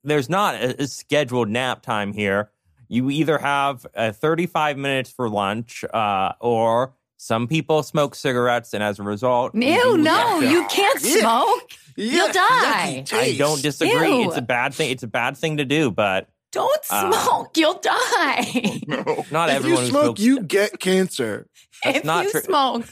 there's 0.04 0.30
not 0.30 0.56
a, 0.56 0.84
a 0.84 0.88
scheduled 0.88 1.50
nap 1.50 1.82
time 1.84 2.14
here. 2.14 2.50
You 2.88 3.10
either 3.10 3.38
have 3.38 3.86
uh, 3.96 4.12
35 4.12 4.78
minutes 4.78 5.12
for 5.12 5.30
lunch, 5.30 5.86
uh, 5.94 6.34
or 6.40 6.94
some 7.18 7.48
people 7.48 7.84
smoke 7.84 8.16
cigarettes, 8.16 8.74
and 8.74 8.82
as 8.84 9.00
a 9.00 9.04
result, 9.04 9.54
you 9.54 9.62
Ew, 9.68 9.98
do 9.98 10.04
no, 10.04 10.40
you 10.40 10.66
can't 10.68 11.00
Yeah. 11.04 11.20
smoke. 11.20 11.72
You'll 11.96 12.30
Yuck, 12.30 12.34
die. 12.34 13.06
I 13.12 13.36
don't 13.38 13.62
disagree. 13.62 14.22
Ew. 14.24 14.28
It's 14.30 14.38
a 14.38 14.42
bad 14.42 14.74
thing. 14.74 14.90
It's 14.92 15.04
a 15.04 15.08
bad 15.08 15.38
thing 15.38 15.58
to 15.58 15.66
do, 15.66 15.92
but 15.92 16.28
Don't 16.52 16.82
Uh, 16.89 17.12
smoke. 17.12 17.56
You'll 17.58 17.80
die. 17.80 18.82
No. 18.88 19.26
not 19.32 19.49
If 19.49 19.56
everyone 19.58 19.84
you 19.84 19.89
smoke, 19.89 20.04
smokes. 20.04 20.22
you 20.22 20.41
get 20.43 20.80
cancer. 20.80 21.47
That's 21.84 21.99
if 21.99 22.04
not 22.06 22.26
you 22.26 22.32
true. 22.32 22.41
smoke 22.41 22.86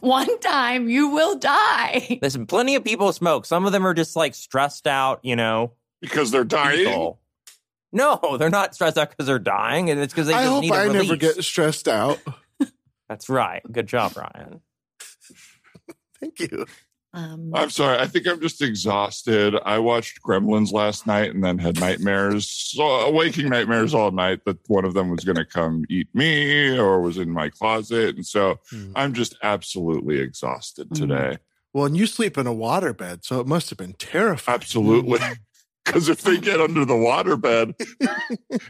one 0.00 0.38
time, 0.40 0.88
you 0.88 1.08
will 1.08 1.36
die. 1.38 2.18
Listen, 2.22 2.46
plenty 2.46 2.74
of 2.74 2.84
people 2.84 3.12
smoke. 3.12 3.44
Some 3.46 3.66
of 3.66 3.72
them 3.72 3.86
are 3.86 3.94
just 3.94 4.16
like 4.16 4.34
stressed 4.34 4.86
out, 4.86 5.20
you 5.22 5.36
know. 5.36 5.72
Because 6.00 6.30
they're 6.30 6.42
dying. 6.44 6.86
people. 6.86 7.20
No, 7.92 8.36
they're 8.38 8.48
not 8.50 8.74
stressed 8.74 8.96
out 8.96 9.10
because 9.10 9.26
they're 9.26 9.38
dying, 9.38 9.90
and 9.90 10.00
it's 10.00 10.14
because 10.14 10.26
they 10.26 10.32
I 10.34 10.42
just 10.44 10.50
hope 10.52 10.62
need 10.62 10.72
a 10.72 10.74
I 10.76 10.84
release. 10.84 11.02
never 11.02 11.16
get 11.16 11.44
stressed 11.44 11.86
out. 11.88 12.18
That's 13.08 13.28
right. 13.28 13.60
Good 13.70 13.86
job, 13.86 14.16
Ryan. 14.16 14.60
Thank 16.18 16.40
you. 16.40 16.66
Um, 17.14 17.50
I'm 17.54 17.68
sorry. 17.68 17.98
I 17.98 18.06
think 18.06 18.26
I'm 18.26 18.40
just 18.40 18.62
exhausted. 18.62 19.54
I 19.66 19.78
watched 19.78 20.22
Gremlins 20.22 20.72
last 20.72 21.06
night 21.06 21.34
and 21.34 21.44
then 21.44 21.58
had 21.58 21.78
nightmares, 21.78 22.48
so 22.48 23.10
waking 23.10 23.50
nightmares 23.50 23.92
all 23.92 24.10
night 24.12 24.40
that 24.46 24.58
one 24.68 24.86
of 24.86 24.94
them 24.94 25.10
was 25.10 25.22
going 25.24 25.36
to 25.36 25.44
come 25.44 25.84
eat 25.90 26.08
me 26.14 26.78
or 26.78 27.02
was 27.02 27.18
in 27.18 27.30
my 27.30 27.50
closet. 27.50 28.16
And 28.16 28.24
so 28.26 28.58
Hmm. 28.70 28.92
I'm 28.96 29.12
just 29.12 29.36
absolutely 29.42 30.20
exhausted 30.20 30.88
Mm. 30.88 30.96
today. 30.96 31.38
Well, 31.74 31.84
and 31.86 31.96
you 31.96 32.06
sleep 32.06 32.38
in 32.38 32.46
a 32.46 32.54
waterbed, 32.54 33.24
so 33.24 33.40
it 33.40 33.46
must 33.46 33.68
have 33.70 33.78
been 33.78 33.94
terrifying. 33.94 34.54
Absolutely. 34.54 35.18
Because 35.84 36.08
if 36.08 36.22
they 36.22 36.38
get 36.38 36.60
under 36.60 36.84
the 36.84 36.94
waterbed 36.94 37.74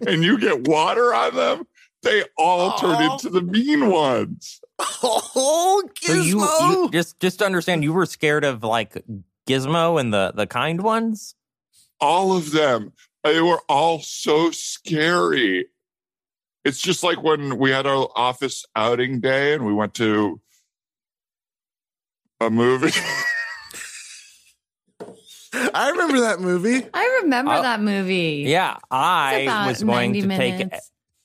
and 0.06 0.24
you 0.24 0.38
get 0.38 0.66
water 0.66 1.12
on 1.12 1.36
them, 1.36 1.66
they 2.02 2.24
all 2.36 2.76
turn 2.78 2.96
Oh. 2.98 3.12
into 3.14 3.28
the 3.30 3.42
mean 3.42 3.90
ones. 3.90 4.60
Oh, 5.04 5.82
So 6.00 6.12
you, 6.14 6.36
Gizmo! 6.36 6.70
you 6.70 6.90
just 6.92 7.18
just 7.20 7.38
to 7.40 7.46
understand, 7.46 7.82
you 7.84 7.92
were 7.92 8.06
scared 8.06 8.44
of 8.44 8.62
like 8.64 9.02
Gizmo 9.48 10.00
and 10.00 10.12
the 10.12 10.32
the 10.34 10.46
kind 10.46 10.82
ones. 10.82 11.34
all 12.00 12.36
of 12.36 12.50
them 12.52 12.92
they 13.24 13.40
were 13.40 13.60
all 13.68 14.00
so 14.00 14.50
scary 14.50 15.66
it's 16.64 16.80
just 16.80 17.02
like 17.04 17.22
when 17.22 17.58
we 17.58 17.70
had 17.70 17.86
our 17.86 18.08
office 18.16 18.64
outing 18.74 19.20
day 19.20 19.54
and 19.54 19.64
we 19.64 19.72
went 19.72 19.94
to 19.94 20.40
a 22.40 22.50
movie 22.50 22.90
I 25.74 25.90
remember 25.90 26.20
that 26.20 26.40
movie. 26.40 26.86
I 26.94 27.20
remember 27.22 27.52
Oh, 27.52 27.62
that 27.62 27.80
movie. 27.80 28.44
Yeah, 28.46 28.76
I 28.90 29.66
was 29.68 29.82
going 29.82 30.12
90 30.12 30.22
to 30.22 30.28
take. 30.36 30.72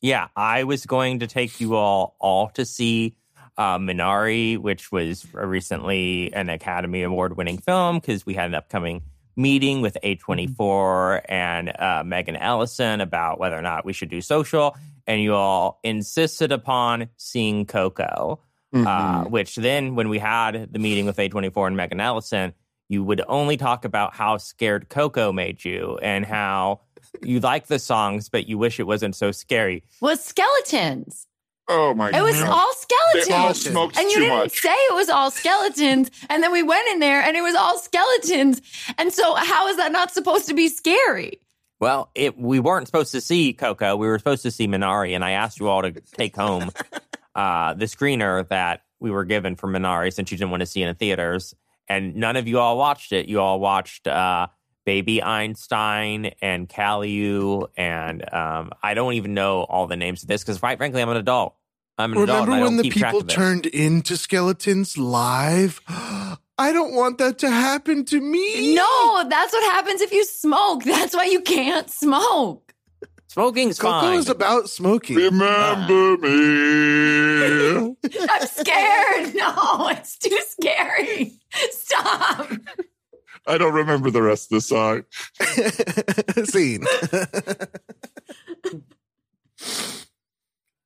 Yeah, 0.02 0.28
I 0.36 0.64
was 0.64 0.86
going 0.86 1.20
to 1.20 1.28
take 1.28 1.60
you 1.60 1.76
all 1.76 2.16
all 2.20 2.50
to 2.50 2.66
see 2.66 3.16
uh, 3.58 3.78
Minari, 3.80 4.58
which 4.58 4.92
was 4.92 5.26
recently 5.34 6.32
an 6.34 6.50
Academy 6.50 7.02
Award 7.04 7.36
winning 7.38 7.58
film 7.58 7.98
because 7.98 8.26
we 8.26 8.36
had 8.36 8.46
an 8.46 8.56
upcoming 8.56 9.02
meeting 9.36 9.82
with 9.82 9.98
A24 10.04 11.22
and 11.28 11.70
uh, 11.80 12.04
Megan 12.06 12.36
Ellison 12.36 13.02
about 13.02 13.40
whether 13.40 13.58
or 13.58 13.62
not 13.62 13.86
we 13.86 13.94
should 13.94 14.10
do 14.10 14.22
social. 14.22 14.76
And 15.08 15.22
you 15.22 15.34
all 15.36 15.80
insisted 15.84 16.52
upon 16.52 17.10
seeing 17.18 17.66
Coco, 17.66 18.40
uh, 18.74 18.78
Mhm. 19.24 19.30
which 19.30 19.56
then 19.56 19.96
when 19.96 20.10
we 20.10 20.20
had 20.20 20.72
the 20.74 20.80
meeting 20.80 21.06
with 21.06 21.18
A24 21.18 21.68
and 21.68 21.78
Megan 21.78 22.00
Ellison, 22.00 22.54
you 22.90 23.04
would 23.04 23.22
only 23.28 23.58
talk 23.58 23.86
about 23.86 24.16
how 24.16 24.38
scared 24.38 24.90
Coco 24.90 25.32
made 25.32 25.64
you 25.66 25.98
and 26.02 26.26
how 26.26 26.82
you 27.24 27.40
like 27.40 27.68
the 27.68 27.80
songs, 27.80 28.30
but 28.30 28.48
you 28.48 28.58
wish 28.58 28.80
it 28.80 28.84
wasn't 28.88 29.16
so 29.16 29.32
scary. 29.32 29.84
Was 30.02 30.24
skeletons. 30.24 31.28
oh 31.70 31.94
my 31.94 32.10
It 32.10 32.22
was 32.22 32.40
god 32.40 32.50
all 32.50 32.74
skeletons. 32.74 33.28
they 33.28 33.34
all 33.34 33.54
smoked 33.54 33.98
and 33.98 34.10
you 34.10 34.16
too 34.16 34.22
didn't 34.22 34.38
much 34.38 34.60
say 34.60 34.70
it 34.74 34.96
was 34.96 35.10
all 35.10 35.32
skeletons. 35.32 36.10
And 36.30 36.42
then 36.44 36.52
we 36.52 36.64
went 36.64 36.88
in 36.90 37.00
there 37.00 37.22
and 37.22 37.36
it 37.36 37.42
was 37.42 37.56
all 37.56 37.78
skeletons. 37.78 38.62
And 38.98 39.12
so 39.12 39.36
how 39.36 39.68
is 39.68 39.78
that 39.78 39.92
not 39.92 40.12
supposed 40.12 40.48
to 40.48 40.54
be 40.54 40.68
scary? 40.70 41.40
Well, 41.80 42.10
it, 42.16 42.38
we 42.40 42.60
weren't 42.60 42.88
supposed 42.88 43.12
to 43.12 43.22
see 43.22 43.54
Coco. 43.54 43.96
We 43.98 44.08
were 44.08 44.18
supposed 44.18 44.42
to 44.44 44.50
see 44.52 44.68
Minari, 44.68 45.14
and 45.14 45.24
I 45.24 45.32
asked 45.32 45.60
you 45.60 45.68
all 45.70 45.84
to 45.84 45.92
take 45.92 46.36
home 46.36 46.72
uh, 47.36 47.76
the 47.76 47.86
screener 47.86 48.48
that 48.50 48.82
we 49.00 49.12
were 49.12 49.26
given 49.26 49.56
for 49.56 49.68
Minari 49.68 50.12
since 50.12 50.32
you 50.32 50.38
didn't 50.40 50.50
want 50.50 50.62
to 50.62 50.66
see 50.66 50.82
it 50.82 50.88
in 50.88 50.96
theaters. 50.96 51.54
And 51.88 52.16
none 52.16 52.36
of 52.36 52.48
you 52.48 52.58
all 52.60 52.80
watched 52.80 53.12
it. 53.12 53.28
You 53.28 53.40
all 53.42 53.60
watched 53.60 54.08
uh, 54.08 54.48
Baby 54.88 55.22
Einstein 55.22 56.32
and 56.42 56.70
Caillou, 56.70 57.68
and 57.76 58.34
um, 58.34 58.72
I 58.82 58.94
don't 58.94 59.16
even 59.16 59.34
know 59.34 59.64
all 59.64 59.86
the 59.86 59.98
names 59.98 60.22
of 60.22 60.30
this 60.30 60.42
because, 60.42 60.60
quite 60.60 60.78
frankly, 60.78 61.02
I'm 61.02 61.10
an 61.10 61.18
adult. 61.18 61.56
I'm 61.98 62.14
an 62.14 62.20
adult. 62.24 62.48
Remember 62.48 62.66
and 62.68 62.78
when 62.78 62.86
the 62.86 62.90
people 62.90 63.22
turned 63.22 63.66
into 63.66 64.16
skeletons 64.16 64.98
live? 64.98 65.82
I 65.90 66.72
don't 66.72 66.94
want 66.96 67.18
that 67.18 67.38
to 67.40 67.52
happen 67.52 68.06
to 68.06 68.22
me. 68.22 68.76
No, 68.76 69.28
that's 69.28 69.52
what 69.52 69.74
happens 69.74 70.00
if 70.00 70.14
you 70.14 70.24
smoke. 70.24 70.86
That's 70.86 71.14
why 71.14 71.26
you 71.26 71.42
can't 71.42 71.90
smoke. 71.90 72.74
Smoking's 73.28 73.78
Coco 73.78 74.00
fine. 74.00 74.20
is 74.20 74.30
about 74.30 74.70
smoking. 74.70 75.18
Remember 75.18 76.18
me. 76.18 77.98
I'm 78.30 78.48
scared. 78.48 79.36
No, 79.36 79.90
it's 79.90 80.18
too 80.18 80.40
scary. 80.48 81.34
Stop. 81.72 82.52
I 83.48 83.58
don't 83.58 83.74
remember 83.74 84.12
the 84.12 84.22
rest 84.22 84.52
of 84.52 84.58
the 84.58 84.62
song. 84.62 85.06
Scene. 86.46 86.86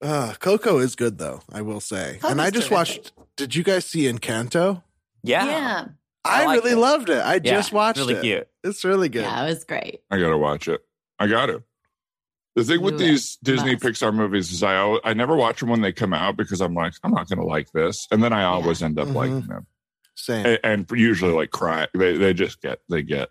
uh, 0.01 0.33
Coco 0.39 0.77
is 0.79 0.95
good 0.95 1.17
though, 1.17 1.41
I 1.51 1.61
will 1.61 1.79
say. 1.79 2.13
Coco's 2.21 2.31
and 2.31 2.41
I 2.41 2.49
just 2.49 2.67
terrific. 2.69 2.71
watched. 2.75 3.11
Did 3.37 3.55
you 3.55 3.63
guys 3.63 3.85
see 3.85 4.03
Encanto? 4.11 4.83
yeah. 5.23 5.45
Yeah. 5.45 5.85
I, 6.23 6.43
I 6.43 6.45
liked 6.45 6.63
really 6.65 6.75
it. 6.75 6.79
loved 6.79 7.09
it. 7.09 7.17
I 7.17 7.33
Yeah, 7.35 7.39
just 7.55 7.73
watched 7.73 7.97
really 7.97 8.13
it. 8.13 8.21
cute. 8.21 8.47
It's 8.63 8.85
really 8.85 9.09
good. 9.09 9.23
Yeah, 9.23 9.43
it 9.43 9.49
was 9.49 9.63
great. 9.63 10.01
I 10.11 10.19
gotta 10.19 10.37
watch 10.37 10.67
it. 10.67 10.81
I 11.17 11.25
got 11.25 11.47
to. 11.47 11.63
The 12.55 12.63
thing 12.63 12.81
with 12.81 12.99
Do 12.99 13.05
these 13.05 13.37
Disney 13.37 13.71
Must. 13.73 13.83
Pixar 13.85 14.13
movies 14.13 14.51
is 14.51 14.61
I 14.61 14.75
al- 14.75 14.99
I 15.03 15.13
never 15.15 15.35
watch 15.35 15.61
them 15.61 15.69
when 15.69 15.81
they 15.81 15.91
come 15.91 16.13
out 16.13 16.37
because 16.37 16.61
I'm 16.61 16.75
like 16.75 16.93
I'm 17.03 17.11
not 17.11 17.27
gonna 17.27 17.45
like 17.45 17.71
this, 17.71 18.07
and 18.11 18.21
then 18.23 18.33
I 18.33 18.43
always 18.43 18.83
end 18.83 18.99
up 18.99 19.07
Mhm. 19.07 19.15
liking 19.15 19.41
them, 19.47 19.65
Same. 20.15 20.45
and, 20.45 20.59
and 20.63 20.91
usually 20.91 21.33
like 21.33 21.51
cry. 21.51 21.87
They 21.93 22.17
they 22.17 22.33
just 22.33 22.61
get 22.61 22.79
they 22.89 23.01
get 23.01 23.29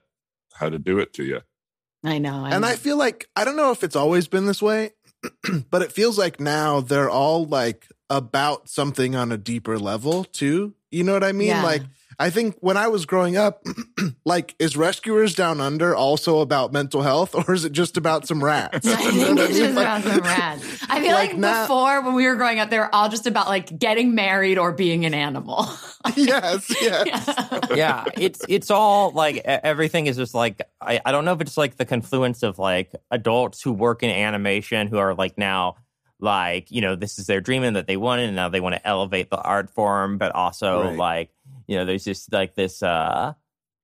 how 0.54 0.68
to 0.68 0.78
do 0.78 0.98
it 0.98 1.12
to 1.14 1.24
you. 1.24 1.40
I 2.04 2.18
know. 2.18 2.46
and 2.46 2.64
I 2.64 2.76
feel 2.76 2.96
like 2.96 3.28
I 3.36 3.44
don't 3.44 3.56
know 3.56 3.72
if 3.72 3.84
it's 3.84 3.96
always 3.96 4.26
been 4.26 4.46
this 4.46 4.62
way, 4.62 4.92
but 5.70 5.82
it 5.82 5.92
feels 5.92 6.18
like 6.18 6.40
now 6.40 6.80
they're 6.80 7.10
all 7.10 7.44
like 7.44 7.88
about 8.08 8.68
something 8.68 9.14
on 9.14 9.32
a 9.32 9.36
deeper 9.36 9.78
level 9.78 10.24
too. 10.24 10.74
You 10.90 11.04
know 11.04 11.12
what 11.12 11.24
I 11.24 11.32
mean? 11.32 11.48
Yeah. 11.48 11.62
Like 11.62 11.82
I 12.20 12.28
think 12.30 12.56
when 12.60 12.76
I 12.76 12.88
was 12.88 13.06
growing 13.06 13.36
up, 13.38 13.64
like 14.26 14.54
is 14.58 14.76
Rescuers 14.76 15.34
Down 15.34 15.60
Under 15.60 15.96
also 15.96 16.40
about 16.40 16.72
mental 16.72 17.00
health 17.02 17.34
or 17.48 17.54
is 17.54 17.64
it 17.64 17.72
just 17.72 17.96
about 17.96 18.28
some 18.28 18.44
rats? 18.44 18.86
I 18.86 19.00
You 19.02 19.10
think 19.24 19.38
it's 19.40 19.56
just 19.58 19.74
Like- 19.74 19.84
about 19.86 20.02
some 20.04 20.20
rats. 20.20 20.84
I 20.88 21.00
feel 21.00 21.12
Like 21.14 21.30
like, 21.30 21.38
now- 21.38 21.62
before 21.64 22.02
when 22.02 22.14
we 22.14 22.26
were 22.26 22.36
growing 22.36 22.60
up, 22.60 22.68
they 22.70 22.78
were 22.78 22.94
all 22.94 23.08
just 23.08 23.26
about 23.26 23.48
like 23.48 23.76
getting 23.78 24.14
married 24.14 24.58
or 24.58 24.70
being 24.72 25.04
an 25.06 25.14
animal. 25.14 25.66
yes, 26.16 26.70
yes. 26.80 27.06
Yeah. 27.26 27.74
yeah, 27.74 28.04
it's 28.18 28.40
it's 28.48 28.70
all 28.70 29.10
like 29.12 29.38
everything 29.44 30.06
is 30.06 30.16
just 30.16 30.34
like 30.34 30.60
I, 30.80 31.00
I 31.04 31.12
don't 31.12 31.24
know 31.24 31.32
if 31.32 31.40
it's 31.40 31.56
like 31.56 31.76
the 31.76 31.84
confluence 31.86 32.42
of 32.42 32.58
like 32.58 32.92
adults 33.10 33.62
who 33.62 33.72
work 33.72 34.02
in 34.02 34.10
animation 34.10 34.88
who 34.88 34.98
are 34.98 35.14
like 35.14 35.38
now 35.38 35.76
like 36.22 36.70
you 36.70 36.82
know 36.82 36.96
this 36.96 37.18
is 37.18 37.26
their 37.26 37.40
dream 37.40 37.62
and 37.62 37.76
that 37.76 37.86
they 37.86 37.96
want 37.96 38.20
it 38.20 38.24
and 38.24 38.36
now 38.36 38.48
they 38.50 38.60
want 38.60 38.74
to 38.74 38.86
elevate 38.86 39.30
the 39.30 39.40
art 39.40 39.70
form 39.70 40.18
but 40.18 40.34
also 40.34 40.82
Right. 40.82 40.96
like 40.98 41.30
you 41.70 41.76
know 41.76 41.84
there's 41.84 42.04
just 42.04 42.32
like 42.32 42.56
this 42.56 42.82
uh 42.82 43.32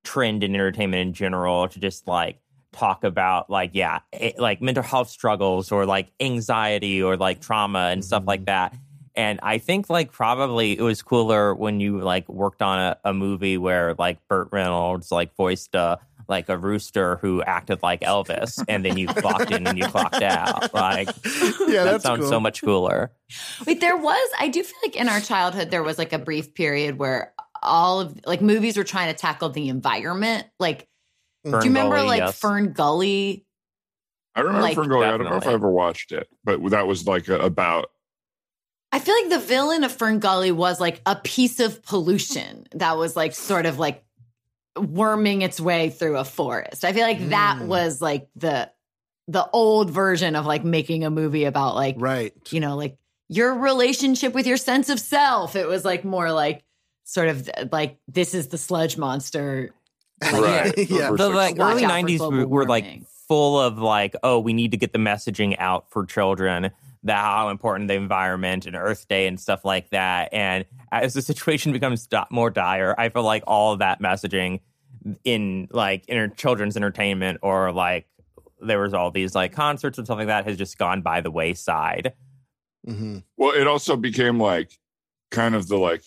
trend 0.02 0.42
in 0.42 0.54
entertainment 0.54 1.00
in 1.00 1.12
general 1.12 1.68
to 1.68 1.78
just 1.78 2.08
like 2.08 2.40
talk 2.72 3.04
about 3.04 3.48
like 3.48 3.70
yeah 3.74 4.00
it, 4.12 4.38
like 4.38 4.60
mental 4.60 4.82
health 4.82 5.08
struggles 5.08 5.70
or 5.70 5.86
like 5.86 6.12
anxiety 6.20 7.00
or 7.00 7.16
like 7.16 7.40
trauma 7.40 7.90
and 7.92 8.04
stuff 8.04 8.24
like 8.26 8.40
mm-hmm. 8.40 8.46
that 8.46 8.74
and 9.14 9.40
I 9.42 9.58
think 9.58 9.88
like 9.88 10.12
probably 10.12 10.76
it 10.76 10.82
was 10.82 11.00
cooler 11.00 11.54
when 11.54 11.80
you 11.80 12.00
like 12.00 12.28
worked 12.28 12.60
on 12.60 12.78
a, 12.78 12.98
a 13.04 13.14
movie 13.14 13.56
where 13.56 13.94
like 13.94 14.18
Burt 14.28 14.48
Reynolds 14.52 15.10
like 15.10 15.34
voiced 15.36 15.74
a 15.74 15.98
like 16.28 16.48
a 16.48 16.58
rooster 16.58 17.16
who 17.16 17.42
acted 17.42 17.82
like 17.82 18.00
Elvis, 18.00 18.62
and 18.68 18.84
then 18.84 18.96
you 18.96 19.06
clocked 19.06 19.50
in 19.52 19.66
and 19.66 19.78
you 19.78 19.86
clocked 19.86 20.22
out. 20.22 20.74
Like 20.74 21.08
Yeah, 21.68 21.84
that 21.84 22.02
sounds 22.02 22.20
cool. 22.20 22.28
so 22.28 22.40
much 22.40 22.62
cooler. 22.62 23.12
Wait, 23.66 23.80
there 23.80 23.96
was, 23.96 24.30
I 24.38 24.48
do 24.48 24.62
feel 24.62 24.78
like 24.84 24.96
in 24.96 25.08
our 25.08 25.20
childhood, 25.20 25.70
there 25.70 25.82
was 25.82 25.98
like 25.98 26.12
a 26.12 26.18
brief 26.18 26.54
period 26.54 26.98
where 26.98 27.32
all 27.66 28.00
of 28.00 28.18
like 28.26 28.40
movies 28.40 28.76
were 28.76 28.84
trying 28.84 29.12
to 29.12 29.18
tackle 29.18 29.50
the 29.50 29.68
environment. 29.68 30.46
Like, 30.58 30.88
Fern 31.44 31.52
do 31.60 31.66
you 31.66 31.70
remember 31.70 31.96
Gully, 31.96 32.06
like 32.08 32.20
yes. 32.20 32.38
Fern 32.38 32.72
Gully? 32.72 33.44
I 34.34 34.40
remember 34.40 34.62
Like- 34.62 34.76
Ferngully. 34.76 35.06
I 35.06 35.16
don't 35.16 35.30
know 35.30 35.36
if 35.36 35.46
I 35.46 35.52
ever 35.52 35.70
watched 35.70 36.12
it, 36.12 36.28
but 36.44 36.62
that 36.70 36.86
was 36.86 37.06
like 37.06 37.28
a, 37.28 37.38
about 37.38 37.90
I 38.92 38.98
feel 38.98 39.14
like 39.14 39.30
the 39.30 39.38
villain 39.46 39.82
of 39.84 39.92
Fern 39.92 40.20
Gully 40.20 40.52
was 40.52 40.80
like 40.80 41.00
a 41.06 41.16
piece 41.16 41.58
of 41.60 41.82
pollution 41.82 42.66
that 42.74 42.96
was 42.96 43.16
like 43.16 43.34
sort 43.34 43.66
of 43.66 43.78
like 43.78 44.04
worming 44.78 45.42
its 45.42 45.60
way 45.60 45.90
through 45.90 46.16
a 46.18 46.24
forest. 46.24 46.84
I 46.84 46.92
feel 46.92 47.02
like 47.02 47.28
that 47.30 47.58
Mm. 47.60 47.66
was 47.66 48.00
like 48.02 48.28
the 48.36 48.70
the 49.28 49.48
old 49.52 49.90
version 49.90 50.36
of 50.36 50.46
like 50.46 50.64
making 50.64 51.04
a 51.04 51.10
movie 51.10 51.44
about 51.44 51.74
like 51.74 51.96
Right. 51.98 52.32
you 52.52 52.60
know 52.60 52.76
like 52.76 52.96
your 53.28 53.54
relationship 53.54 54.34
with 54.34 54.46
your 54.46 54.56
sense 54.56 54.88
of 54.88 55.00
self. 55.00 55.56
It 55.56 55.66
was 55.66 55.84
like 55.84 56.04
more 56.04 56.30
like 56.30 56.62
sort 57.06 57.28
of 57.28 57.48
like 57.72 57.98
this 58.08 58.34
is 58.34 58.48
the 58.48 58.58
sludge 58.58 58.98
monster. 58.98 59.70
right. 60.22 60.76
Yeah. 60.76 61.12
The 61.12 61.30
like 61.30 61.58
early 61.58 61.84
'90s 61.84 62.18
global 62.18 62.38
were, 62.38 62.46
were 62.46 62.66
like 62.66 63.02
full 63.28 63.58
of 63.58 63.78
like, 63.78 64.14
oh, 64.22 64.38
we 64.38 64.52
need 64.52 64.72
to 64.72 64.76
get 64.76 64.92
the 64.92 64.98
messaging 64.98 65.56
out 65.58 65.90
for 65.90 66.04
children 66.04 66.70
that 67.04 67.16
how 67.16 67.48
important 67.50 67.88
the 67.88 67.94
environment 67.94 68.66
and 68.66 68.74
Earth 68.74 69.06
Day 69.08 69.26
and 69.28 69.38
stuff 69.38 69.64
like 69.64 69.90
that. 69.90 70.28
And 70.32 70.64
as 70.90 71.14
the 71.14 71.22
situation 71.22 71.72
becomes 71.72 72.08
more 72.30 72.50
dire, 72.50 72.94
I 72.98 73.08
feel 73.08 73.22
like 73.22 73.44
all 73.46 73.72
of 73.72 73.78
that 73.78 74.00
messaging 74.00 74.60
in 75.24 75.68
like 75.70 76.04
inter- 76.08 76.34
children's 76.34 76.76
entertainment 76.76 77.38
or 77.42 77.70
like 77.72 78.06
there 78.60 78.80
was 78.80 78.94
all 78.94 79.10
these 79.12 79.34
like 79.34 79.52
concerts 79.52 79.98
and 79.98 80.06
stuff 80.06 80.18
like 80.18 80.26
that 80.26 80.46
has 80.46 80.56
just 80.56 80.78
gone 80.78 81.02
by 81.02 81.20
the 81.20 81.30
wayside. 81.30 82.12
hmm 82.84 83.18
Well, 83.36 83.52
it 83.52 83.68
also 83.68 83.96
became 83.96 84.40
like 84.40 84.76
kind 85.30 85.54
of 85.54 85.68
the 85.68 85.76
like 85.76 86.02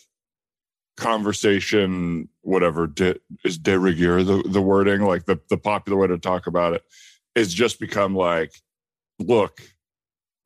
conversation, 0.99 2.29
whatever 2.41 2.87
de, 2.87 3.15
is 3.43 3.57
de 3.57 3.79
rigueur 3.79 4.23
the 4.23 4.43
the 4.43 4.61
wording, 4.61 5.01
like 5.01 5.25
the 5.25 5.39
the 5.49 5.57
popular 5.57 5.97
way 5.97 6.07
to 6.07 6.19
talk 6.19 6.47
about 6.47 6.73
it, 6.73 6.83
is 7.35 7.53
just 7.53 7.79
become 7.79 8.15
like, 8.15 8.53
look, 9.17 9.61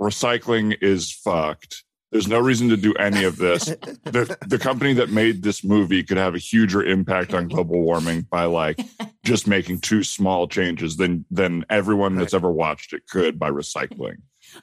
recycling 0.02 0.78
is 0.82 1.12
fucked. 1.12 1.84
There's 2.12 2.28
no 2.28 2.40
reason 2.40 2.70
to 2.70 2.78
do 2.78 2.94
any 2.94 3.24
of 3.24 3.38
this. 3.38 3.66
the 3.66 4.38
the 4.48 4.60
company 4.60 4.94
that 4.94 5.10
made 5.10 5.42
this 5.42 5.64
movie 5.64 6.04
could 6.04 6.18
have 6.18 6.36
a 6.36 6.40
huger 6.40 6.84
impact 6.84 7.34
on 7.34 7.48
global 7.48 7.82
warming 7.82 8.22
by 8.30 8.46
like 8.46 8.80
just 9.26 9.48
making 9.48 9.80
two 9.80 10.04
small 10.04 10.48
changes 10.48 10.98
than 10.98 11.26
than 11.32 11.66
everyone 11.70 12.16
that's 12.16 12.36
ever 12.36 12.52
watched 12.52 12.94
it 12.94 13.08
could 13.08 13.40
by 13.40 13.50
recycling. 13.50 14.18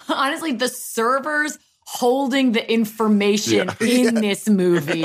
Honestly, 0.08 0.52
the 0.52 0.68
servers 0.68 1.58
holding 1.92 2.52
the 2.52 2.72
information 2.72 3.68
Yeah. 3.80 3.86
in 4.08 4.14
this 4.16 4.48
movie 4.48 5.04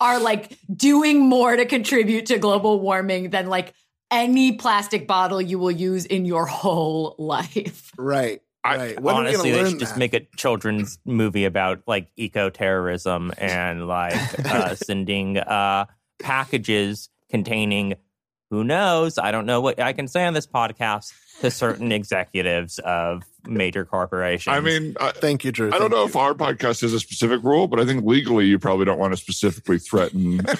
are 0.00 0.20
like 0.20 0.56
doing 0.74 1.18
more 1.20 1.56
to 1.56 1.66
contribute 1.66 2.26
to 2.26 2.38
global 2.38 2.78
warming 2.80 3.30
than 3.30 3.48
like 3.48 3.74
any 4.12 4.52
plastic 4.52 5.06
bottle 5.08 5.40
you 5.42 5.58
will 5.58 5.70
use 5.72 6.04
in 6.06 6.24
your 6.24 6.46
whole 6.46 7.16
life. 7.18 7.90
Right. 7.98 8.40
I- 8.62 8.76
Right. 8.76 9.00
When 9.00 9.16
Honestly, 9.16 9.50
they 9.50 9.56
should 9.58 9.64
learn 9.70 9.78
just 9.80 9.94
that? 9.94 9.98
make 9.98 10.14
a 10.14 10.20
children's 10.36 10.98
movie 11.04 11.46
about 11.46 11.82
like 11.86 12.10
eco 12.16 12.48
terrorism 12.50 13.32
and 13.38 13.88
like 13.88 14.14
uh, 14.44 14.74
sending 14.76 15.38
uh, 15.38 15.86
packages 16.20 17.08
containing 17.30 17.94
who 18.50 18.64
knows? 18.64 19.16
I 19.18 19.30
don't 19.32 19.46
know 19.46 19.60
what 19.60 19.80
I 19.80 19.92
can 19.92 20.08
say 20.08 20.26
on 20.26 20.34
this 20.34 20.46
podcast 20.46 21.12
to 21.40 21.50
certain 21.50 21.90
executives 21.92 22.78
of 22.80 23.22
major 23.46 23.84
corporations. 23.84 24.54
I 24.54 24.60
mean, 24.60 24.96
I, 25.00 25.12
Thank 25.12 25.44
you, 25.44 25.52
Drew. 25.52 25.72
I 25.72 25.78
don't 25.78 25.90
know 25.90 26.02
you. 26.02 26.08
if 26.08 26.16
our 26.16 26.34
podcast 26.34 26.82
has 26.82 26.92
a 26.92 27.00
specific 27.00 27.42
rule, 27.42 27.66
but 27.68 27.80
I 27.80 27.84
think 27.84 28.04
legally 28.04 28.46
you 28.46 28.58
probably 28.58 28.84
don't 28.84 28.98
want 28.98 29.12
to 29.12 29.16
specifically 29.16 29.78
threaten. 29.78 30.40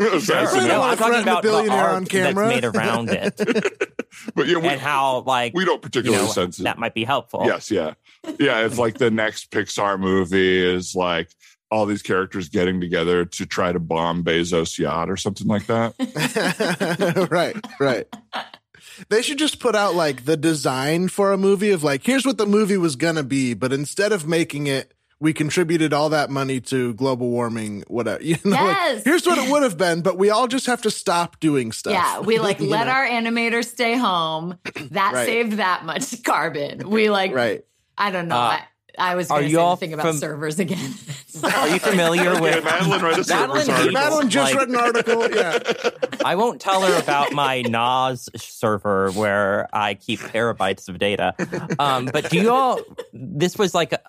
Sure. 0.00 0.16
assassinate. 0.16 0.68
no, 0.68 0.80
wanna 0.80 0.92
I'm 0.92 0.98
talking 0.98 1.12
threaten 1.12 1.28
a 1.28 1.32
about 1.32 1.42
the 1.42 1.48
billionaire 1.48 1.84
art 1.84 1.94
on 1.96 2.06
camera. 2.06 2.48
that's 2.48 2.62
made 2.62 2.64
around 2.64 3.10
it 3.10 3.36
but 4.34 4.46
yeah, 4.46 4.56
we, 4.58 4.68
and 4.68 4.80
how 4.80 5.20
like 5.20 5.54
we 5.54 5.64
don't 5.64 5.74
you 5.76 5.80
particularly 5.80 6.24
know 6.24 6.30
sense 6.30 6.58
it. 6.58 6.64
that 6.64 6.78
might 6.78 6.94
be 6.94 7.04
helpful. 7.04 7.42
Yes, 7.44 7.70
yeah, 7.70 7.94
yeah. 8.38 8.64
It's 8.64 8.78
like 8.78 8.98
the 8.98 9.10
next 9.10 9.50
Pixar 9.50 9.98
movie 9.98 10.58
is 10.58 10.94
like 10.94 11.28
all 11.70 11.86
these 11.86 12.02
characters 12.02 12.48
getting 12.48 12.80
together 12.80 13.24
to 13.24 13.46
try 13.46 13.72
to 13.72 13.78
bomb 13.78 14.24
Bezos' 14.24 14.78
yacht 14.78 15.08
or 15.08 15.16
something 15.16 15.46
like 15.46 15.66
that. 15.66 17.28
right, 17.30 17.56
right. 17.78 18.06
They 19.08 19.22
should 19.22 19.38
just 19.38 19.58
put 19.60 19.74
out 19.74 19.94
like 19.94 20.24
the 20.24 20.36
design 20.36 21.08
for 21.08 21.32
a 21.32 21.38
movie 21.38 21.70
of 21.70 21.82
like, 21.82 22.04
here's 22.04 22.26
what 22.26 22.38
the 22.38 22.46
movie 22.46 22.76
was 22.76 22.96
gonna 22.96 23.22
be, 23.22 23.54
but 23.54 23.72
instead 23.72 24.12
of 24.12 24.26
making 24.26 24.66
it, 24.66 24.92
we 25.22 25.34
contributed 25.34 25.92
all 25.92 26.08
that 26.10 26.30
money 26.30 26.60
to 26.62 26.94
global 26.94 27.28
warming, 27.28 27.84
whatever. 27.88 28.22
You 28.24 28.36
know, 28.44 28.50
like, 28.52 28.76
Yes. 28.76 29.04
here's 29.04 29.26
what 29.26 29.38
it 29.38 29.50
would 29.50 29.62
have 29.62 29.76
been, 29.76 30.00
but 30.00 30.16
we 30.16 30.30
all 30.30 30.48
just 30.48 30.64
have 30.66 30.80
to 30.82 30.90
stop 30.90 31.38
doing 31.40 31.72
stuff. 31.72 31.92
Yeah, 31.92 32.20
we 32.20 32.38
like 32.48 32.58
let 32.60 32.86
know? 32.86 32.92
our 32.92 33.06
animators 33.06 33.66
stay 33.66 33.96
home. 33.98 34.58
That 34.92 35.12
Right. 35.14 35.26
saved 35.26 35.52
that 35.52 35.84
much 35.84 36.22
carbon. 36.24 36.88
We 36.88 37.10
like, 37.10 37.34
right. 37.34 37.64
I 37.98 38.10
don't 38.10 38.28
know. 38.28 38.36
Uh, 38.36 38.38
I, 38.58 38.62
I 38.98 39.14
was 39.14 39.30
are 39.30 39.38
going 39.38 39.44
to 39.44 39.50
you 39.50 39.56
say 39.56 39.60
all 39.62 39.76
the 39.76 39.80
thing 39.80 39.92
about 39.92 40.06
fam- 40.06 40.16
servers 40.16 40.58
again. 40.58 40.78
Are 41.44 41.68
you 41.68 41.78
familiar 41.78 42.34
Yeah, 42.34 42.40
with 42.40 42.64
Madeline 42.64 43.02
read 43.02 43.18
a 43.18 43.24
Madeline 43.28 43.64
server's 43.64 43.68
article. 43.68 43.92
Madeline 43.92 44.30
just 44.30 44.52
like- 44.54 44.60
read 44.60 44.68
an 44.68 44.76
article. 44.76 45.30
Yeah. 45.30 45.58
I 46.24 46.34
won't 46.36 46.60
tell 46.60 46.82
her 46.82 46.98
about 47.00 47.32
my 47.32 47.62
NAS 47.62 48.28
server 48.36 49.10
where 49.12 49.68
I 49.72 49.94
keep 49.94 50.20
terabytes 50.20 50.88
of 50.88 50.98
data. 50.98 51.34
Um, 51.78 52.06
but 52.06 52.30
do 52.30 52.38
you 52.38 52.50
all? 52.50 52.80
This 53.12 53.56
was 53.56 53.74
like 53.74 53.92
a, 53.92 54.00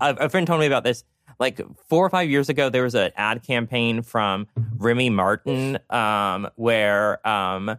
a 0.00 0.28
friend 0.28 0.46
told 0.46 0.60
me 0.60 0.66
about 0.66 0.82
this. 0.84 1.04
like 1.38 1.60
four 1.88 2.04
or 2.04 2.10
five 2.10 2.28
years 2.30 2.48
ago, 2.48 2.68
there 2.68 2.82
was 2.82 2.94
an 2.94 3.12
ad 3.16 3.42
campaign 3.44 4.02
from 4.02 4.46
Remy 4.78 5.10
Martin 5.10 5.78
um, 5.90 6.48
where 6.56 7.26
um, 7.28 7.76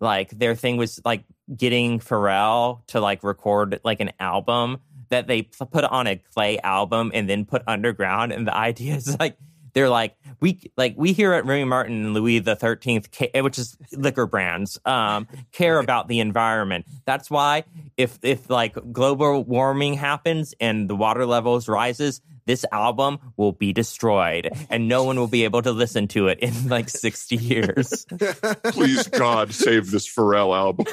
like 0.00 0.30
their 0.30 0.54
thing 0.54 0.76
was 0.76 1.00
like 1.04 1.24
getting 1.56 2.00
Pharrell 2.00 2.86
to 2.88 3.00
like 3.00 3.22
record 3.24 3.80
like 3.84 4.00
an 4.00 4.10
album 4.20 4.78
that 5.12 5.26
they 5.26 5.42
put 5.42 5.84
on 5.84 6.06
a 6.06 6.16
clay 6.16 6.58
album 6.58 7.12
and 7.14 7.28
then 7.28 7.44
put 7.44 7.62
underground. 7.66 8.32
And 8.32 8.46
the 8.46 8.56
idea 8.68 8.96
is 8.96 9.16
like 9.18 9.36
they're 9.74 9.88
like 9.88 10.16
we 10.40 10.70
like 10.76 10.94
we 10.96 11.12
here 11.12 11.32
at 11.32 11.46
Remy 11.46 11.64
Martin 11.64 12.04
and 12.04 12.14
Louis 12.14 12.40
the 12.40 12.56
Thirteenth, 12.56 13.08
which 13.34 13.58
is 13.58 13.76
liquor 13.92 14.26
brands, 14.26 14.78
um, 14.84 15.28
care 15.52 15.78
about 15.78 16.08
the 16.08 16.20
environment. 16.20 16.86
That's 17.04 17.30
why 17.30 17.64
if 17.96 18.18
if 18.22 18.50
like 18.50 18.76
global 18.92 19.44
warming 19.44 19.94
happens 19.94 20.54
and 20.60 20.90
the 20.90 20.96
water 20.96 21.26
levels 21.26 21.68
rises, 21.68 22.20
this 22.44 22.64
album 22.72 23.18
will 23.36 23.52
be 23.52 23.72
destroyed 23.72 24.50
and 24.68 24.88
no 24.88 25.04
one 25.04 25.16
will 25.16 25.28
be 25.28 25.44
able 25.44 25.62
to 25.62 25.72
listen 25.72 26.08
to 26.08 26.28
it 26.28 26.40
in 26.40 26.68
like 26.68 26.88
sixty 26.88 27.36
years. 27.36 28.06
Please, 28.64 29.08
God, 29.08 29.54
save 29.54 29.90
this 29.90 30.08
Pharrell 30.12 30.56
album. 30.56 30.86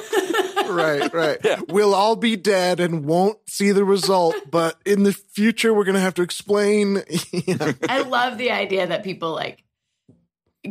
Right, 0.70 1.12
right. 1.14 1.68
We'll 1.68 1.94
all 1.94 2.16
be 2.16 2.36
dead 2.36 2.80
and 2.80 3.04
won't 3.04 3.38
see 3.48 3.72
the 3.72 3.84
result, 3.84 4.36
but 4.50 4.78
in 4.84 5.02
the 5.02 5.12
future, 5.12 5.72
we're 5.74 5.84
going 5.84 5.94
to 5.94 6.00
have 6.00 6.14
to 6.14 6.22
explain. 6.22 7.02
Yeah. 7.32 7.72
I 7.88 8.02
love 8.02 8.38
the 8.38 8.50
idea 8.50 8.86
that 8.86 9.02
people 9.02 9.32
like 9.32 9.64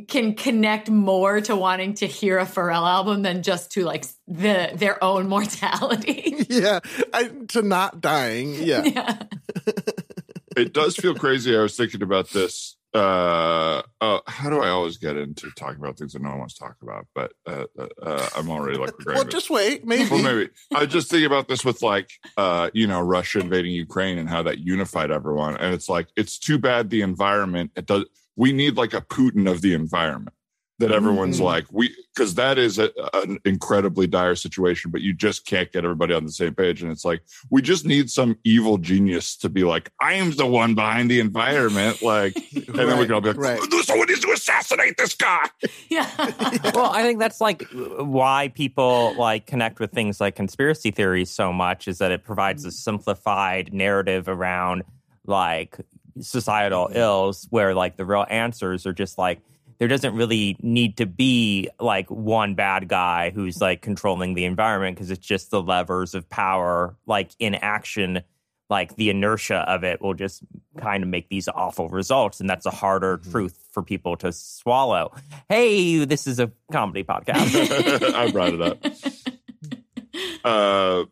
can 0.07 0.35
connect 0.35 0.89
more 0.89 1.41
to 1.41 1.55
wanting 1.55 1.95
to 1.95 2.05
hear 2.05 2.37
a 2.37 2.45
Pharrell 2.45 2.87
album 2.87 3.21
than 3.23 3.43
just 3.43 3.71
to 3.71 3.83
like 3.83 4.05
the 4.27 4.71
their 4.75 5.03
own 5.03 5.27
mortality. 5.27 6.45
yeah, 6.49 6.79
I, 7.13 7.29
to 7.49 7.61
not 7.61 8.01
dying. 8.01 8.53
Yeah. 8.53 8.83
yeah. 8.83 9.23
it 10.55 10.73
does 10.73 10.95
feel 10.95 11.15
crazy. 11.15 11.57
I 11.57 11.61
was 11.61 11.75
thinking 11.75 12.03
about 12.03 12.29
this. 12.29 12.75
Uh, 12.93 13.83
uh, 14.01 14.19
how 14.25 14.49
do 14.49 14.61
I 14.61 14.69
always 14.69 14.97
get 14.97 15.15
into 15.15 15.51
talking 15.51 15.79
about 15.79 15.97
things 15.97 16.13
that 16.13 16.21
no 16.21 16.29
one 16.29 16.39
wants 16.39 16.55
to 16.55 16.59
talk 16.61 16.77
about? 16.81 17.07
But 17.13 17.33
uh, 17.45 17.65
uh, 17.77 17.87
uh, 18.01 18.29
I'm 18.35 18.49
already 18.49 18.77
like 18.77 18.93
Well, 19.05 19.23
just 19.25 19.49
wait. 19.49 19.85
Maybe. 19.85 20.09
well, 20.09 20.23
maybe 20.23 20.49
I 20.73 20.85
just 20.85 21.11
think 21.11 21.25
about 21.25 21.47
this 21.47 21.63
with 21.63 21.81
like, 21.81 22.09
uh, 22.37 22.71
you 22.73 22.87
know, 22.87 23.01
Russia 23.01 23.39
invading 23.39 23.73
Ukraine 23.73 24.17
and 24.17 24.27
how 24.27 24.41
that 24.43 24.59
unified 24.59 25.11
everyone. 25.11 25.57
And 25.57 25.73
it's 25.73 25.89
like, 25.89 26.07
it's 26.15 26.39
too 26.39 26.57
bad 26.57 26.89
the 26.89 27.01
environment. 27.01 27.71
It 27.75 27.85
does. 27.85 28.05
We 28.35 28.53
need 28.53 28.77
like 28.77 28.93
a 28.93 29.01
Putin 29.01 29.49
of 29.49 29.61
the 29.61 29.73
environment 29.73 30.35
that 30.79 30.91
everyone's 30.91 31.39
Mhm. 31.39 31.43
like, 31.43 31.65
we 31.71 31.93
because 32.15 32.35
that 32.35 32.57
is 32.57 32.79
a, 32.79 32.89
an 33.13 33.37
incredibly 33.45 34.07
dire 34.07 34.35
situation. 34.35 34.91
But 34.91 35.01
you 35.01 35.13
just 35.13 35.45
can't 35.45 35.71
get 35.71 35.83
everybody 35.85 36.13
on 36.13 36.25
the 36.25 36.31
same 36.31 36.53
page. 36.55 36.81
And 36.81 36.91
it's 36.91 37.05
like 37.05 37.21
we 37.49 37.61
just 37.61 37.85
need 37.85 38.09
some 38.09 38.37
evil 38.43 38.77
genius 38.77 39.37
to 39.37 39.49
be 39.49 39.63
like, 39.63 39.91
I 40.01 40.13
am 40.13 40.31
the 40.31 40.45
one 40.45 40.75
behind 40.75 41.09
the 41.11 41.19
environment. 41.19 42.01
Like, 42.01 42.35
and 42.55 42.75
then 42.75 42.97
we 42.97 43.05
can 43.05 43.13
all 43.13 43.21
be 43.21 43.29
like, 43.29 43.37
Right. 43.37 43.59
someone 43.83 44.07
needs 44.07 44.21
to 44.21 44.31
assassinate 44.31 44.97
this 44.97 45.15
guy. 45.15 45.45
Yeah. 45.89 46.07
well, 46.75 46.91
I 46.91 47.01
think 47.01 47.19
that's 47.19 47.41
like 47.41 47.63
why 47.71 48.51
people 48.53 49.15
like 49.17 49.47
connect 49.47 49.79
with 49.79 49.91
things 49.91 50.21
like 50.21 50.35
conspiracy 50.35 50.91
theories 50.91 51.29
so 51.31 51.51
much 51.51 51.87
is 51.87 51.97
that 51.97 52.11
it 52.11 52.23
provides 52.23 52.63
a 52.65 52.71
simplified 52.71 53.73
narrative 53.73 54.27
around 54.29 54.83
like 55.25 55.77
societal 56.21 56.89
ills 56.93 57.47
where 57.49 57.73
like 57.73 57.97
the 57.97 58.05
real 58.05 58.25
answers 58.29 58.85
are 58.85 58.93
just 58.93 59.17
like 59.17 59.39
there 59.79 59.87
doesn't 59.87 60.13
really 60.13 60.57
need 60.61 60.97
to 60.97 61.05
be 61.05 61.69
like 61.79 62.09
one 62.11 62.55
bad 62.55 62.87
guy 62.87 63.31
who's 63.31 63.61
like 63.61 63.81
controlling 63.81 64.33
the 64.33 64.45
environment 64.45 64.95
because 64.95 65.09
it's 65.09 65.25
just 65.25 65.51
the 65.51 65.61
levers 65.61 66.13
of 66.13 66.29
power 66.29 66.95
like 67.05 67.31
in 67.39 67.55
action 67.55 68.21
like 68.69 68.95
the 68.97 69.09
inertia 69.09 69.65
of 69.67 69.83
it 69.83 69.99
will 69.99 70.13
just 70.13 70.43
kind 70.77 71.01
of 71.01 71.09
make 71.09 71.27
these 71.29 71.47
awful 71.47 71.89
results 71.89 72.39
and 72.39 72.49
that's 72.49 72.65
a 72.65 72.71
harder 72.71 73.17
truth 73.17 73.67
for 73.71 73.81
people 73.81 74.15
to 74.15 74.31
swallow 74.31 75.11
hey 75.47 76.05
this 76.05 76.27
is 76.27 76.39
a 76.39 76.51
comedy 76.71 77.03
podcast 77.03 78.13
I 78.13 78.31
brought 78.31 78.53
it 78.53 78.61
up. 78.61 78.85
Uh, 80.43 81.05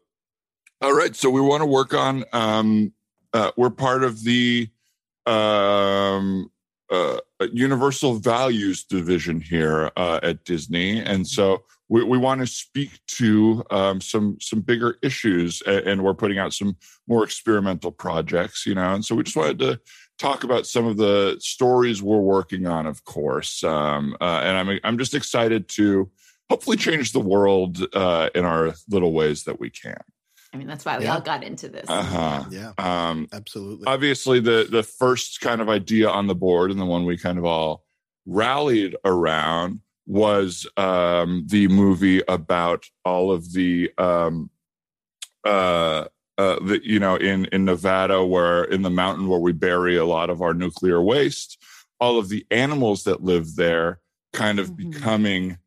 all 0.82 0.94
right, 0.94 1.16
so 1.16 1.30
we 1.30 1.42
want 1.42 1.62
to 1.62 1.66
work 1.66 1.94
on. 1.94 2.24
Um, 2.34 2.94
uh, 3.34 3.52
we're 3.58 3.70
part 3.70 4.04
of 4.04 4.24
the 4.24 4.70
um, 5.26 6.50
uh, 6.90 7.20
Universal 7.52 8.16
Values 8.16 8.84
division 8.84 9.42
here 9.42 9.92
uh, 9.98 10.20
at 10.24 10.44
Disney, 10.46 11.00
and 11.00 11.28
so 11.28 11.64
we, 11.90 12.04
we 12.04 12.18
want 12.18 12.42
to 12.42 12.48
speak 12.48 13.00
to 13.08 13.64
um, 13.70 14.02
some 14.02 14.38
some 14.42 14.62
bigger 14.62 14.98
issues, 15.02 15.62
and, 15.66 16.04
we're 16.04 16.14
putting 16.14 16.38
out 16.38 16.54
some 16.54 16.76
more 17.08 17.24
experimental 17.24 17.92
projects, 17.92 18.66
you 18.66 18.76
know. 18.76 18.94
And 18.94 19.04
so 19.04 19.16
we 19.16 19.24
just 19.24 19.38
wanted 19.38 19.60
to 19.60 19.80
talk 20.18 20.44
about 20.44 20.68
some 20.68 20.86
of 20.86 20.98
the 20.98 21.38
stories 21.40 22.02
we're 22.02 22.18
working 22.18 22.68
on, 22.68 22.86
of 22.86 23.04
course. 23.06 23.64
Um, 23.64 24.16
uh, 24.20 24.42
and 24.44 24.58
I'm 24.58 24.80
I'm 24.84 24.98
just 24.98 25.14
excited 25.14 25.68
to 25.70 26.10
hopefully 26.50 26.78
change 26.78 27.12
the 27.12 27.20
world 27.20 27.86
uh, 27.94 28.30
in 28.36 28.46
our 28.46 28.74
little 28.90 29.14
ways 29.14 29.44
that 29.44 29.60
we 29.60 29.70
can. 29.70 30.02
I 30.54 30.58
mean, 30.58 30.68
that's 30.68 30.86
why 30.86 30.98
we 30.98 31.04
Yeah. 31.06 31.16
all 31.16 31.22
got 31.22 31.44
into 31.44 31.68
this. 31.70 31.86
Uh-huh. 31.90 32.46
Yeah, 32.50 32.72
Um, 32.78 33.28
absolutely. 33.34 33.86
obviously, 33.88 34.40
the 34.40 34.68
the 34.70 34.84
first 34.84 35.42
kind 35.42 35.62
of 35.62 35.70
idea 35.70 36.10
on 36.10 36.28
the 36.28 36.36
board, 36.36 36.72
and 36.72 36.80
the 36.80 36.86
one 36.86 37.06
we 37.06 37.18
kind 37.18 37.38
of 37.38 37.46
all 37.46 37.86
rallied 38.26 38.96
around, 39.06 39.82
was 40.06 40.66
um, 40.78 41.44
the 41.48 41.68
movie 41.68 42.22
about 42.30 42.86
all 43.04 43.32
of 43.32 43.52
the, 43.54 43.92
um, 43.98 44.50
uh, 45.46 46.06
uh, 46.38 46.60
the 46.64 46.80
you 46.84 47.00
know, 47.00 47.16
in 47.18 47.46
in 47.46 47.66
Nevada, 47.66 48.24
where 48.24 48.64
in 48.64 48.84
the 48.84 48.90
mountain 48.90 49.28
where 49.28 49.40
we 49.40 49.52
bury 49.52 49.98
a 49.98 50.06
lot 50.06 50.30
of 50.30 50.42
our 50.42 50.54
nuclear 50.54 51.02
waste, 51.02 51.58
all 52.00 52.18
of 52.18 52.30
the 52.30 52.46
animals 52.52 53.04
that 53.04 53.22
live 53.24 53.56
there 53.56 54.00
kind 54.34 54.60
of 54.60 54.72
Mhm. 54.72 54.78
becoming 54.92 55.58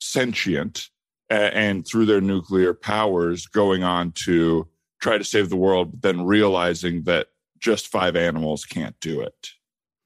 sentient 0.00 0.78
a- 0.78 0.90
and 1.30 1.86
through 1.86 2.06
their 2.06 2.20
nuclear 2.20 2.72
powers 2.74 3.46
going 3.46 3.82
on 3.82 4.12
to 4.24 4.66
try 5.00 5.18
to 5.18 5.24
save 5.24 5.48
the 5.50 5.56
world, 5.56 5.92
but 5.92 6.02
then 6.02 6.24
realizing 6.26 7.02
that 7.04 7.28
just 7.58 7.88
five 7.88 8.16
animals 8.16 8.64
can't 8.64 8.98
do 9.00 9.20
it. 9.20 9.50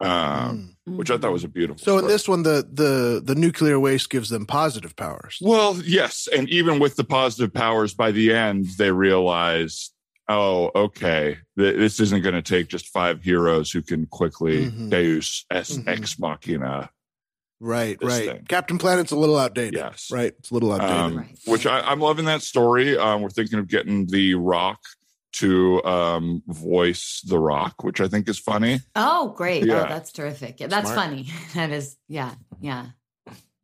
Um, 0.00 0.68
Mm. 0.88 0.96
Which 0.96 1.12
I 1.12 1.16
thought 1.18 1.32
was 1.32 1.44
a 1.44 1.48
beautiful. 1.48 1.78
So 1.78 1.98
in 1.98 2.08
this 2.08 2.28
one, 2.28 2.42
the 2.42 2.68
the 2.72 3.22
the 3.24 3.36
nuclear 3.36 3.78
waste 3.78 4.10
gives 4.10 4.30
them 4.30 4.46
positive 4.46 4.96
powers. 4.96 5.38
well, 5.40 5.76
yes, 5.84 6.26
and 6.36 6.48
even 6.48 6.80
with 6.80 6.96
the 6.96 7.04
positive 7.04 7.54
powers, 7.54 7.94
by 7.94 8.10
the 8.10 8.32
end 8.34 8.66
they 8.78 8.90
realize, 8.90 9.90
oh, 10.28 10.72
okay, 10.74 11.38
th- 11.56 11.76
this 11.76 12.00
isn't 12.00 12.22
going 12.22 12.34
to 12.34 12.42
take 12.42 12.66
just 12.66 12.88
five 12.88 13.22
heroes 13.22 13.70
who 13.70 13.80
can 13.80 14.06
quickly 14.06 14.66
Mhm. 14.72 14.90
Deus 14.90 15.44
es 15.52 15.78
Mhm. 15.78 15.86
ex 15.86 16.18
machina. 16.18 16.90
Right, 17.64 17.96
This 18.00 18.08
right. 18.08 18.26
thing. 18.28 18.44
Captain 18.48 18.76
Planet's 18.76 19.12
a 19.12 19.16
little 19.16 19.38
outdated. 19.38 19.74
Yes. 19.74 20.08
Right. 20.10 20.34
It's 20.38 20.50
a 20.50 20.54
little 20.54 20.72
outdated. 20.72 20.96
um, 20.96 21.16
Right. 21.18 21.38
which 21.46 21.64
I, 21.64 21.78
I'm 21.80 22.00
loving 22.00 22.24
that 22.24 22.42
story. 22.42 22.98
Um, 22.98 23.22
we're 23.22 23.30
thinking 23.30 23.60
of 23.60 23.68
getting 23.68 24.06
The 24.06 24.34
Rock 24.34 24.80
to 25.34 25.82
um, 25.84 26.42
voice 26.48 27.22
The 27.24 27.38
Rock, 27.38 27.84
which 27.84 28.00
I 28.00 28.08
think 28.08 28.28
is 28.28 28.38
funny. 28.38 28.80
Oh, 28.96 29.28
great. 29.36 29.64
Yeah. 29.64 29.84
Oh, 29.84 29.88
that's 29.88 30.10
terrific. 30.10 30.58
Yeah, 30.58 30.66
that's 30.66 30.90
Smart. 30.90 31.06
funny. 31.08 31.28
That 31.54 31.70
is, 31.70 31.96
yeah, 32.08 32.34
yeah. 32.60 32.86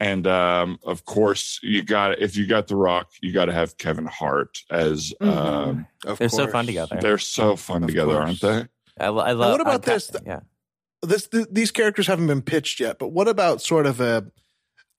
And 0.00 0.28
um, 0.28 0.78
of 0.86 1.04
course, 1.04 1.58
you 1.60 1.82
got 1.82 2.20
if 2.22 2.36
you 2.36 2.46
got 2.46 2.68
The 2.68 2.76
Rock, 2.76 3.08
you 3.20 3.32
got 3.32 3.46
to 3.46 3.52
have 3.52 3.76
Kevin 3.78 4.06
Hart 4.06 4.58
as. 4.70 5.12
Mhm. 5.20 5.26
Um, 5.36 5.86
of 6.06 6.18
they're 6.18 6.28
so 6.28 6.46
fun 6.46 6.66
together 6.66 6.98
they're 7.00 7.18
so 7.18 7.56
fun 7.56 7.82
Of 7.82 7.88
together, 7.88 8.12
course. 8.12 8.42
aren't 8.44 8.68
they? 8.98 9.04
I, 9.04 9.08
lo- 9.08 9.24
I 9.24 9.32
love 9.32 9.50
what 9.52 9.60
about 9.60 9.88
I- 9.88 9.92
this? 9.94 10.12
yeah 10.24 10.40
This 11.02 11.26
th- 11.28 11.46
these 11.50 11.70
characters 11.70 12.06
haven't 12.06 12.26
been 12.26 12.42
pitched 12.42 12.80
yet, 12.80 12.98
but 12.98 13.08
what 13.08 13.28
about 13.28 13.62
sort 13.62 13.86
of 13.86 14.00
a 14.00 14.26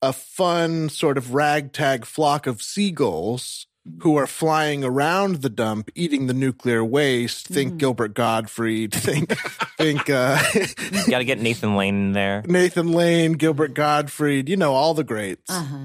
a 0.02 0.12
fun 0.12 0.88
sort 0.88 1.18
of 1.18 1.34
ragtag 1.34 2.06
flock 2.06 2.46
of 2.46 2.62
seagulls 2.62 3.66
who 4.00 4.16
are 4.16 4.26
flying 4.26 4.82
around 4.84 5.36
the 5.36 5.50
dump, 5.50 5.90
eating 5.94 6.26
the 6.26 6.32
nuclear 6.34 6.82
waste? 6.84 7.48
Think 7.48 7.74
Mhm. 7.74 7.78
Gilbert 7.78 8.14
Gottfried. 8.14 8.92
Think 8.94 9.36
think 9.76 10.08
uh, 10.08 10.38
you 10.54 11.06
got 11.10 11.18
to 11.18 11.24
get 11.24 11.40
Nathan 11.40 11.76
Lane 11.76 11.96
in 11.96 12.12
there 12.12 12.42
Nathan 12.46 12.92
Lane, 12.92 13.32
Gilbert 13.34 13.74
Gottfried. 13.74 14.48
You 14.48 14.56
know 14.56 14.72
all 14.74 14.94
the 14.94 15.04
greats. 15.04 15.50
Uh 15.50 15.64
huh. 15.64 15.76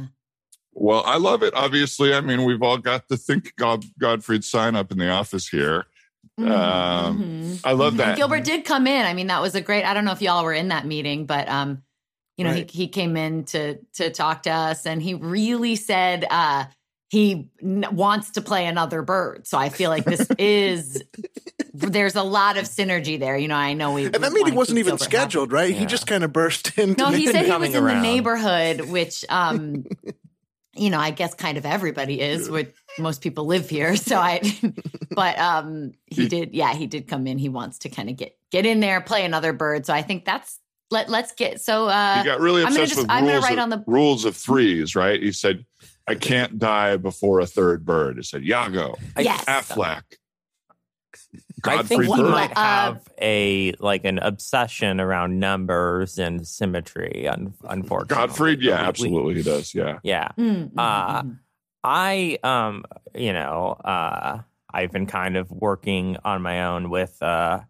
Well, 0.78 1.04
I 1.06 1.18
love 1.18 1.42
it. 1.42 1.54
Obviously, 1.56 2.14
I 2.14 2.20
mean, 2.22 2.44
we've 2.44 2.62
all 2.62 2.78
got 2.78 3.08
the 3.08 3.16
Think 3.18 3.54
God 3.58 3.86
Gottfried 3.98 4.44
sign 4.44 4.76
up 4.76 4.92
in 4.92 4.98
the 4.98 5.10
office 5.10 5.48
here. 5.48 5.86
Um, 6.38 7.58
I 7.64 7.72
love 7.74 7.98
that. 7.98 8.18
Gilbert 8.18 8.44
did 8.44 8.66
come 8.66 8.88
in. 8.88 9.06
I 9.06 9.14
mean, 9.14 9.28
that 9.28 9.42
was 9.42 9.56
a 9.56 9.62
great. 9.62 9.86
I 9.86 9.94
don't 9.94 10.06
know 10.06 10.12
if 10.12 10.22
y'all 10.22 10.44
were 10.44 10.54
in 10.54 10.70
that 10.70 10.86
meeting, 10.86 11.26
but 11.26 11.48
um, 11.48 11.82
you 12.38 12.44
know, 12.44 12.52
Right. 12.52 12.70
he 12.70 12.80
he 12.84 12.88
came 12.88 13.16
in 13.18 13.46
to 13.46 13.78
to 13.96 14.10
talk 14.10 14.44
to 14.44 14.52
us, 14.52 14.86
and 14.86 15.02
he 15.02 15.14
really 15.14 15.76
said 15.76 16.26
uh 16.30 16.66
he 17.10 17.50
n- 17.62 17.86
wants 17.92 18.32
to 18.32 18.42
play 18.42 18.66
another 18.66 19.02
bird. 19.02 19.48
So 19.48 19.58
I 19.58 19.70
feel 19.70 19.90
like 19.90 20.04
this 20.06 20.28
is 20.40 21.02
there's 21.74 22.16
a 22.16 22.24
lot 22.24 22.58
of 22.58 22.66
synergy 22.66 23.20
there. 23.20 23.38
You 23.38 23.48
know, 23.48 23.56
I 23.56 23.74
know 23.74 23.94
we 23.94 24.06
And 24.06 24.16
that 24.16 24.34
meeting 24.34 24.56
wasn't 24.56 24.80
even 24.80 24.92
Gilbert 24.92 25.04
happy. 25.04 25.16
scheduled, 25.16 25.52
right? 25.54 25.74
He 25.74 25.86
just 25.86 26.08
kind 26.08 26.24
of 26.24 26.34
burst 26.34 26.78
in. 26.78 26.96
No, 26.98 27.12
he 27.12 27.28
said 27.28 27.46
he 27.46 27.52
coming 27.52 27.70
was 27.72 27.76
in 27.78 27.84
around. 27.84 27.98
the 27.98 28.02
neighborhood, 28.02 28.82
which 28.90 29.24
um 29.30 29.86
you 30.76 30.90
know, 30.90 31.00
I 31.00 31.12
guess 31.12 31.34
kind 31.34 31.58
of 31.58 31.66
everybody 31.66 32.20
is. 32.22 32.50
With 32.50 32.74
most 33.00 33.22
people 33.22 33.46
live 33.46 33.70
here, 33.70 33.96
so 33.96 34.18
I. 34.18 34.42
but 35.12 35.38
um, 35.40 35.94
he 36.06 36.28
did. 36.28 36.54
Yeah, 36.54 36.74
he 36.74 36.88
did 36.88 37.08
come 37.08 37.28
in. 37.28 37.38
He 37.38 37.50
wants 37.50 37.80
to 37.80 37.90
kind 37.90 38.10
of 38.10 38.18
get 38.18 38.38
get 38.52 38.66
in 38.66 38.80
there, 38.80 39.02
play 39.02 39.26
another 39.26 39.54
bird. 39.54 39.86
So 39.86 39.94
I 39.94 40.02
think 40.02 40.26
that's 40.26 40.60
let 40.92 41.10
let's 41.10 41.32
get 41.34 41.62
so. 41.62 41.88
uh 41.88 42.20
he 42.20 42.26
got 42.26 42.40
really 42.40 42.62
I'm 42.62 42.68
obsessed 42.68 42.90
just- 42.90 43.02
with 43.02 43.10
I'm 43.12 43.26
rules, 43.26 43.44
write 43.44 43.54
of, 43.54 43.60
on 43.60 43.70
the- 43.70 43.84
rules 43.88 44.26
of 44.26 44.36
threes, 44.36 44.96
right? 44.96 45.22
He 45.22 45.32
said, 45.32 45.66
I 46.08 46.16
can't 46.30 46.60
die 46.60 46.98
before 46.98 47.40
a 47.40 47.46
third 47.48 47.86
bird. 47.86 48.18
He 48.18 48.24
said, 48.24 48.44
Iago, 48.44 48.96
Yes. 49.18 49.44
Aflac. 51.62 51.74
I 51.74 51.84
think 51.84 52.04
Godfrey 52.04 52.06
he 52.08 52.22
Bird. 52.22 52.32
might 52.32 52.52
Uh, 52.52 52.60
have 52.62 53.10
a 53.22 53.74
like 53.80 54.06
an 54.06 54.20
obsession 54.20 55.00
around 55.00 55.40
numbers 55.40 56.18
and 56.20 56.46
symmetry. 56.48 57.28
Un- 57.28 57.54
unfortunately, 57.68 58.28
Gottfried, 58.28 58.62
yeah, 58.62 58.76
We- 58.78 58.82
we- 58.82 58.88
absolutely, 58.88 59.34
he 59.36 59.44
does. 59.44 59.74
Yeah, 59.76 60.00
yeah, 60.04 60.30
mm, 60.38 60.70
mm, 60.70 60.72
Uh, 60.78 61.22
mm. 61.24 61.40
I 61.84 62.40
um, 62.44 62.84
you 63.14 63.32
know, 63.34 63.72
uh, 63.84 64.40
I've 64.74 64.92
been 64.92 65.06
kind 65.06 65.38
of 65.38 65.50
working 65.52 66.18
on 66.26 66.42
my 66.42 66.66
own 66.66 66.90
with 66.90 67.22
uh, 67.24 67.62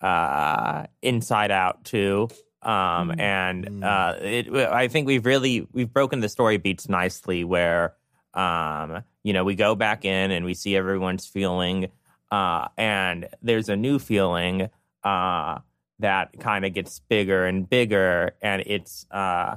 uh, 0.00 0.84
Inside 1.02 1.50
Out 1.50 1.84
2. 1.84 2.28
Um, 2.62 3.14
and 3.20 3.84
uh, 3.84 4.16
it, 4.22 4.50
I 4.54 4.88
think 4.88 5.06
we've 5.06 5.26
really 5.26 5.66
we've 5.72 5.92
broken 5.92 6.20
the 6.20 6.30
story 6.30 6.56
beats 6.56 6.88
nicely 6.88 7.44
where 7.44 7.94
um, 8.32 9.04
you 9.22 9.32
know, 9.32 9.44
we 9.44 9.54
go 9.54 9.74
back 9.74 10.04
in 10.04 10.30
and 10.30 10.44
we 10.44 10.54
see 10.54 10.74
everyone's 10.76 11.26
feeling, 11.26 11.88
uh, 12.34 12.68
and 12.76 13.28
there's 13.42 13.68
a 13.68 13.76
new 13.76 13.98
feeling 13.98 14.68
uh, 15.04 15.58
that 16.00 16.26
kind 16.40 16.64
of 16.64 16.72
gets 16.74 16.98
bigger 17.08 17.46
and 17.46 17.68
bigger, 17.68 18.34
and 18.42 18.62
it's 18.66 19.06
uh, 19.10 19.56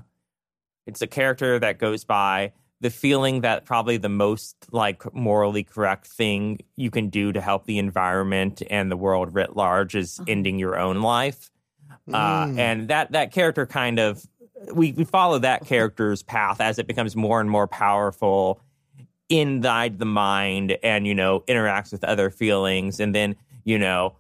it's 0.86 1.02
a 1.02 1.08
character 1.08 1.60
that 1.60 1.80
goes 1.80 2.04
by 2.06 2.52
the 2.80 2.90
feeling 2.92 3.42
that 3.42 3.66
probably 3.66 3.98
the 3.98 4.10
most 4.26 4.56
like 4.72 5.02
morally 5.14 5.64
correct 5.64 6.06
thing 6.08 6.60
you 6.76 6.92
can 6.92 7.10
do 7.10 7.32
to 7.34 7.42
help 7.42 7.66
the 7.66 7.78
environment 7.80 8.62
and 8.70 8.92
the 8.92 8.98
world 8.98 9.34
writ 9.34 9.56
large 9.56 9.96
is 9.96 10.20
Uh-huh. 10.20 10.32
ending 10.34 10.60
your 10.60 10.76
own 10.78 11.02
life 11.02 11.50
uh, 12.14 12.46
Mm. 12.46 12.60
and 12.60 12.88
that 12.90 13.12
that 13.14 13.32
character 13.32 13.66
kind 13.66 13.98
of 14.00 14.24
we, 14.74 14.92
we 14.94 15.04
follow 15.06 15.40
that 15.40 15.66
character's 15.66 16.22
path 16.24 16.62
as 16.62 16.78
it 16.80 16.86
becomes 16.88 17.16
more 17.16 17.42
and 17.42 17.50
more 17.50 17.68
powerful 17.68 18.62
inside 19.30 20.00
the 20.00 20.06
mind 20.06 20.78
and 20.84 21.06
you 21.06 21.14
know 21.16 21.42
interacts 21.42 21.92
with 21.92 22.04
other 22.04 22.30
feelings 22.30 23.00
and 23.00 23.14
then 23.14 23.36
you 23.66 23.78
know 23.78 24.14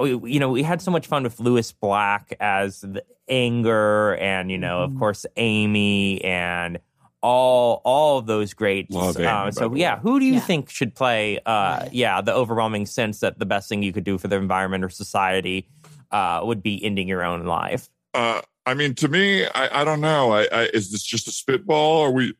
we 0.00 0.10
you 0.32 0.38
know 0.38 0.48
we 0.50 0.62
had 0.62 0.80
so 0.80 0.90
much 0.90 1.06
fun 1.06 1.22
with 1.24 1.40
Lewis 1.40 1.72
Black 1.72 2.34
as 2.40 2.80
the 2.82 3.04
anger 3.28 4.14
and 4.16 4.50
you 4.50 4.58
know 4.58 4.82
of 4.82 4.90
Mhm. 4.92 4.98
course 4.98 5.26
Amy 5.36 6.22
and 6.24 6.78
all 7.22 7.80
all 7.84 8.18
of 8.18 8.26
those 8.26 8.52
great 8.54 8.90
Love 8.90 9.16
Amy, 9.18 9.26
uh, 9.26 9.50
so 9.50 9.74
yeah 9.74 9.98
who 9.98 10.18
do 10.20 10.26
you 10.26 10.34
Yeah. 10.34 10.40
think 10.40 10.70
should 10.70 10.94
play 10.94 11.38
uh 11.46 11.78
Right. 11.80 11.88
yeah 11.92 12.20
the 12.20 12.34
overwhelming 12.34 12.86
sense 12.86 13.20
that 13.20 13.38
the 13.38 13.46
best 13.46 13.68
thing 13.68 13.82
you 13.82 13.92
could 13.92 14.04
do 14.04 14.16
for 14.18 14.28
the 14.28 14.36
environment 14.36 14.84
or 14.84 14.88
society 14.90 15.66
uh 16.10 16.40
would 16.44 16.62
be 16.62 16.84
ending 16.84 17.08
your 17.08 17.24
own 17.24 17.44
life 17.46 17.88
uh, 18.14 18.42
I 18.66 18.74
mean, 18.74 18.94
to 18.96 19.08
me, 19.08 19.46
I, 19.46 19.80
I 19.80 19.84
don't 19.84 20.02
know. 20.02 20.32
I, 20.32 20.42
I, 20.52 20.62
is 20.74 20.92
this 20.92 21.02
just 21.02 21.26
a 21.26 21.30
spitball? 21.32 22.02
Are 22.02 22.10
we 22.10 22.34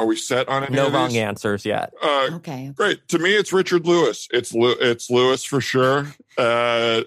are 0.00 0.06
we 0.06 0.16
set 0.16 0.48
on 0.48 0.64
any 0.64 0.74
no 0.74 0.86
of 0.86 0.92
wrong 0.94 1.08
these? 1.10 1.18
answers 1.18 1.64
yet 1.66 1.92
Uh, 2.02 2.28
okay. 2.32 2.72
great. 2.74 3.06
To 3.08 3.18
me, 3.18 3.34
it's 3.36 3.52
Richard 3.52 3.86
Lewis. 3.86 4.28
It's 4.32 4.52
Lew- 4.54 4.76
it's 4.80 5.10
Lewis 5.10 5.44
for 5.44 5.60
sure. 5.60 6.06
Uh, 6.38 7.02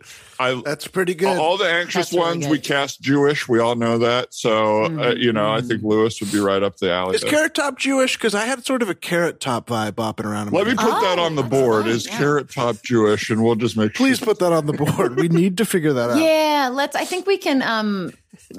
I 0.51 0.61
That's 0.63 0.87
pretty 0.87 1.13
good. 1.15 1.37
all 1.37 1.57
the 1.57 1.65
anxious 1.69 1.93
That's 2.09 2.13
really 2.13 2.25
ones 2.25 2.45
good. 2.45 2.51
we 2.51 2.59
cast 2.59 3.01
Jewish. 3.01 3.47
We 3.47 3.59
all 3.59 3.75
know 3.75 3.97
that. 3.99 4.33
So 4.33 4.83
uh, 4.85 4.89
Mhm. 4.89 5.19
you 5.19 5.33
know, 5.33 5.51
I 5.51 5.61
think 5.61 5.83
Lewis 5.83 6.19
would 6.21 6.31
be 6.31 6.39
right 6.39 6.61
up 6.63 6.77
the 6.77 6.91
alley. 6.91 7.15
Is 7.15 7.21
there. 7.21 7.31
Carrot 7.31 7.53
Top 7.55 7.77
Jewish? 7.79 8.17
Because 8.17 8.35
I 8.35 8.45
had 8.45 8.65
sort 8.65 8.81
of 8.81 8.89
a 8.89 8.95
Carrot 8.95 9.39
Top 9.39 9.67
vibe 9.67 9.91
bopping 9.93 10.25
around. 10.25 10.47
in 10.49 10.53
Let 10.53 10.65
my 10.67 10.73
me 10.73 10.77
head. 10.77 10.89
put 10.91 11.01
that 11.01 11.19
Oh, 11.19 11.23
on 11.23 11.35
the 11.35 11.43
board. 11.43 11.83
fine, 11.85 11.91
Is 11.93 12.05
yeah. 12.07 12.17
Carrot 12.17 12.49
Top 12.51 12.81
Jewish? 12.83 13.29
And 13.29 13.43
we'll 13.43 13.55
just 13.55 13.77
make 13.77 13.93
Please 13.93 14.19
sure. 14.19 14.27
put 14.27 14.39
that 14.39 14.51
on 14.53 14.65
the 14.65 14.73
board. 14.73 15.15
We 15.17 15.29
need 15.29 15.57
to 15.57 15.65
figure 15.65 15.93
that 15.93 16.09
out. 16.11 16.17
Yeah, 16.19 16.69
let's. 16.71 16.95
I 16.95 17.05
think 17.05 17.25
we 17.27 17.37
can 17.37 17.61
um 17.61 18.11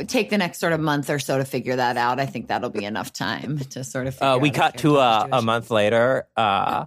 take 0.06 0.30
the 0.30 0.38
next 0.38 0.60
sort 0.60 0.72
of 0.72 0.80
month 0.80 1.10
or 1.10 1.18
so 1.18 1.36
to 1.38 1.44
figure 1.44 1.76
that 1.76 1.96
out. 1.96 2.20
I 2.20 2.26
think 2.26 2.48
that'll 2.48 2.70
be 2.70 2.84
enough 2.84 3.12
time 3.12 3.58
to 3.70 3.82
sort 3.84 4.06
of. 4.06 4.20
uh, 4.22 4.38
we 4.40 4.48
out 4.50 4.54
if 4.54 4.60
cut 4.60 4.76
to 4.78 4.94
Carrot 4.94 4.98
uh, 4.98 5.28
a 5.32 5.42
month 5.42 5.70
later 5.70 6.26
uh 6.36 6.86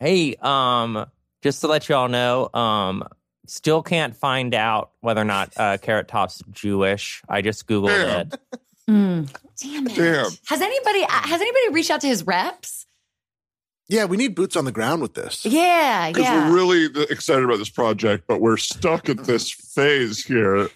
hey 0.00 0.34
um 0.36 1.06
just 1.42 1.60
to 1.62 1.66
let 1.68 1.88
you 1.88 1.94
all 1.94 2.08
know 2.08 2.48
um 2.54 3.02
still 3.48 3.82
can't 3.82 4.14
find 4.14 4.54
out 4.54 4.90
whether 5.00 5.20
or 5.20 5.24
not 5.24 5.52
uh 5.56 5.76
carrot 5.78 6.08
top's 6.08 6.42
jewish 6.50 7.22
i 7.28 7.40
just 7.42 7.66
googled 7.66 7.88
Damn. 7.88 8.20
it 8.20 8.34
Mm. 8.88 9.28
Damn 9.60 9.86
it! 9.86 9.94
Damn. 9.94 10.30
Has 10.46 10.62
anybody 10.62 11.04
uh, 11.04 11.08
has 11.08 11.40
anybody 11.40 11.72
reached 11.72 11.90
out 11.90 12.00
to 12.00 12.06
his 12.06 12.26
reps? 12.26 12.86
Yeah, 13.90 14.04
we 14.06 14.16
need 14.16 14.34
boots 14.34 14.56
on 14.56 14.64
the 14.64 14.72
ground 14.72 15.02
with 15.02 15.14
this. 15.14 15.44
Yeah, 15.44 15.52
yeah. 16.06 16.12
Because 16.12 16.28
we're 16.28 16.54
really 16.54 17.04
excited 17.10 17.44
about 17.44 17.58
this 17.58 17.70
project, 17.70 18.24
but 18.26 18.40
we're 18.40 18.56
stuck 18.56 19.08
at 19.08 19.24
this 19.24 19.50
phase 19.50 20.24
here 20.24 20.68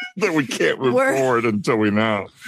that 0.16 0.32
we 0.34 0.46
can't 0.46 0.80
move 0.80 0.94
We're- 1.00 1.18
forward 1.18 1.44
until 1.44 1.76
we 1.76 1.90
know. 1.90 2.28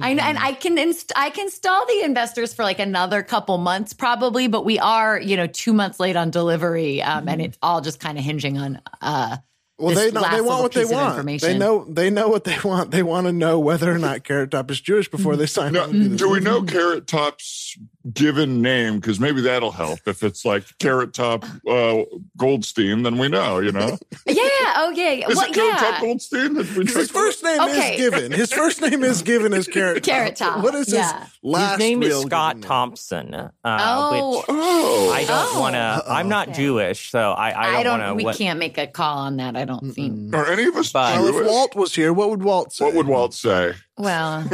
I 0.00 0.14
know, 0.14 0.22
and 0.22 0.38
I 0.38 0.52
can 0.52 0.78
inst- 0.78 1.12
I 1.16 1.30
can 1.30 1.50
stall 1.50 1.84
the 1.86 2.02
investors 2.02 2.54
for 2.54 2.62
like 2.62 2.78
another 2.78 3.22
couple 3.22 3.58
months 3.58 3.92
probably, 3.92 4.46
but 4.46 4.64
we 4.64 4.78
are 4.78 5.20
you 5.20 5.36
know 5.36 5.46
two 5.46 5.72
months 5.72 5.98
late 6.00 6.16
on 6.16 6.30
delivery, 6.30 7.02
um, 7.02 7.28
and 7.28 7.42
it's 7.42 7.58
all 7.60 7.80
just 7.80 8.00
kind 8.00 8.16
of 8.16 8.24
hinging 8.24 8.56
on. 8.56 8.80
uh 9.02 9.36
Well, 9.78 9.94
they 9.94 10.10
know 10.12 10.22
they 10.30 10.40
want 10.40 10.62
what 10.62 10.72
they 10.72 10.82
piece 10.82 10.92
of 10.92 10.96
want. 10.96 11.40
They 11.40 11.58
know 11.58 11.84
they 11.88 12.08
know 12.08 12.28
what 12.28 12.44
they 12.44 12.56
want. 12.64 12.92
They 12.92 13.02
want 13.02 13.26
to 13.26 13.32
know 13.32 13.58
whether 13.58 13.90
or 13.92 13.98
not 13.98 14.24
Carrot 14.24 14.52
Top 14.52 14.70
is 14.70 14.80
Jewish 14.80 15.10
before 15.10 15.36
they 15.36 15.46
sign 15.46 15.72
No, 15.72 15.82
on. 15.82 15.88
to 15.92 15.98
do 15.98 16.08
this. 16.10 16.20
do 16.20 16.30
we 16.30 16.40
know 16.40 16.62
Carrot 16.62 17.06
Top's 17.06 17.76
given 18.12 18.62
name? 18.62 18.96
Because 19.00 19.20
maybe 19.20 19.40
that'll 19.42 19.70
help. 19.72 20.00
If 20.06 20.22
it's 20.22 20.44
like 20.44 20.64
Carrot 20.78 21.12
Top 21.14 21.44
uh, 21.68 22.02
Goldstein, 22.36 23.02
then 23.02 23.18
we 23.18 23.28
know, 23.28 23.58
you 23.60 23.72
know? 23.72 23.98
Yeah. 24.26 24.74
Oh 24.76 24.90
yeah. 24.94 25.28
Is 25.28 25.36
well, 25.36 25.46
it 25.50 25.54
Carrot 25.54 25.78
Top. 25.78 26.00
Goldstein? 26.00 26.54
His 26.56 27.10
first 27.10 27.42
name 27.42 27.60
Okay. 27.60 27.94
is 27.94 28.00
given. 28.00 28.32
His 28.32 28.52
first 28.52 28.80
name 28.80 29.02
is 29.02 29.22
given 29.22 29.52
as 29.52 29.66
Carrot 29.66 30.02
Top. 30.04 30.14
Carrot 30.14 30.36
Top, 30.36 30.62
What 30.62 30.74
is 30.74 30.92
yeah. 30.92 31.24
his 31.24 31.30
last 31.42 31.70
his 31.72 31.78
name 31.80 32.02
is 32.02 32.20
scott 32.22 32.56
name? 32.56 32.62
thompson 32.62 33.34
uh, 33.34 33.50
Oh. 33.64 34.36
which 34.38 34.44
Oh. 34.48 35.12
i 35.14 35.24
don't 35.24 35.56
Oh. 35.56 35.60
want 35.60 35.74
to 35.74 36.04
i'm 36.06 36.28
not 36.28 36.48
Okay. 36.48 36.56
jewish 36.58 37.10
so 37.10 37.32
i 37.32 37.50
i 37.50 37.78
I 37.80 37.82
don't, 37.82 37.98
don't. 37.98 38.06
want 38.08 38.16
we 38.16 38.22
to 38.22 38.26
what 38.26 38.36
can't 38.36 38.58
make 38.58 38.78
a 38.78 38.86
call 38.86 39.18
on 39.18 39.36
that. 39.38 39.56
I 39.56 39.64
don't 39.64 39.92
think. 39.92 40.14
Mm-mm. 40.14 40.34
Are 40.34 40.46
any 40.50 40.64
of 40.64 40.76
us 40.76 40.92
But- 40.92 41.18
Well, 41.20 41.40
if 41.40 41.46
Walt 41.46 41.74
was 41.76 41.94
here, 41.94 42.12
what 42.12 42.30
would 42.30 42.42
Walt 42.42 42.72
say? 42.72 42.84
what 42.84 42.94
would 42.94 43.06
Walt 43.06 43.34
say? 43.34 43.74
Well, 44.00 44.46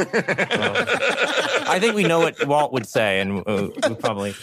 i 1.69 1.77
think 1.79 1.95
we 1.95 2.03
know 2.03 2.19
what 2.19 2.45
walt 2.47 2.73
would 2.73 2.87
say 2.87 3.19
and 3.19 3.43
uh, 3.47 3.69
we 3.89 3.95
probably 3.95 4.33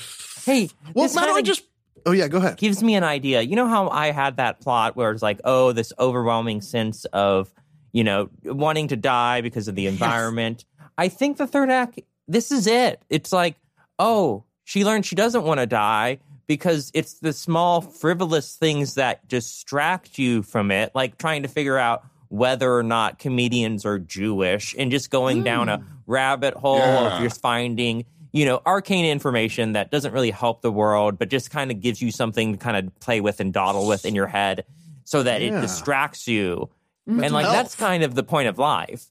hey 0.44 0.68
Well, 0.94 1.04
this 1.04 1.14
not 1.14 1.28
only 1.28 1.42
just. 1.42 1.62
Oh 2.06 2.12
yeah, 2.12 2.28
go 2.28 2.36
ahead. 2.36 2.58
gives 2.58 2.82
me 2.82 2.96
an 2.96 3.04
idea. 3.04 3.40
You 3.40 3.56
know 3.56 3.66
how 3.66 3.88
I 3.88 4.10
had 4.10 4.36
that 4.36 4.60
plot 4.60 4.94
where 4.94 5.10
it's 5.10 5.22
like, 5.22 5.40
oh, 5.44 5.72
this 5.72 5.90
overwhelming 5.98 6.60
sense 6.60 7.06
of, 7.14 7.50
you 7.92 8.04
know, 8.04 8.28
wanting 8.44 8.88
to 8.88 8.96
die 8.96 9.40
because 9.40 9.68
of 9.68 9.74
the 9.74 9.86
environment. 9.86 10.66
I 10.98 11.08
think 11.08 11.38
the 11.38 11.46
third 11.46 11.70
act, 11.70 12.00
this 12.28 12.52
is 12.52 12.66
it. 12.66 13.00
It's 13.08 13.32
like, 13.32 13.56
oh, 13.98 14.44
she 14.64 14.84
learned 14.84 15.06
she 15.06 15.14
doesn't 15.16 15.44
want 15.44 15.60
to 15.60 15.66
die 15.66 16.18
because 16.46 16.90
it's 16.92 17.20
the 17.20 17.32
small, 17.32 17.80
frivolous 17.80 18.54
things 18.54 18.96
that 18.96 19.26
distract 19.26 20.18
you 20.18 20.42
from 20.42 20.70
it, 20.70 20.92
like 20.94 21.16
trying 21.16 21.42
to 21.44 21.48
figure 21.48 21.78
out 21.78 22.04
whether 22.34 22.76
or 22.76 22.82
not 22.82 23.18
comedians 23.18 23.86
are 23.86 23.98
Jewish 23.98 24.74
and 24.78 24.90
just 24.90 25.10
going 25.10 25.44
down 25.44 25.68
a 25.68 25.82
rabbit 26.06 26.54
hole 26.54 26.78
Yeah. 26.78 27.16
of 27.16 27.22
just 27.22 27.40
finding 27.40 28.04
you 28.32 28.44
know, 28.44 28.60
arcane 28.66 29.04
information 29.04 29.74
that 29.74 29.92
doesn't 29.92 30.12
really 30.12 30.32
help 30.32 30.60
the 30.60 30.72
world, 30.72 31.20
but 31.20 31.28
just 31.30 31.52
kind 31.52 31.70
of 31.70 31.80
gives 31.80 32.02
you 32.02 32.10
something 32.10 32.50
to 32.54 32.58
kind 32.58 32.76
of 32.76 32.92
play 32.98 33.20
with 33.20 33.38
and 33.38 33.52
dawdle 33.52 33.86
with 33.86 34.04
in 34.04 34.12
your 34.12 34.26
head 34.26 34.64
so 35.04 35.22
that 35.22 35.40
Yeah. 35.40 35.56
it 35.56 35.60
distracts 35.60 36.26
you. 36.26 36.68
And 37.06 37.30
like 37.30 37.44
health. 37.44 37.54
that's 37.54 37.74
kind 37.76 38.02
of 38.02 38.16
the 38.16 38.24
point 38.24 38.48
of 38.48 38.58
life. 38.58 39.04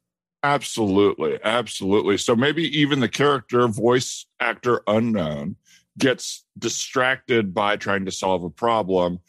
Absolutely. 0.43 1.39
Absolutely. 1.41 2.17
So 2.17 2.35
maybe 2.35 2.63
even 2.77 2.99
the 2.99 3.07
character, 3.07 3.65
voice 3.69 4.25
actor 4.41 4.81
unknown, 4.87 5.55
gets 5.97 6.43
distracted 6.59 7.53
by 7.53 7.77
trying 7.77 8.03
to 8.03 8.11
solve 8.11 8.43
a 8.43 8.49
problem 8.49 9.19